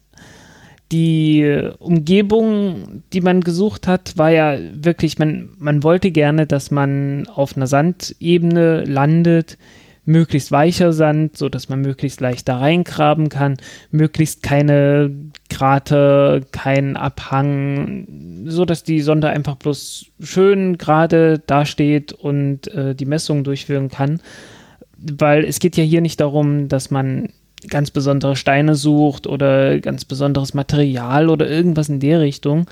[0.92, 7.26] die Umgebung, die man gesucht hat, war ja wirklich, man, man wollte gerne, dass man
[7.34, 9.56] auf einer Sandebene landet,
[10.04, 13.56] möglichst weicher Sand, so dass man möglichst leicht da reingraben kann,
[13.90, 15.12] möglichst keine
[15.48, 23.06] Krater, kein Abhang, so dass die Sonde einfach bloß schön gerade dasteht und äh, die
[23.06, 24.20] Messungen durchführen kann.
[25.02, 27.28] Weil es geht ja hier nicht darum, dass man
[27.68, 32.66] ganz besondere Steine sucht oder ganz besonderes Material oder irgendwas in der Richtung,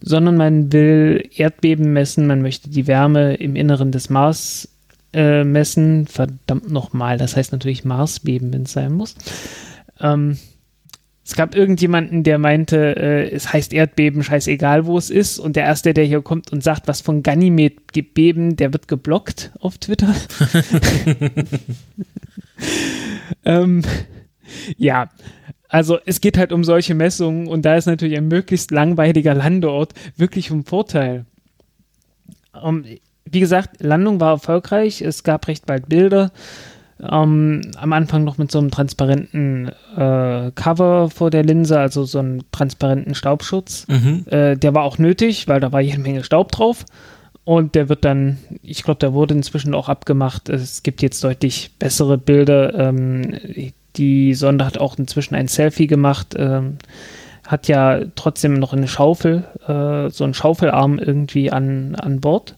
[0.00, 4.68] sondern man will Erdbeben messen, man möchte die Wärme im Inneren des Mars
[5.12, 6.06] äh, messen.
[6.06, 9.14] Verdammt nochmal, das heißt natürlich Marsbeben, wenn es sein muss.
[10.00, 10.38] Ähm,
[11.26, 15.38] es gab irgendjemanden, der meinte, äh, es heißt Erdbeben, scheißegal, wo es ist.
[15.38, 18.88] Und der Erste, der hier kommt und sagt, was von Ganymed gibt Beben, der wird
[18.88, 20.14] geblockt auf Twitter.
[23.46, 23.82] ähm,
[24.76, 25.08] ja,
[25.68, 29.94] also es geht halt um solche Messungen und da ist natürlich ein möglichst langweiliger Landeort
[30.16, 31.24] wirklich vom Vorteil.
[32.52, 32.84] Um,
[33.24, 36.32] wie gesagt, Landung war erfolgreich, es gab recht bald Bilder.
[37.02, 42.20] Ähm, am Anfang noch mit so einem transparenten äh, Cover vor der Linse, also so
[42.20, 43.86] einem transparenten Staubschutz.
[43.88, 44.24] Mhm.
[44.30, 46.84] Äh, der war auch nötig, weil da war jede Menge Staub drauf.
[47.44, 50.48] Und der wird dann, ich glaube, der wurde inzwischen auch abgemacht.
[50.48, 52.74] Es gibt jetzt deutlich bessere Bilder.
[52.74, 53.38] Ähm,
[53.96, 56.34] die Sonde hat auch inzwischen ein Selfie gemacht.
[56.38, 56.78] Ähm,
[57.46, 62.56] hat ja trotzdem noch eine Schaufel, äh, so einen Schaufelarm irgendwie an, an Bord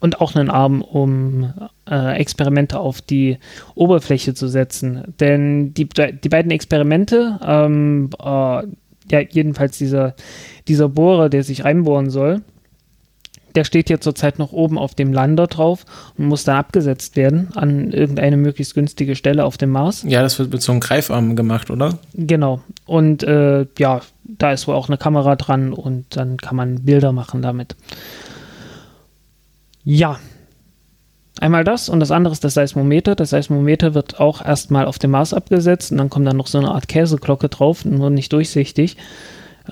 [0.00, 1.52] und auch einen Arm, um
[1.88, 3.38] äh, Experimente auf die
[3.74, 5.14] Oberfläche zu setzen.
[5.20, 10.14] Denn die, die beiden Experimente, ähm, äh, ja, jedenfalls dieser,
[10.68, 12.42] dieser Bohrer, der sich reinbohren soll,
[13.56, 15.86] der steht ja zurzeit noch oben auf dem Lander drauf
[16.18, 20.04] und muss dann abgesetzt werden an irgendeine möglichst günstige Stelle auf dem Mars.
[20.06, 21.98] Ja, das wird mit so einem Greifarm gemacht, oder?
[22.12, 22.60] Genau.
[22.84, 27.12] Und äh, ja, da ist wohl auch eine Kamera dran und dann kann man Bilder
[27.12, 27.76] machen damit.
[29.86, 30.18] Ja.
[31.38, 33.14] Einmal das und das andere ist das Seismometer.
[33.14, 36.58] Das Seismometer wird auch erstmal auf dem Mars abgesetzt und dann kommt dann noch so
[36.58, 38.96] eine Art Käseglocke drauf, nur nicht durchsichtig.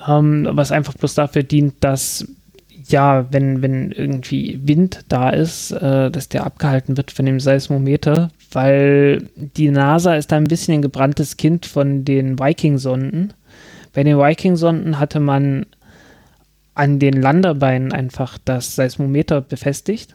[0.07, 2.25] Ähm, was einfach bloß dafür dient, dass
[2.87, 8.29] ja, wenn, wenn irgendwie Wind da ist, äh, dass der abgehalten wird von dem Seismometer,
[8.53, 13.33] weil die NASA ist da ein bisschen ein gebranntes Kind von den Viking-Sonden.
[13.91, 15.65] Bei den Viking-Sonden hatte man
[16.75, 20.13] an den Landerbeinen einfach das Seismometer befestigt.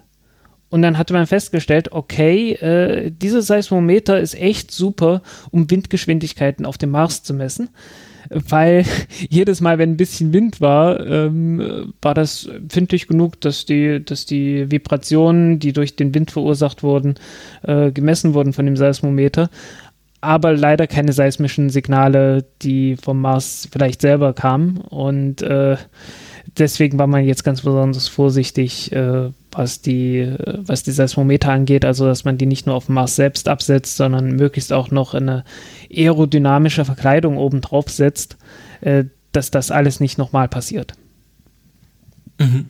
[0.69, 5.21] Und dann hatte man festgestellt, okay, äh, dieses Seismometer ist echt super,
[5.51, 7.71] um Windgeschwindigkeiten auf dem Mars zu messen.
[8.29, 8.85] Weil
[9.29, 14.27] jedes Mal, wenn ein bisschen Wind war, ähm, war das empfindlich genug, dass die, dass
[14.27, 17.15] die Vibrationen, die durch den Wind verursacht wurden,
[17.63, 19.51] äh, gemessen wurden von dem Seismometer.
[20.21, 24.77] Aber leider keine seismischen Signale, die vom Mars vielleicht selber kamen.
[24.77, 25.77] Und äh,
[26.59, 32.07] deswegen war man jetzt ganz besonders vorsichtig, äh, was die, was die Seismometer angeht, also
[32.07, 35.45] dass man die nicht nur auf dem Mars selbst absetzt, sondern möglichst auch noch eine
[35.93, 38.37] aerodynamische Verkleidung oben drauf setzt,
[38.81, 40.95] äh, dass das alles nicht nochmal passiert.
[42.39, 42.67] Mhm.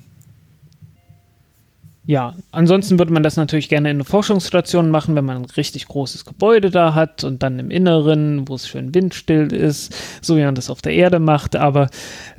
[2.07, 5.87] Ja, ansonsten würde man das natürlich gerne in einer Forschungsstation machen, wenn man ein richtig
[5.87, 10.43] großes Gebäude da hat und dann im Inneren, wo es schön windstill ist, so wie
[10.43, 11.89] man das auf der Erde macht, aber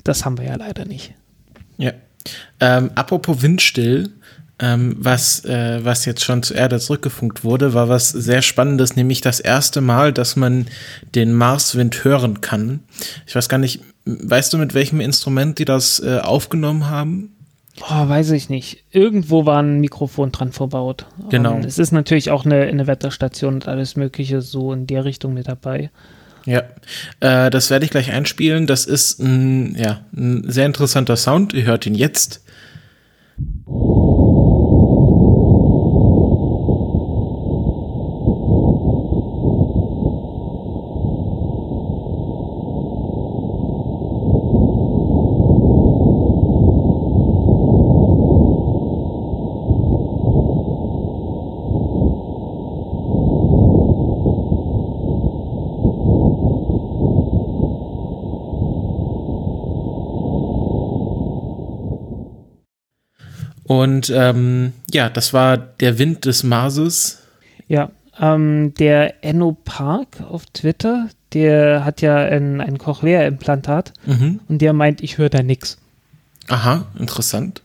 [0.03, 1.13] das haben wir ja leider nicht.
[1.81, 1.93] Ja.
[2.59, 4.11] Ähm, apropos windstill,
[4.59, 9.21] ähm, was, äh, was jetzt schon zur Erde zurückgefunkt wurde, war was sehr Spannendes, nämlich
[9.21, 10.67] das erste Mal, dass man
[11.15, 12.81] den Marswind hören kann.
[13.25, 17.35] Ich weiß gar nicht, weißt du, mit welchem Instrument die das äh, aufgenommen haben?
[17.79, 18.83] Oh, weiß ich nicht.
[18.91, 21.07] Irgendwo war ein Mikrofon dran verbaut.
[21.29, 21.55] Genau.
[21.55, 25.33] Um, es ist natürlich auch eine, eine Wetterstation und alles Mögliche so in der Richtung
[25.33, 25.89] mit dabei.
[26.45, 26.63] Ja,
[27.19, 28.67] äh, das werde ich gleich einspielen.
[28.67, 31.53] Das ist ein, ja, ein sehr interessanter Sound.
[31.53, 32.43] Ihr hört ihn jetzt.
[64.01, 67.19] Und ähm, ja, das war der Wind des Marses.
[67.67, 74.39] Ja, ähm, der Enno Park auf Twitter, der hat ja ein, ein Cochlea-Implantat mhm.
[74.47, 75.77] und der meint, ich höre da nichts.
[76.47, 77.61] Aha, interessant.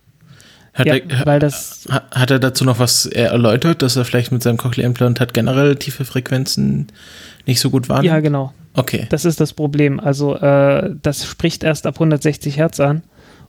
[0.74, 4.42] Hat, ja, er, weil das hat, er dazu noch was erläutert, dass er vielleicht mit
[4.42, 6.88] seinem Cochlea-Implantat generell tiefe Frequenzen
[7.46, 8.12] nicht so gut wahrnimmt?
[8.12, 8.52] Ja, genau.
[8.74, 9.06] Okay.
[9.08, 10.00] Das ist das Problem.
[10.00, 13.04] Also äh, das spricht erst ab 160 Hertz an.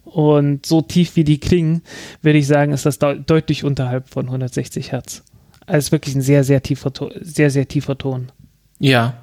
[0.08, 1.82] Und so tief wie die klingen,
[2.22, 5.24] würde ich sagen, ist das de deutlich unterhalb von 160 Hertz.
[5.66, 8.32] Also wirklich ein sehr, sehr tiefer, sehr, sehr tiefer Ton.
[8.80, 9.16] Ja.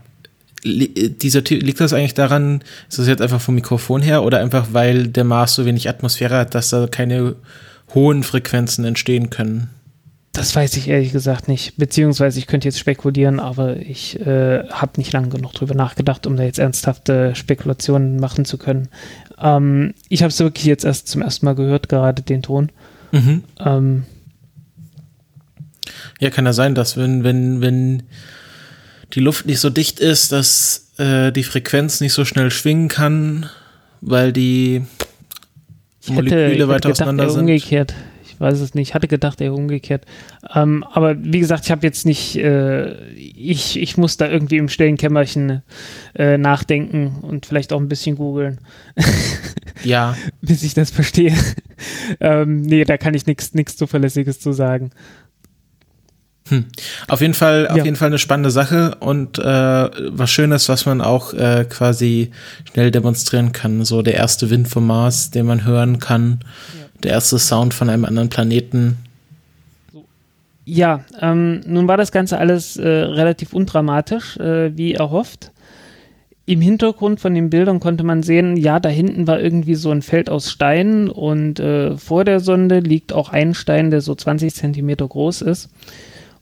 [0.62, 4.68] Li- Dieser, liegt das eigentlich daran, ist das jetzt einfach vom Mikrofon her oder einfach
[4.72, 7.36] weil der Mars so wenig Atmosphäre hat, dass da keine
[7.94, 9.68] hohen Frequenzen entstehen können?
[10.32, 11.76] Das weiß ich ehrlich gesagt nicht.
[11.76, 16.36] Beziehungsweise ich könnte jetzt spekulieren, aber ich äh, habe nicht lange genug drüber nachgedacht, um
[16.36, 18.88] da jetzt ernsthafte Spekulationen machen zu können.
[19.44, 22.72] Ähm, ich habe es wirklich jetzt erst zum ersten Mal gehört, gerade den Ton.
[23.12, 23.44] Mhm.
[23.60, 24.04] Ähm,
[26.18, 28.02] Ja, kann ja sein, dass wenn, wenn, wenn
[29.12, 33.50] die Luft nicht so dicht ist, dass äh, die Frequenz nicht so schnell schwingen kann,
[34.00, 34.82] weil die
[36.02, 37.40] hätte, Moleküle hätte weiter gedacht, auseinander sind.
[37.42, 37.94] umgekehrt.
[38.44, 38.90] Ich weiß es nicht.
[38.90, 40.04] Ich hatte gedacht, eher umgekehrt.
[40.54, 44.68] Ähm, aber wie gesagt, ich habe jetzt nicht, äh, ich, ich muss da irgendwie im
[44.68, 45.62] stillen Kämmerchen
[46.14, 48.58] äh, nachdenken und vielleicht auch ein bisschen googeln.
[49.82, 51.34] Ja, bis ich das verstehe.
[52.20, 54.90] ähm, nee, da kann ich nichts Zuverlässiges zu sagen.
[57.08, 57.84] auf jeden Fall, auf Ja.
[57.84, 62.30] jeden Fall eine spannende Sache und äh, was Schönes, was man auch äh, quasi
[62.72, 63.84] schnell demonstrieren kann.
[63.84, 66.40] So der erste Wind vom Mars, den man hören kann,
[67.04, 68.98] der erste Sound von einem anderen Planeten.
[70.64, 75.52] Ja, ähm, nun war das Ganze alles äh, relativ undramatisch, äh, wie erhofft.
[76.46, 80.02] Im Hintergrund von den Bildern konnte man sehen, ja, da hinten war irgendwie so ein
[80.02, 84.54] Feld aus Steinen und äh, vor der Sonde liegt auch ein Stein, der so 20
[84.54, 85.70] Zentimeter groß ist.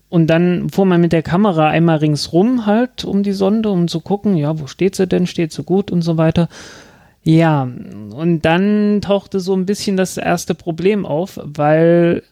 [0.09, 4.01] Und dann fuhr man mit der Kamera einmal ringsrum halt um die Sonde, um zu
[4.01, 6.49] gucken, ja, wo steht sie denn, steht sie gut und so weiter.
[7.25, 12.25] Ja, und dann tauchte so ein bisschen das erste Problem auf, weil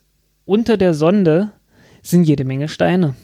[0.45, 1.53] unter der Sonde
[2.03, 3.15] sind jede Menge Steine.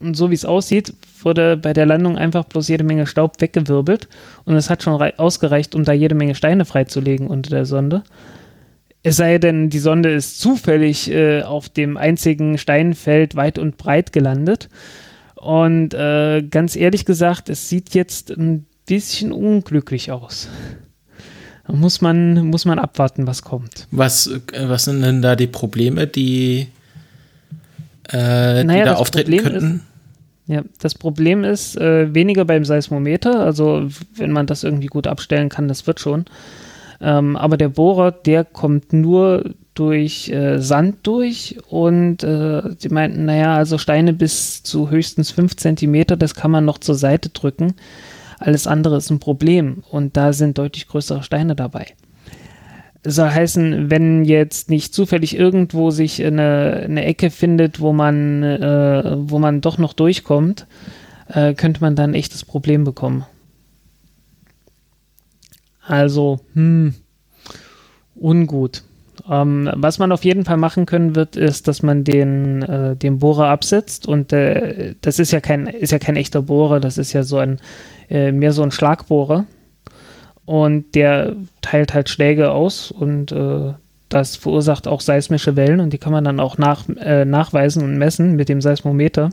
[0.00, 0.92] Und so wie es aussieht,
[1.22, 4.08] wurde bei der Landung einfach bloß jede Menge Staub weggewirbelt
[4.44, 8.02] und es hat schon rei- ausgereicht, um da jede Menge Steine freizulegen unter der Sonde.
[9.04, 14.12] Es sei denn, die Sonde ist zufällig äh, auf dem einzigen Steinfeld weit und breit
[14.12, 14.68] gelandet.
[15.36, 18.34] Und äh, ganz ehrlich gesagt, es sieht jetzt
[18.86, 20.48] bisschen unglücklich aus.
[21.66, 23.86] Da muss man, muss man abwarten, was kommt.
[23.90, 26.68] Was, äh, was sind denn da die Probleme, die,
[28.08, 29.80] äh, die Naja, da auftreten Problem könnten?
[30.46, 35.48] Ja, das Problem ist äh, weniger beim Seismometer, also wenn man das irgendwie gut abstellen
[35.48, 36.26] kann, das wird schon.
[37.00, 43.24] Ähm, aber der Bohrer, der kommt nur durch äh, Sand durch und äh, sie meinten,
[43.24, 47.74] naja, also Steine bis zu höchstens 5 Zentimeter, das kann man noch zur Seite drücken.
[48.38, 51.86] Alles andere ist ein Problem und da sind deutlich größere Steine dabei.
[53.06, 59.16] Soll heißen, wenn jetzt nicht zufällig irgendwo sich eine, eine Ecke findet, wo man, äh,
[59.16, 60.66] wo man doch noch durchkommt,
[61.28, 63.26] äh, könnte man dann ein echtes Problem bekommen.
[65.86, 66.94] Also, hm,
[68.14, 68.84] ungut.
[69.28, 73.18] Ähm, was man auf jeden Fall machen können wird, ist, dass man den, äh, den
[73.18, 77.12] Bohrer absetzt und äh, das ist ja kein, ist ja kein echter Bohrer, das ist
[77.12, 77.58] ja so ein,
[78.08, 79.46] äh, mehr so ein Schlagbohrer
[80.44, 83.72] und der teilt halt Schläge aus und äh,
[84.08, 87.98] das verursacht auch seismische Wellen und die kann man dann auch nach, äh, nachweisen und
[87.98, 89.30] messen mit dem Seismometer.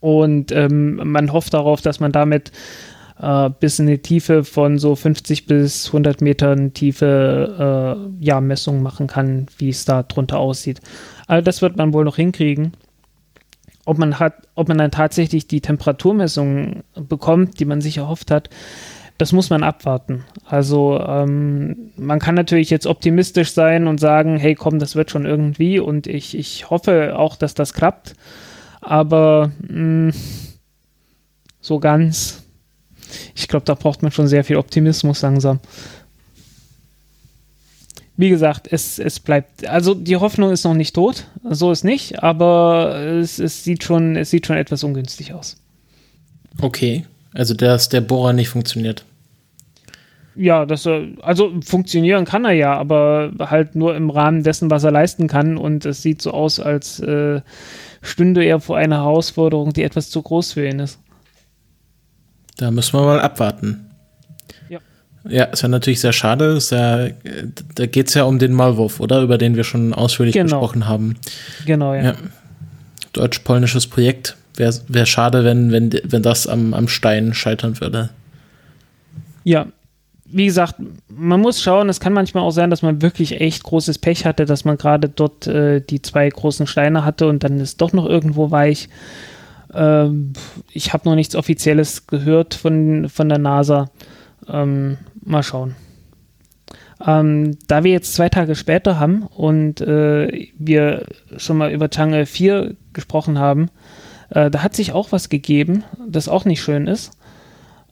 [0.00, 2.52] Und ähm, man hofft darauf, dass man damit
[3.20, 8.82] äh, bis in die Tiefe von so 50 bis 100 Metern Tiefe äh, ja, Messungen
[8.82, 10.80] machen kann, wie es da drunter aussieht.
[11.26, 12.72] Also das wird man wohl noch hinkriegen.
[13.88, 18.50] Ob man, hat, ob man dann tatsächlich die Temperaturmessungen bekommt, die man sich erhofft hat,
[19.16, 20.26] das muss man abwarten.
[20.44, 25.24] Also ähm, man kann natürlich jetzt optimistisch sein und sagen, hey komm, das wird schon
[25.24, 28.12] irgendwie und ich, ich hoffe auch, dass das klappt.
[28.82, 30.12] Aber mh,
[31.62, 32.44] so ganz,
[33.34, 35.60] ich glaube, da braucht man schon sehr viel Optimismus langsam.
[38.18, 42.20] Wie gesagt, es, es bleibt, also die Hoffnung ist noch nicht tot, so ist nicht,
[42.20, 45.56] aber es, es, sieht, schon, es sieht schon etwas ungünstig aus.
[46.60, 49.04] Okay, also dass der Bohrer nicht funktioniert.
[50.34, 54.82] Ja, das, äh, also funktionieren kann er ja, aber halt nur im Rahmen dessen, was
[54.82, 55.56] er leisten kann.
[55.56, 57.40] Und es sieht so aus, als äh,
[58.02, 60.98] stünde er vor einer Herausforderung, die etwas zu groß für ihn ist.
[62.56, 63.87] Da müssen wir mal abwarten.
[65.28, 65.44] Ja.
[65.44, 66.56] Ist ja natürlich sehr schade.
[66.56, 67.08] Ist ja,
[67.74, 69.20] da geht es ja um den Maulwurf, oder?
[69.22, 70.60] Über den wir schon ausführlich Genau.
[70.60, 71.16] gesprochen haben.
[71.66, 72.02] Genau, ja.
[72.02, 72.14] Ja.
[73.12, 74.36] Deutsch-polnisches Projekt.
[74.56, 78.10] Wäre wär schade, wenn, wenn, wenn das am, am Stein scheitern würde.
[79.44, 79.66] Ja,
[80.30, 80.74] wie gesagt,
[81.08, 84.44] man muss schauen, es kann manchmal auch sein, dass man wirklich echt großes Pech hatte,
[84.44, 88.04] dass man gerade dort äh, die zwei großen Steine hatte und dann ist doch noch
[88.04, 88.88] irgendwo weich.
[89.72, 90.32] Ähm,
[90.72, 93.90] ich habe noch nichts Offizielles gehört von, von der NASA.
[94.48, 94.98] Ähm,
[95.28, 95.76] mal schauen.
[97.06, 101.06] Ähm, da wir jetzt zwei Tage später haben und äh, wir
[101.36, 103.70] schon mal über Chang'e 4 gesprochen haben,
[104.30, 107.12] äh, da hat sich auch was gegeben, das auch nicht schön ist.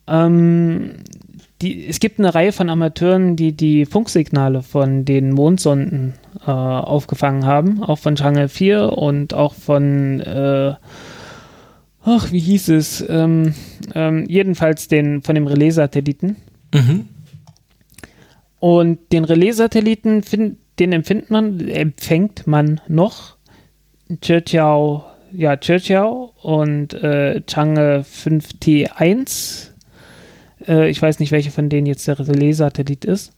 [0.07, 0.95] Ähm,
[1.61, 6.13] die, es gibt eine Reihe von Amateuren, die die Funksignale von den Mondsonden
[6.45, 10.75] äh, aufgefangen haben, auch von Chang'e 4 und auch von, äh,
[12.03, 13.53] ach, wie hieß es, ähm,
[13.95, 16.35] ähm, jedenfalls den, von dem Relais-Satelliten.
[16.73, 17.07] Mhm.
[18.59, 20.23] Und den Relais-Satelliten,
[20.79, 23.37] den empfindet man, empfängt man noch.
[24.21, 25.01] Churchill,
[25.33, 29.71] ja, Churchill und äh, Chang'e 5T1
[30.67, 33.33] äh, ich weiß nicht, welche von denen jetzt der Relais-Satellit ist.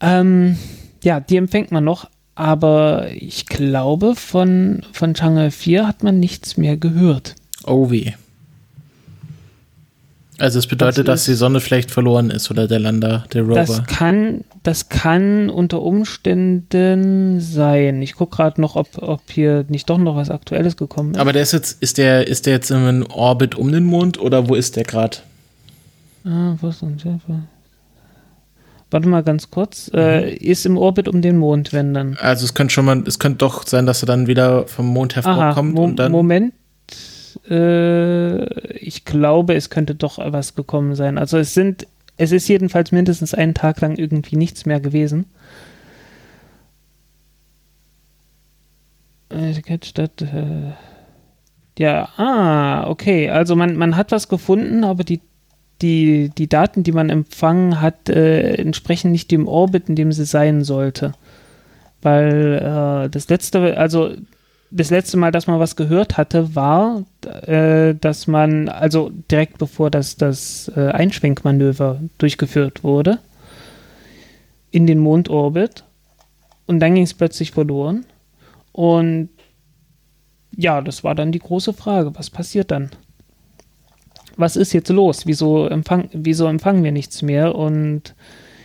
[0.00, 0.56] Ähm,
[1.02, 6.56] ja, die empfängt man noch, aber ich glaube, von, von Chang'e 4 hat man nichts
[6.56, 7.34] mehr gehört.
[7.66, 8.12] Oh weh.
[10.40, 13.56] Also es bedeutet, das dass die Sonne vielleicht verloren ist oder der Lander, der Rover.
[13.56, 18.00] Das kann, das kann unter Umständen sein.
[18.00, 21.20] Ich gucke gerade noch, ob, ob hier nicht doch noch was Aktuelles gekommen ist.
[21.20, 24.48] Aber der ist jetzt, ist der, ist der jetzt im Orbit um den Mond oder
[24.48, 25.18] wo ist der gerade?
[26.24, 27.04] Ah, was und
[28.90, 29.90] Warte mal ganz kurz.
[29.92, 29.98] Mhm.
[29.98, 32.16] Äh, ist im Orbit um den Mond, wenn dann.
[32.20, 35.16] Also es könnte schon mal, es könnte doch sein, dass er dann wieder vom Mond
[35.16, 36.12] hervorkommt Aha, und dann.
[36.12, 36.54] Moment.
[37.48, 38.44] Äh,
[38.78, 41.18] ich glaube, es könnte doch was gekommen sein.
[41.18, 41.86] Also es sind,
[42.16, 45.26] es ist jedenfalls mindestens einen Tag lang irgendwie nichts mehr gewesen.
[49.30, 50.72] Äh, äh,
[51.78, 53.30] ja, ah, okay.
[53.30, 55.20] Also man, man hat was gefunden, aber die
[55.82, 60.24] die, die Daten, die man empfangen hat, äh, entsprechen nicht dem Orbit, in dem sie
[60.24, 61.12] sein sollte.
[62.02, 64.12] Weil äh, das letzte, also
[64.70, 67.04] das letzte Mal, dass man was gehört hatte, war,
[67.46, 73.18] äh, dass man, also direkt bevor das, das äh, Einschwenkmanöver durchgeführt wurde,
[74.70, 75.84] in den Mondorbit.
[76.66, 78.06] Und dann ging es plötzlich verloren.
[78.72, 79.30] Und
[80.56, 82.90] ja, das war dann die große Frage, was passiert dann?
[84.40, 85.26] was ist jetzt los?
[85.26, 87.54] Wieso, empfang, wieso empfangen wir nichts mehr?
[87.54, 88.14] Und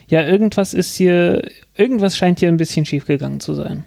[0.07, 3.85] ja, irgendwas ist hier, irgendwas scheint hier ein bisschen schiefgegangen zu sein.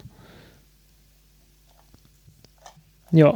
[3.11, 3.35] Ja.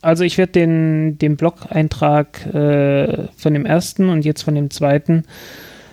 [0.00, 5.24] Also ich werde den, den Blog-Eintrag äh, von dem ersten und jetzt von dem zweiten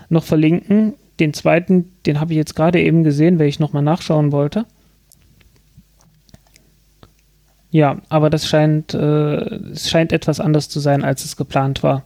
[0.09, 0.93] noch verlinken.
[1.19, 4.65] Den zweiten, den habe ich jetzt gerade eben gesehen, weil ich nochmal nachschauen wollte.
[7.71, 9.35] Ja, aber das scheint, äh,
[9.71, 12.03] es scheint etwas anders zu sein, als es geplant war.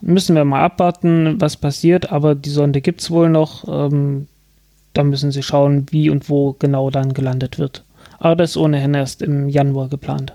[0.00, 3.68] Müssen wir mal abwarten, was passiert, aber die Sonde gibt es wohl noch.
[3.68, 4.28] Ähm,
[4.92, 7.84] da müssen sie schauen, wie und wo genau dann gelandet wird.
[8.20, 10.34] Aber das ist ohnehin erst im Januar geplant.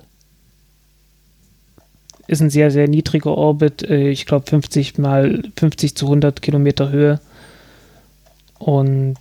[2.27, 3.83] Ist ein sehr, sehr niedriger Orbit.
[3.83, 7.21] Äh, ich glaube 50 mal 50 zu 100 Kilometer Höhe.
[8.57, 9.15] Und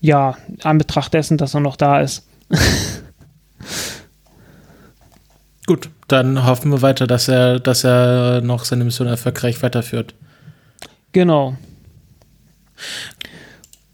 [0.00, 2.26] ja, an Betracht dessen, dass er noch da ist.
[5.66, 10.14] Gut, dann hoffen wir weiter, dass er, dass er noch seine Mission erfolgreich weiterführt.
[11.12, 11.56] Genau.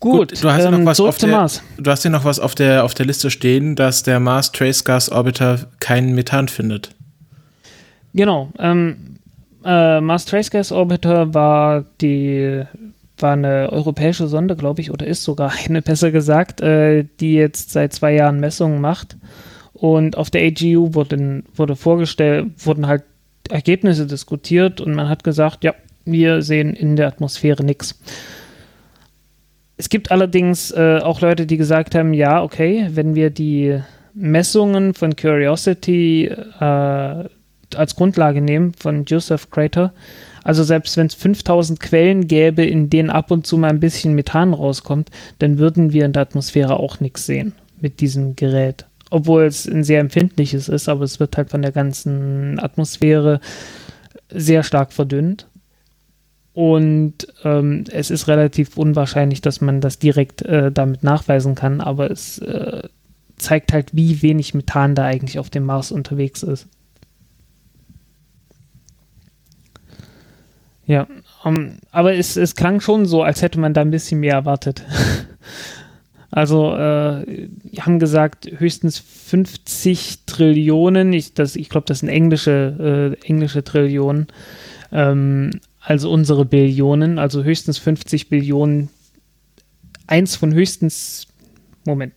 [0.05, 1.63] Gut, Gut du hast ähm, ja noch was auf der, Mars.
[1.79, 4.85] Du hast ja noch was auf der auf der Liste stehen, dass der Mars Trace
[4.85, 6.91] Gas Orbiter keinen Methan findet.
[8.13, 8.51] Genau.
[8.59, 9.17] Ähm,
[9.65, 12.65] äh, Mars Trace Gas Orbiter war die
[13.19, 17.71] war eine europäische Sonde, glaube ich, oder ist sogar eine besser gesagt, äh, die jetzt
[17.71, 19.17] seit zwei Jahren Messungen macht
[19.73, 23.05] und auf der AGU wurden, wurde vorgestellt, wurden halt
[23.49, 25.75] Ergebnisse diskutiert und man hat gesagt, ja,
[26.05, 27.99] wir sehen in der Atmosphäre nichts.
[29.77, 33.81] Es gibt allerdings äh, auch Leute, die gesagt haben, ja, okay, wenn wir die
[34.15, 39.93] Messungen von Curiosity äh, als Grundlage nehmen, von Joseph Crater,
[40.45, 44.15] also selbst wenn es 5000 Quellen gäbe, in denen ab und zu mal ein bisschen
[44.15, 49.45] Methan rauskommt, dann würden wir in der Atmosphäre auch nichts sehen mit diesem Gerät obwohl
[49.45, 53.39] es ein sehr empfindliches ist, aber es wird halt von der ganzen Atmosphäre
[54.29, 55.47] sehr stark verdünnt.
[56.55, 62.11] Und ähm, es ist relativ unwahrscheinlich, dass man das direkt äh, damit nachweisen kann, aber
[62.13, 62.89] es äh,
[63.37, 66.69] zeigt halt, wie wenig Methan da eigentlich auf dem Mars unterwegs ist.
[70.87, 71.09] Ja,
[71.43, 74.35] um, ähm, aber es, es klang schon so, als hätte man da ein bisschen mehr
[74.35, 74.85] erwartet.
[76.31, 77.49] Also äh,
[77.79, 81.13] haben gesagt, höchstens 50 Trillionen.
[81.13, 84.27] Ich, ich glaube, das sind englische, äh, englische Trillionen.
[84.91, 85.53] Ähm,
[85.85, 88.89] also unsere Billionen, also höchstens 50 Billionen.
[90.07, 91.27] Eins von höchstens,
[91.87, 92.15] Moment,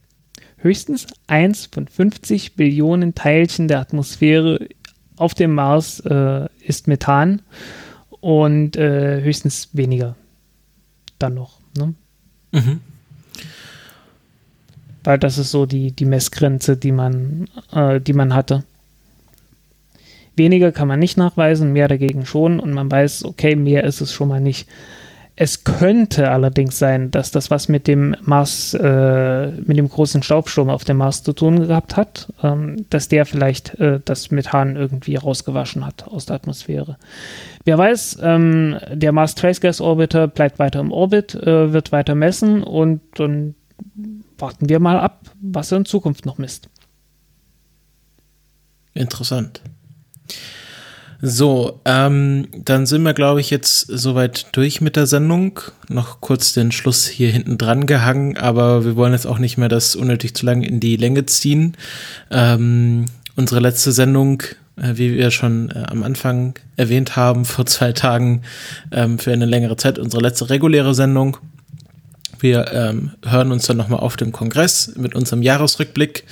[0.57, 4.67] höchstens eins von 50 Billionen Teilchen der Atmosphäre
[5.17, 7.41] auf dem Mars äh, ist Methan
[8.21, 10.15] und äh, höchstens weniger
[11.19, 11.59] dann noch.
[11.77, 11.93] Ne?
[12.51, 12.81] Mhm.
[15.03, 18.63] Weil das ist so die, die Messgrenze, die man, äh, die man hatte.
[20.37, 24.13] Weniger kann man nicht nachweisen, mehr dagegen schon und man weiß, okay, mehr ist es
[24.13, 24.69] schon mal nicht.
[25.39, 30.71] Es könnte allerdings sein, dass das was mit dem Mars, äh, mit dem großen Staubsturm
[30.71, 35.15] auf dem Mars zu tun gehabt hat, ähm, dass der vielleicht äh, das Methan irgendwie
[35.15, 36.97] rausgewaschen hat aus der Atmosphäre.
[37.65, 42.15] Wer weiß, ähm, der Mars Trace Gas Orbiter bleibt weiter im Orbit, äh, wird weiter
[42.15, 43.53] messen und dann
[44.39, 46.67] warten wir mal ab, was er in Zukunft noch misst.
[48.95, 49.61] Interessant.
[51.19, 55.59] So, ähm, dann sind wir, glaube ich, jetzt soweit durch mit der Sendung.
[55.89, 59.69] Noch kurz den Schluss hier hinten dran gehangen, aber wir wollen jetzt auch nicht mehr
[59.69, 61.75] das unnötig zu lange in die Länge ziehen.
[62.29, 63.05] Ähm,
[63.35, 64.43] unsere letzte Sendung,
[64.75, 68.43] äh, wie wir schon äh, am Anfang erwähnt haben, vor zwei Tagen
[68.91, 71.37] ähm, für eine längere Zeit, unsere letzte reguläre Sendung
[72.39, 76.23] wir ähm, hören uns dann nochmal auf dem Kongress mit unserem Jahresrückblick.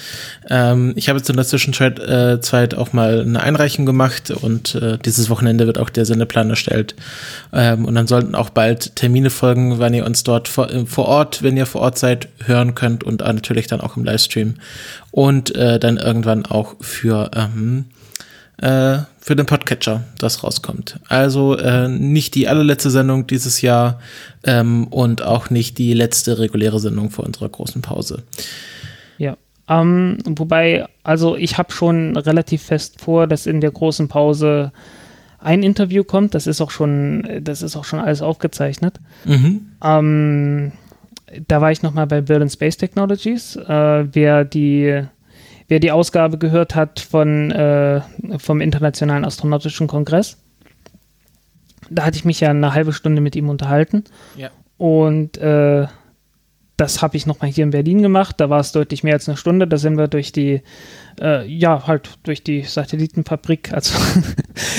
[0.49, 2.39] Ähm, ich habe jetzt in der Zwischenzeit äh,
[2.75, 6.95] auch mal eine Einreichung gemacht und äh, dieses Wochenende wird auch der Sendeplan erstellt.
[7.53, 11.05] Ähm, und dann sollten auch bald Termine folgen, wann ihr uns dort vor, äh, vor
[11.05, 14.55] Ort, wenn ihr vor Ort seid, hören könnt und äh, natürlich dann auch im Livestream.
[15.11, 17.85] Und äh, dann irgendwann auch für ähm,
[18.57, 20.99] äh, für den Podcatcher, das rauskommt.
[21.07, 23.99] Also äh, nicht die allerletzte Sendung dieses Jahr
[24.43, 28.23] ähm, und auch nicht die letzte reguläre Sendung vor unserer großen Pause.
[29.17, 29.37] Ja.
[29.67, 34.71] Ähm, wobei, also ich habe schon relativ fest vor, dass in der großen Pause
[35.39, 36.33] ein Interview kommt.
[36.35, 38.99] Das ist auch schon, das ist auch schon alles aufgezeichnet.
[39.25, 39.71] Mhm.
[39.83, 40.71] Ähm,
[41.47, 43.55] da war ich nochmal bei Berlin Space Technologies.
[43.55, 45.03] Äh, wer die
[45.67, 48.01] wer die Ausgabe gehört hat von, äh,
[48.37, 50.37] vom Internationalen Astronautischen Kongress.
[51.89, 54.03] Da hatte ich mich ja eine halbe Stunde mit ihm unterhalten.
[54.35, 54.49] Ja.
[54.77, 55.87] Und äh,
[56.77, 58.35] das habe ich nochmal hier in Berlin gemacht.
[58.39, 59.67] Da war es deutlich mehr als eine Stunde.
[59.67, 60.61] Da sind wir durch die,
[61.21, 63.71] äh, ja, halt durch die Satellitenfabrik.
[63.75, 63.97] Also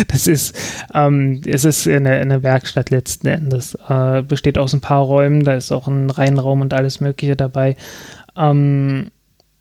[0.09, 0.57] das ist,
[0.95, 3.77] ähm, es ist eine, eine Werkstatt letzten Endes.
[3.89, 5.45] Äh, besteht aus ein paar Räumen.
[5.45, 7.77] Da ist auch ein Reihenraum und alles Mögliche dabei.
[8.37, 9.11] Ähm,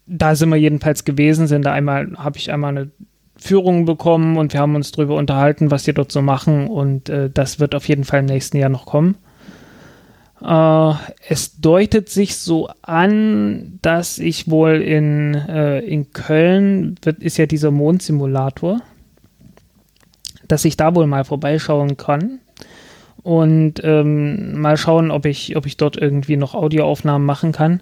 [0.07, 2.91] da sind wir jedenfalls gewesen, sind da einmal, habe ich einmal eine
[3.37, 7.29] Führung bekommen und wir haben uns darüber unterhalten, was die dort so machen und äh,
[7.29, 9.17] das wird auf jeden Fall im nächsten Jahr noch kommen.
[10.41, 10.93] Äh,
[11.27, 17.45] es deutet sich so an, dass ich wohl in, äh, in Köln, wird, ist ja
[17.45, 18.81] dieser Mondsimulator,
[20.47, 22.39] dass ich da wohl mal vorbeischauen kann
[23.23, 27.81] und ähm, mal schauen, ob ich, ob ich dort irgendwie noch Audioaufnahmen machen kann.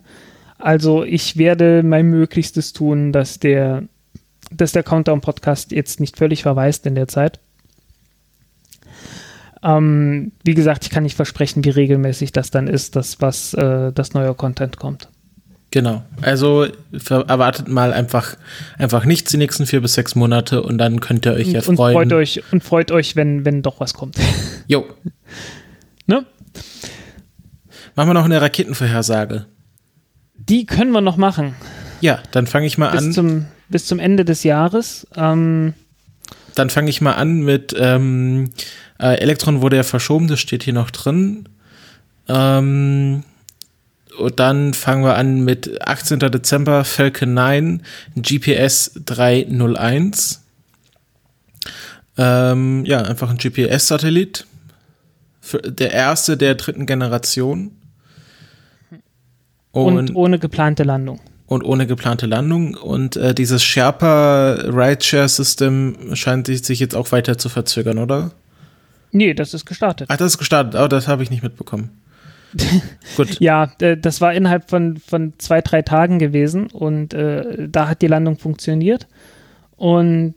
[0.57, 3.83] Also ich werde mein Möglichstes tun, dass der,
[4.51, 7.39] dass der Countdown-Podcast jetzt nicht völlig verweist in der Zeit.
[9.63, 13.93] Ähm, wie gesagt, ich kann nicht versprechen, wie regelmäßig das dann ist, dass was äh,
[13.93, 15.07] das neue Content kommt.
[15.71, 16.03] Genau.
[16.21, 16.67] Also
[17.09, 18.37] erwartet mal einfach,
[18.77, 21.77] einfach nichts die nächsten vier bis sechs Monate und dann könnt ihr euch ja und
[21.77, 21.95] freuen.
[21.95, 24.17] Freut euch, und freut euch, wenn, wenn doch was kommt.
[24.67, 24.85] Jo.
[26.05, 26.25] ne?
[27.95, 29.47] Machen wir noch eine Raketenvorhersage.
[30.35, 31.55] Die können wir noch machen.
[32.01, 33.13] Ja, dann fange ich mal bis an.
[33.13, 35.07] Zum, bis zum Ende des Jahres.
[35.15, 35.73] Ähm,
[36.55, 38.51] dann fange ich mal an mit ähm,
[38.99, 41.49] äh, Elektron wurde ja verschoben, das steht hier noch drin.
[42.27, 43.23] Ähm,
[44.17, 46.19] und dann fangen wir an mit 18.
[46.19, 47.81] Dezember Falcon 9
[48.15, 50.41] GPS 301.
[52.17, 54.45] Ähm, ja, einfach ein GPS-Satellit.
[55.65, 57.71] Der erste der dritten Generation.
[59.73, 61.19] Und, und ohne geplante Landung.
[61.47, 62.75] Und ohne geplante Landung.
[62.75, 68.31] Und äh, dieses Sherpa Rideshare System scheint sich jetzt auch weiter zu verzögern, oder?
[69.11, 70.07] Nee, das ist gestartet.
[70.09, 70.79] Ach, das ist gestartet.
[70.79, 71.89] Oh, das habe ich nicht mitbekommen.
[73.17, 73.39] Gut.
[73.39, 78.03] ja, äh, das war innerhalb von, von zwei, drei Tagen gewesen und äh, da hat
[78.03, 79.07] die Landung funktioniert.
[79.75, 80.35] Und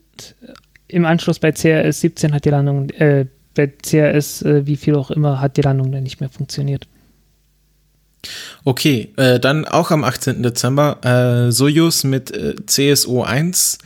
[0.87, 5.11] im Anschluss bei CRS 17 hat die Landung, äh, bei CRS, äh, wie viel auch
[5.11, 6.87] immer, hat die Landung dann nicht mehr funktioniert.
[8.63, 10.43] Okay, äh, dann auch am 18.
[10.43, 13.77] Dezember äh, Soyuz mit äh, CSO-1.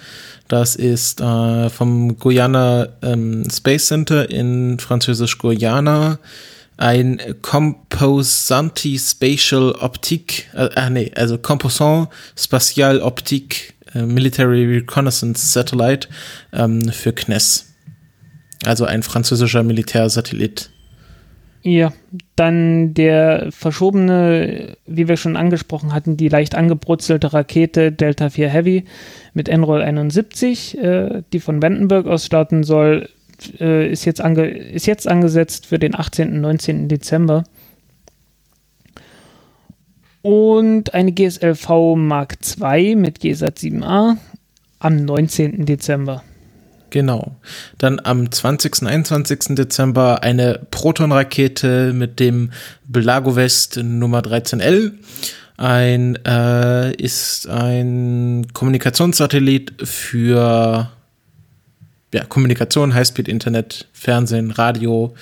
[0.47, 6.19] Das ist äh, vom Guyana ähm, Space Center in französisch Guyana
[6.81, 16.07] ein Composanti Spatial Optique, äh, ah, nee, also Composant Spatial Optique äh, Military Reconnaissance Satellite
[16.51, 17.67] ähm, für CNES.
[18.65, 20.71] Also ein französischer Militärsatellit.
[21.63, 21.93] Ja,
[22.35, 28.85] dann der verschobene, wie wir schon angesprochen hatten, die leicht angebrutzelte Rakete Delta 4 Heavy
[29.35, 33.09] mit Enroll 71, äh, die von Vandenberg aus starten soll,
[33.59, 36.33] äh, ist, jetzt ange ist jetzt angesetzt für den 18.
[36.33, 36.87] und 19.
[36.87, 37.43] Dezember.
[40.23, 44.17] Und eine GSLV Mark II mit GSAT 7a
[44.79, 45.65] am 19.
[45.65, 46.23] Dezember.
[46.91, 47.37] Genau.
[47.77, 48.85] Dann am 20.
[48.85, 49.55] 21.
[49.55, 52.51] Dezember eine Proton-Rakete mit dem
[52.85, 54.91] Blagovest Nummer 13L.
[55.57, 60.91] Ein äh, ist ein Kommunikationssatellit für
[62.13, 65.15] ja, Kommunikation, Highspeed Internet, Fernsehen, Radio,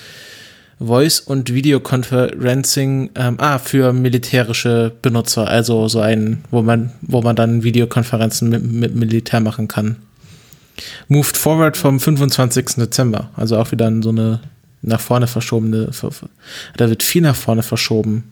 [0.80, 7.36] Voice und Videoconferencing, ähm, ah, für militärische Benutzer, also so ein, wo man, wo man
[7.36, 9.96] dann Videokonferenzen mit, mit Militär machen kann.
[11.08, 12.76] Moved Forward vom 25.
[12.76, 14.40] Dezember, also auch wieder so eine
[14.82, 15.90] nach vorne verschobene,
[16.76, 18.24] da wird viel nach vorne verschoben.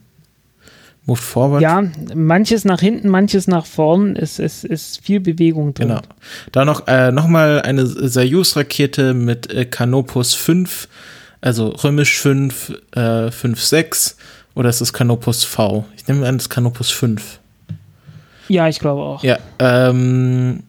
[1.05, 1.62] Moved Forward.
[1.62, 1.85] Ja,
[2.15, 5.89] manches nach hinten, manches nach vorn, es ist, ist, viel Bewegung drin.
[5.89, 6.01] Genau.
[6.53, 10.87] Da noch, äh, noch mal eine Soyuz-Rakete mit äh, Canopus 5,
[11.41, 14.16] also römisch 5, äh, 5, 6
[14.55, 15.87] oder ist es Canopus V?
[15.97, 17.41] Ich nehme an, das ist Canopus 5.
[18.49, 19.23] Ja, ich glaube auch.
[19.23, 20.65] Ja, ähm,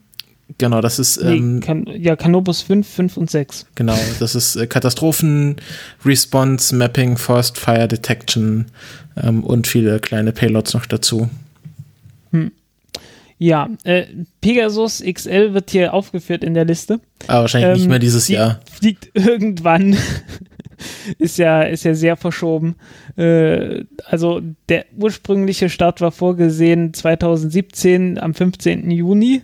[0.58, 1.18] genau, das ist.
[1.22, 3.66] Ähm, nee, kan ja, Canopus 5, 5 und 6.
[3.74, 5.56] Genau, das ist äh, Katastrophen,
[6.04, 8.66] Response, Mapping, Forest Fire Detection
[9.16, 11.28] ähm, und viele kleine Payloads noch dazu.
[12.32, 12.52] Hm.
[13.38, 14.04] Ja, äh,
[14.42, 17.00] Pegasus XL wird hier aufgeführt in der Liste.
[17.26, 18.60] Aber wahrscheinlich ähm, nicht mehr dieses Jahr.
[18.70, 19.96] Fliegt irgendwann.
[21.18, 22.76] ist ja, ist ja sehr verschoben.
[23.16, 28.90] Äh, also der ursprüngliche Start war vorgesehen 2017 am 15.
[28.90, 29.42] Juni.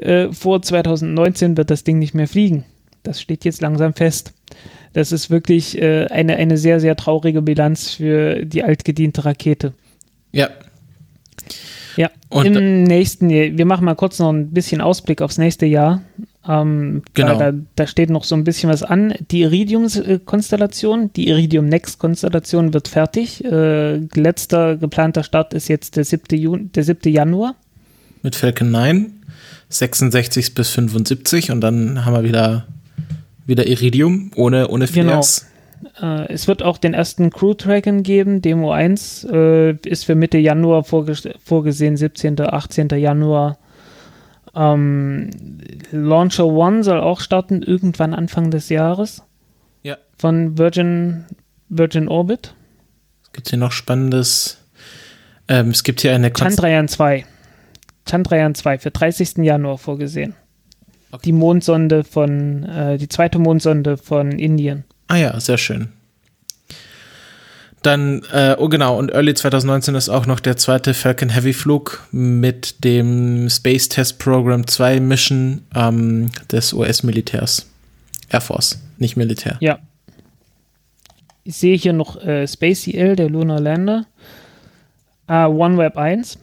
[0.00, 2.64] Äh, vor 2019 wird das Ding nicht mehr fliegen.
[3.02, 4.32] Das steht jetzt langsam fest.
[4.92, 9.72] Das ist wirklich äh, eine, eine sehr, sehr traurige Bilanz für die altgediente Rakete.
[10.32, 10.50] Ja,
[11.96, 15.66] ja, und im nächsten Jahr, wir machen mal kurz noch ein bisschen Ausblick aufs nächste
[15.66, 16.02] Jahr.
[16.48, 17.38] Ähm, genau.
[17.38, 19.14] Da, da, steht noch so ein bisschen was an.
[19.30, 23.44] Die Iridium-Konstellation, die Iridium Next-Konstellation wird fertig.
[23.44, 26.38] Äh, letzter geplanter Start ist jetzt der 7.
[26.38, 27.12] Juni, der 7.
[27.12, 27.56] Januar.
[28.22, 29.12] Mit Falcon 9,
[29.70, 32.66] 66 bis 75 und dann haben wir wieder,
[33.46, 35.46] wieder Iridium ohne, ohne Flares.
[35.46, 35.50] Genau.
[36.02, 38.42] Äh, es wird auch den ersten Crew Dragon geben.
[38.42, 42.40] Demo 1 äh, ist für Mitte Januar vorges vorgesehen, 17.
[42.40, 42.88] 18.
[42.90, 43.58] Januar.
[44.54, 45.30] Ähm,
[45.92, 49.22] Launcher One soll auch starten, irgendwann Anfang des Jahres.
[49.82, 49.96] Ja.
[50.18, 51.24] Von Virgin,
[51.68, 52.54] Virgin Orbit.
[53.22, 54.58] Es gibt hier noch Spannendes.
[55.48, 57.24] Ähm, es gibt hier eine Chandrayaan 2.
[58.10, 59.38] Chandrayaan 2 für 30.
[59.38, 60.34] Januar vorgesehen.
[61.12, 61.22] Okay.
[61.26, 64.84] Die Mondsonde von, äh, die zweite Mondsonde von Indien.
[65.08, 65.88] Ah ja, sehr schön.
[67.82, 72.06] Dann, äh, oh genau, und Early 2019 ist auch noch der zweite Falcon Heavy Flug
[72.12, 77.66] mit dem Space Test Program 2 Mission ähm, des US-Militärs.
[78.28, 79.56] Air Force, nicht Militär.
[79.60, 79.78] Ja.
[81.42, 84.06] Ich sehe hier noch äh, Space EL, der Lunar Lander.
[85.28, 86.38] Uh, OneWeb 1.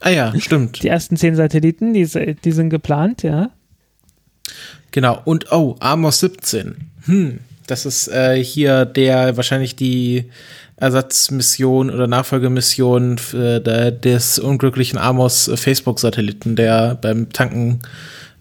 [0.00, 0.82] Ah ja, stimmt.
[0.82, 2.06] Die ersten zehn Satelliten, die,
[2.44, 3.50] die sind geplant, ja.
[4.90, 6.74] Genau, und oh, Amos 17.
[7.04, 10.30] Hm, das ist äh, hier der wahrscheinlich die
[10.76, 17.80] Ersatzmission oder Nachfolgemission der, des unglücklichen Amos Facebook-Satelliten, der beim Tanken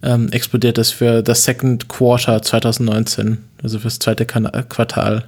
[0.01, 5.27] ähm, explodiert ist für das Second Quarter 2019, also fürs zweite Quartal.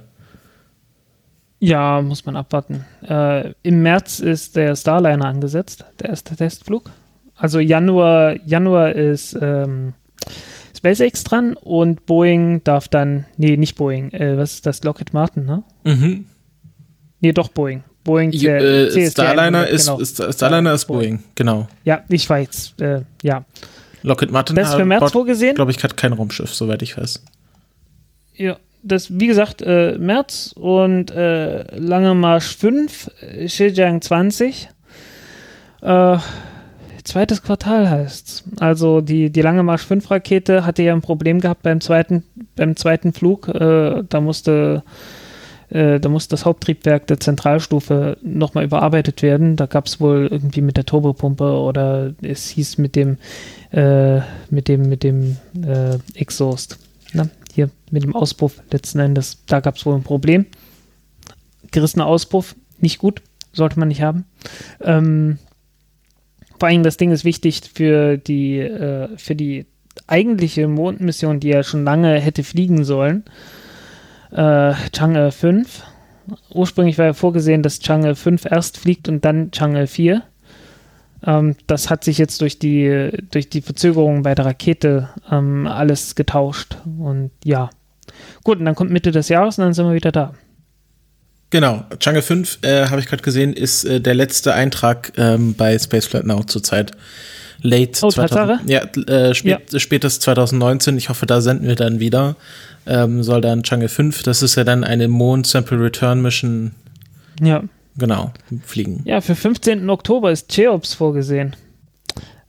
[1.64, 2.84] Ja, muss man abwarten.
[3.08, 6.90] Äh, Im März ist der Starliner angesetzt, der erste Testflug.
[7.36, 9.94] Also Januar, Januar ist ähm,
[10.76, 15.44] SpaceX dran und Boeing darf dann, nee, nicht Boeing, äh, was ist das, Lockheed Martin,
[15.44, 15.62] ne?
[15.84, 16.26] Mhm.
[17.20, 17.84] Nee, doch Boeing.
[18.02, 20.00] Boeing, ja, äh, Starliner, ist, genau.
[20.00, 21.18] ist, Starliner ist Boeing.
[21.18, 21.68] Boeing, genau.
[21.84, 23.44] Ja, ich weiß, äh, ja.
[24.02, 25.54] Lockheed Martin das ist für März vorgesehen.
[25.54, 27.22] glaube ich, hat kein Raumschiff, soweit ich weiß.
[28.34, 33.10] Ja, das, wie gesagt, äh, März und äh, Lange Marsch 5,
[33.46, 34.68] Xinjiang 20.
[35.82, 36.18] Äh,
[37.04, 41.62] zweites Quartal heißt Also die, die Lange Marsch 5 Rakete hatte ja ein Problem gehabt
[41.62, 42.24] beim zweiten,
[42.56, 43.48] beim zweiten Flug.
[43.48, 44.82] Äh, da musste
[45.72, 49.56] äh, da musste das Haupttriebwerk der Zentralstufe nochmal überarbeitet werden.
[49.56, 53.16] Da gab es wohl irgendwie mit der Turbopumpe oder es hieß mit dem
[53.70, 56.78] äh, mit dem mit dem äh, Exhaust.
[57.14, 59.44] Na, hier mit dem Auspuff letzten Endes.
[59.46, 60.46] Da gab es wohl ein Problem.
[61.70, 63.22] Gerissener Auspuff, nicht gut,
[63.52, 64.24] sollte man nicht haben.
[64.80, 65.38] Ähm,
[66.58, 69.66] vor allem das Ding ist wichtig für die, äh, für die
[70.06, 73.24] eigentliche Mondmission, die ja schon lange hätte fliegen sollen.
[74.30, 75.82] Äh, Chang'e 5.
[76.54, 80.22] Ursprünglich war ja vorgesehen, dass Chang'e 5 erst fliegt und dann Chang'e 4.
[81.24, 86.14] Ähm, das hat sich jetzt durch die, durch die Verzögerung bei der Rakete ähm, alles
[86.14, 86.76] getauscht.
[86.98, 87.70] Und ja.
[88.44, 90.34] Gut, und dann kommt Mitte des Jahres und dann sind wir wieder da.
[91.50, 95.78] Genau, Jungle 5, äh, habe ich gerade gesehen, ist äh, der letzte Eintrag ähm, bei
[95.78, 96.92] Spaceflight Now zurzeit.
[97.60, 98.60] Late Oh, 2000, Tatsache?
[98.66, 98.80] ja,
[99.28, 100.96] äh, spät, spätestens 2019.
[100.96, 102.36] Ich hoffe, da senden wir dann wieder.
[102.86, 106.72] Ähm, soll dann Jungle 5, das ist ja dann eine Mond Sample Return Mission,
[107.40, 107.62] Ja.
[107.96, 108.32] Genau,
[108.64, 109.02] fliegen.
[109.04, 109.88] Ja, für 15.
[109.90, 111.56] Oktober ist Cheops vorgesehen.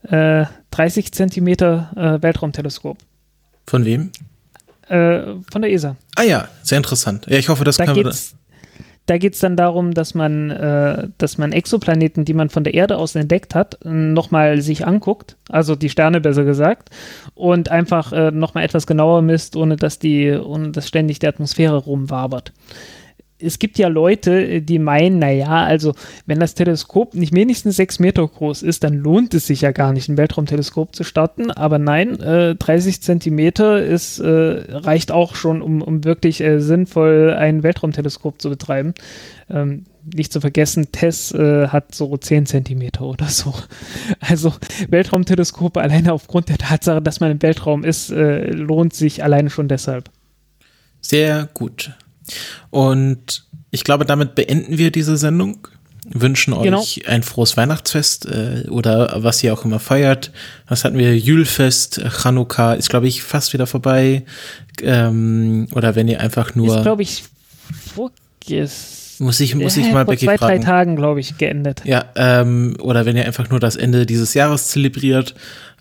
[0.04, 2.98] Äh, 30 Zentimeter äh, Weltraumteleskop.
[3.68, 4.12] Von wem?
[4.88, 5.96] Äh, von der ESA.
[6.16, 7.26] Ah ja, sehr interessant.
[7.30, 8.14] Ja, ich hoffe, das Da können wir.
[9.06, 12.98] da geht's dann darum, dass man, äh, dass man Exoplaneten, die man von der Erde
[12.98, 16.90] aus entdeckt hat, nochmal sich anguckt, also die Sterne besser gesagt,
[17.34, 21.78] und einfach äh, nochmal etwas genauer misst, ohne dass die, ohne dass ständig die Atmosphäre
[21.78, 22.52] rumwabert.
[23.44, 25.94] Es gibt ja Leute, die meinen, naja, also
[26.26, 29.94] wenn das Teleskop nicht wenigstens sechs Meter groß ist, dann lohnt es sich ja gar
[29.94, 31.52] nicht, ein Weltraumteleskop zu starten.
[31.52, 37.36] Aber nein, äh, 30 Zentimeter ist, äh, reicht auch schon, um, um wirklich äh, sinnvoll
[37.38, 38.94] ein Weltraumteleskop zu betreiben.
[39.50, 43.54] Ähm, nicht zu vergessen, Tess äh, hat so 10 Zentimeter oder so.
[44.20, 44.54] Also
[44.90, 49.68] Weltraumteleskope alleine aufgrund der Tatsache, dass man im Weltraum ist, äh, lohnt sich alleine schon
[49.68, 50.10] deshalb.
[51.02, 51.92] Sehr gut.
[52.70, 55.68] Und ich glaube, damit beenden wir diese Sendung.
[56.12, 56.84] Wünschen euch Genau.
[57.08, 60.32] ein frohes Weihnachtsfest äh, oder was ihr auch immer feiert.
[60.68, 61.18] Was hatten wir?
[61.18, 64.24] Julfest, Chanukka ist, glaube ich, fast wieder vorbei.
[64.82, 66.78] Ähm, oder wenn ihr einfach nur.
[66.78, 67.24] Ist, glaube ich,
[67.96, 70.64] vorges muss ich, muss ich äh, mal vor Becky zwei, drei fragen.
[70.64, 71.82] Tagen, glaube ich, geendet.
[71.86, 75.36] Ja, ähm, oder wenn ihr einfach nur das Ende dieses Jahres zelebriert.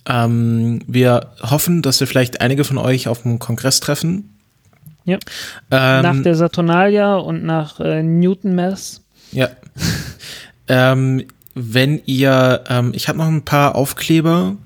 [0.09, 4.32] Ähm, wir hoffen, dass wir vielleicht einige von euch auf dem Kongress treffen.
[5.05, 5.19] Ja.
[5.71, 9.03] Ähm, nach der Saturnalia und nach äh, Newton Mass.
[9.33, 9.51] Ja.
[10.69, 11.25] ähm,
[11.55, 14.57] wenn ihr, ähm, ich habe noch ein paar Aufkleber.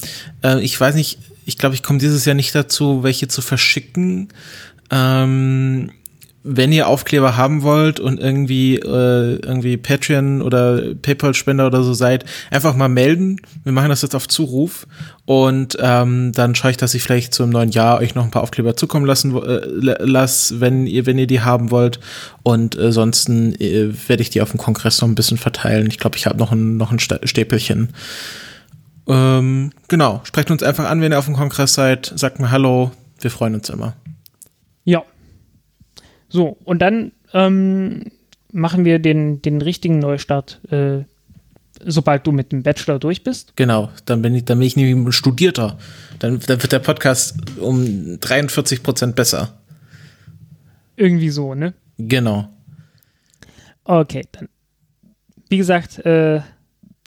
[0.42, 4.28] Äh, ich weiß nicht, ich glaube, ich komme dieses Jahr nicht dazu, welche zu verschicken.
[4.90, 5.90] Ähm,
[6.48, 12.24] wenn ihr Aufkleber haben wollt und irgendwie äh, irgendwie Patreon oder PayPal-Spender oder so seid,
[12.50, 13.40] einfach mal melden.
[13.64, 14.86] Wir machen das jetzt auf Zuruf
[15.24, 18.42] und ähm, dann schaue ich, dass ich vielleicht zum neuen Jahr euch noch ein paar
[18.42, 21.98] Aufkleber zukommen lassen äh, la- lass, wenn ihr wenn ihr die haben wollt.
[22.42, 25.88] Und äh, ansonsten äh, werde ich die auf dem Kongress noch ein bisschen verteilen.
[25.88, 27.88] Ich glaube, ich habe noch ein noch ein Stäpelchen.
[29.08, 32.12] Ähm, genau, sprecht uns einfach an, wenn ihr auf dem Kongress seid.
[32.14, 32.92] Sagt mir Hallo.
[33.20, 33.94] Wir freuen uns immer.
[36.28, 38.04] So, und dann ähm,
[38.52, 41.04] machen wir den, den richtigen Neustart, äh,
[41.84, 43.56] sobald du mit dem Bachelor durch bist.
[43.56, 45.78] Genau, dann bin ich, dann bin ich nämlich ein Studierter.
[46.18, 49.58] Dann, dann wird der Podcast um 43 Prozent besser.
[50.96, 51.74] Irgendwie so, ne?
[51.98, 52.48] Genau.
[53.84, 54.48] Okay, dann.
[55.48, 56.40] Wie gesagt, äh,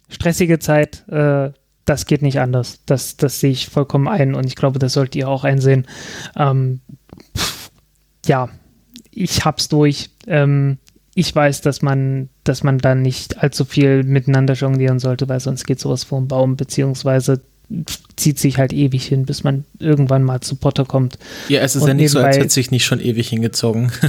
[0.08, 1.52] stressige Zeit, äh,
[1.86, 2.82] das geht nicht anders.
[2.86, 5.88] Das, das sehe ich vollkommen ein und ich glaube, das sollt ihr auch einsehen.
[6.38, 6.82] Ähm,
[7.36, 7.72] pff,
[8.26, 8.50] ja,
[9.20, 10.10] ich hab's durch.
[10.28, 10.78] Ähm,
[11.14, 15.66] ich weiß, dass man, dass man da nicht allzu viel miteinander jonglieren sollte, weil sonst
[15.66, 17.42] geht sowas vor den Baum, beziehungsweise
[18.16, 21.20] zieht sich halt ewig hin, bis man irgendwann mal zu Potter kommt.
[21.50, 23.92] Ja, es ist Und ja nicht so, als hätte sich nicht schon ewig hingezogen.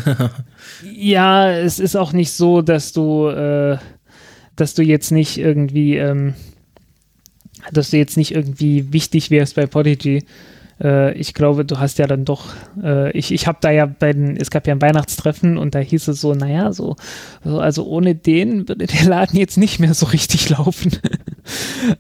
[0.95, 3.77] Ja, es ist auch nicht so, dass du, äh,
[4.57, 6.35] dass du jetzt nicht irgendwie, ähm,
[7.73, 10.24] dass du jetzt nicht irgendwie wichtig wärst bei Podigy.
[10.82, 12.47] Äh, ich glaube, du hast ja dann doch,
[12.82, 15.78] äh, ich, ich habe da ja bei den, es gab ja ein Weihnachtstreffen und da
[15.78, 16.97] hieß es so, naja, so,
[17.44, 20.93] so also ohne den würde der Laden jetzt nicht mehr so richtig laufen.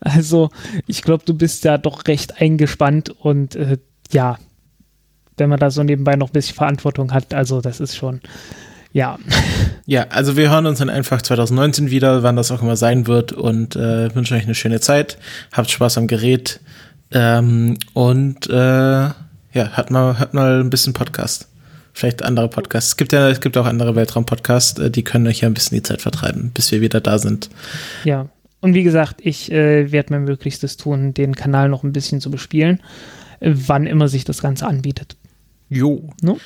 [0.00, 0.50] also
[0.86, 3.78] ich glaube, du bist ja doch recht eingespannt und äh,
[4.12, 4.38] ja,
[5.36, 8.20] wenn man da so nebenbei noch ein bisschen Verantwortung hat, also das ist schon,
[8.92, 9.18] ja.
[9.86, 13.32] ja, also wir hören uns dann einfach 2019 wieder, wann das auch immer sein wird
[13.32, 15.18] und äh, wünschen euch eine schöne Zeit.
[15.52, 16.60] Habt Spaß am Gerät.
[17.12, 19.14] Ähm, und äh, ja,
[19.52, 21.48] hört mal, hört mal ein bisschen Podcast.
[21.92, 22.90] Vielleicht andere Podcasts.
[22.90, 25.76] Es gibt ja, es gibt auch andere Weltraum-Podcasts, äh, die können euch ja ein bisschen
[25.76, 27.50] die Zeit vertreiben, bis wir wieder da sind.
[28.04, 28.28] Ja,
[28.60, 32.30] und wie gesagt, ich äh, werde mein Möglichstes tun, den Kanal noch ein bisschen zu
[32.30, 32.80] bespielen,
[33.40, 35.16] wann immer sich das Ganze anbietet.
[35.68, 36.10] Jo.
[36.20, 36.38] No?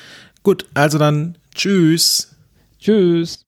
[0.43, 2.36] Gut, also dann tschüss.
[2.78, 3.41] Tschüss.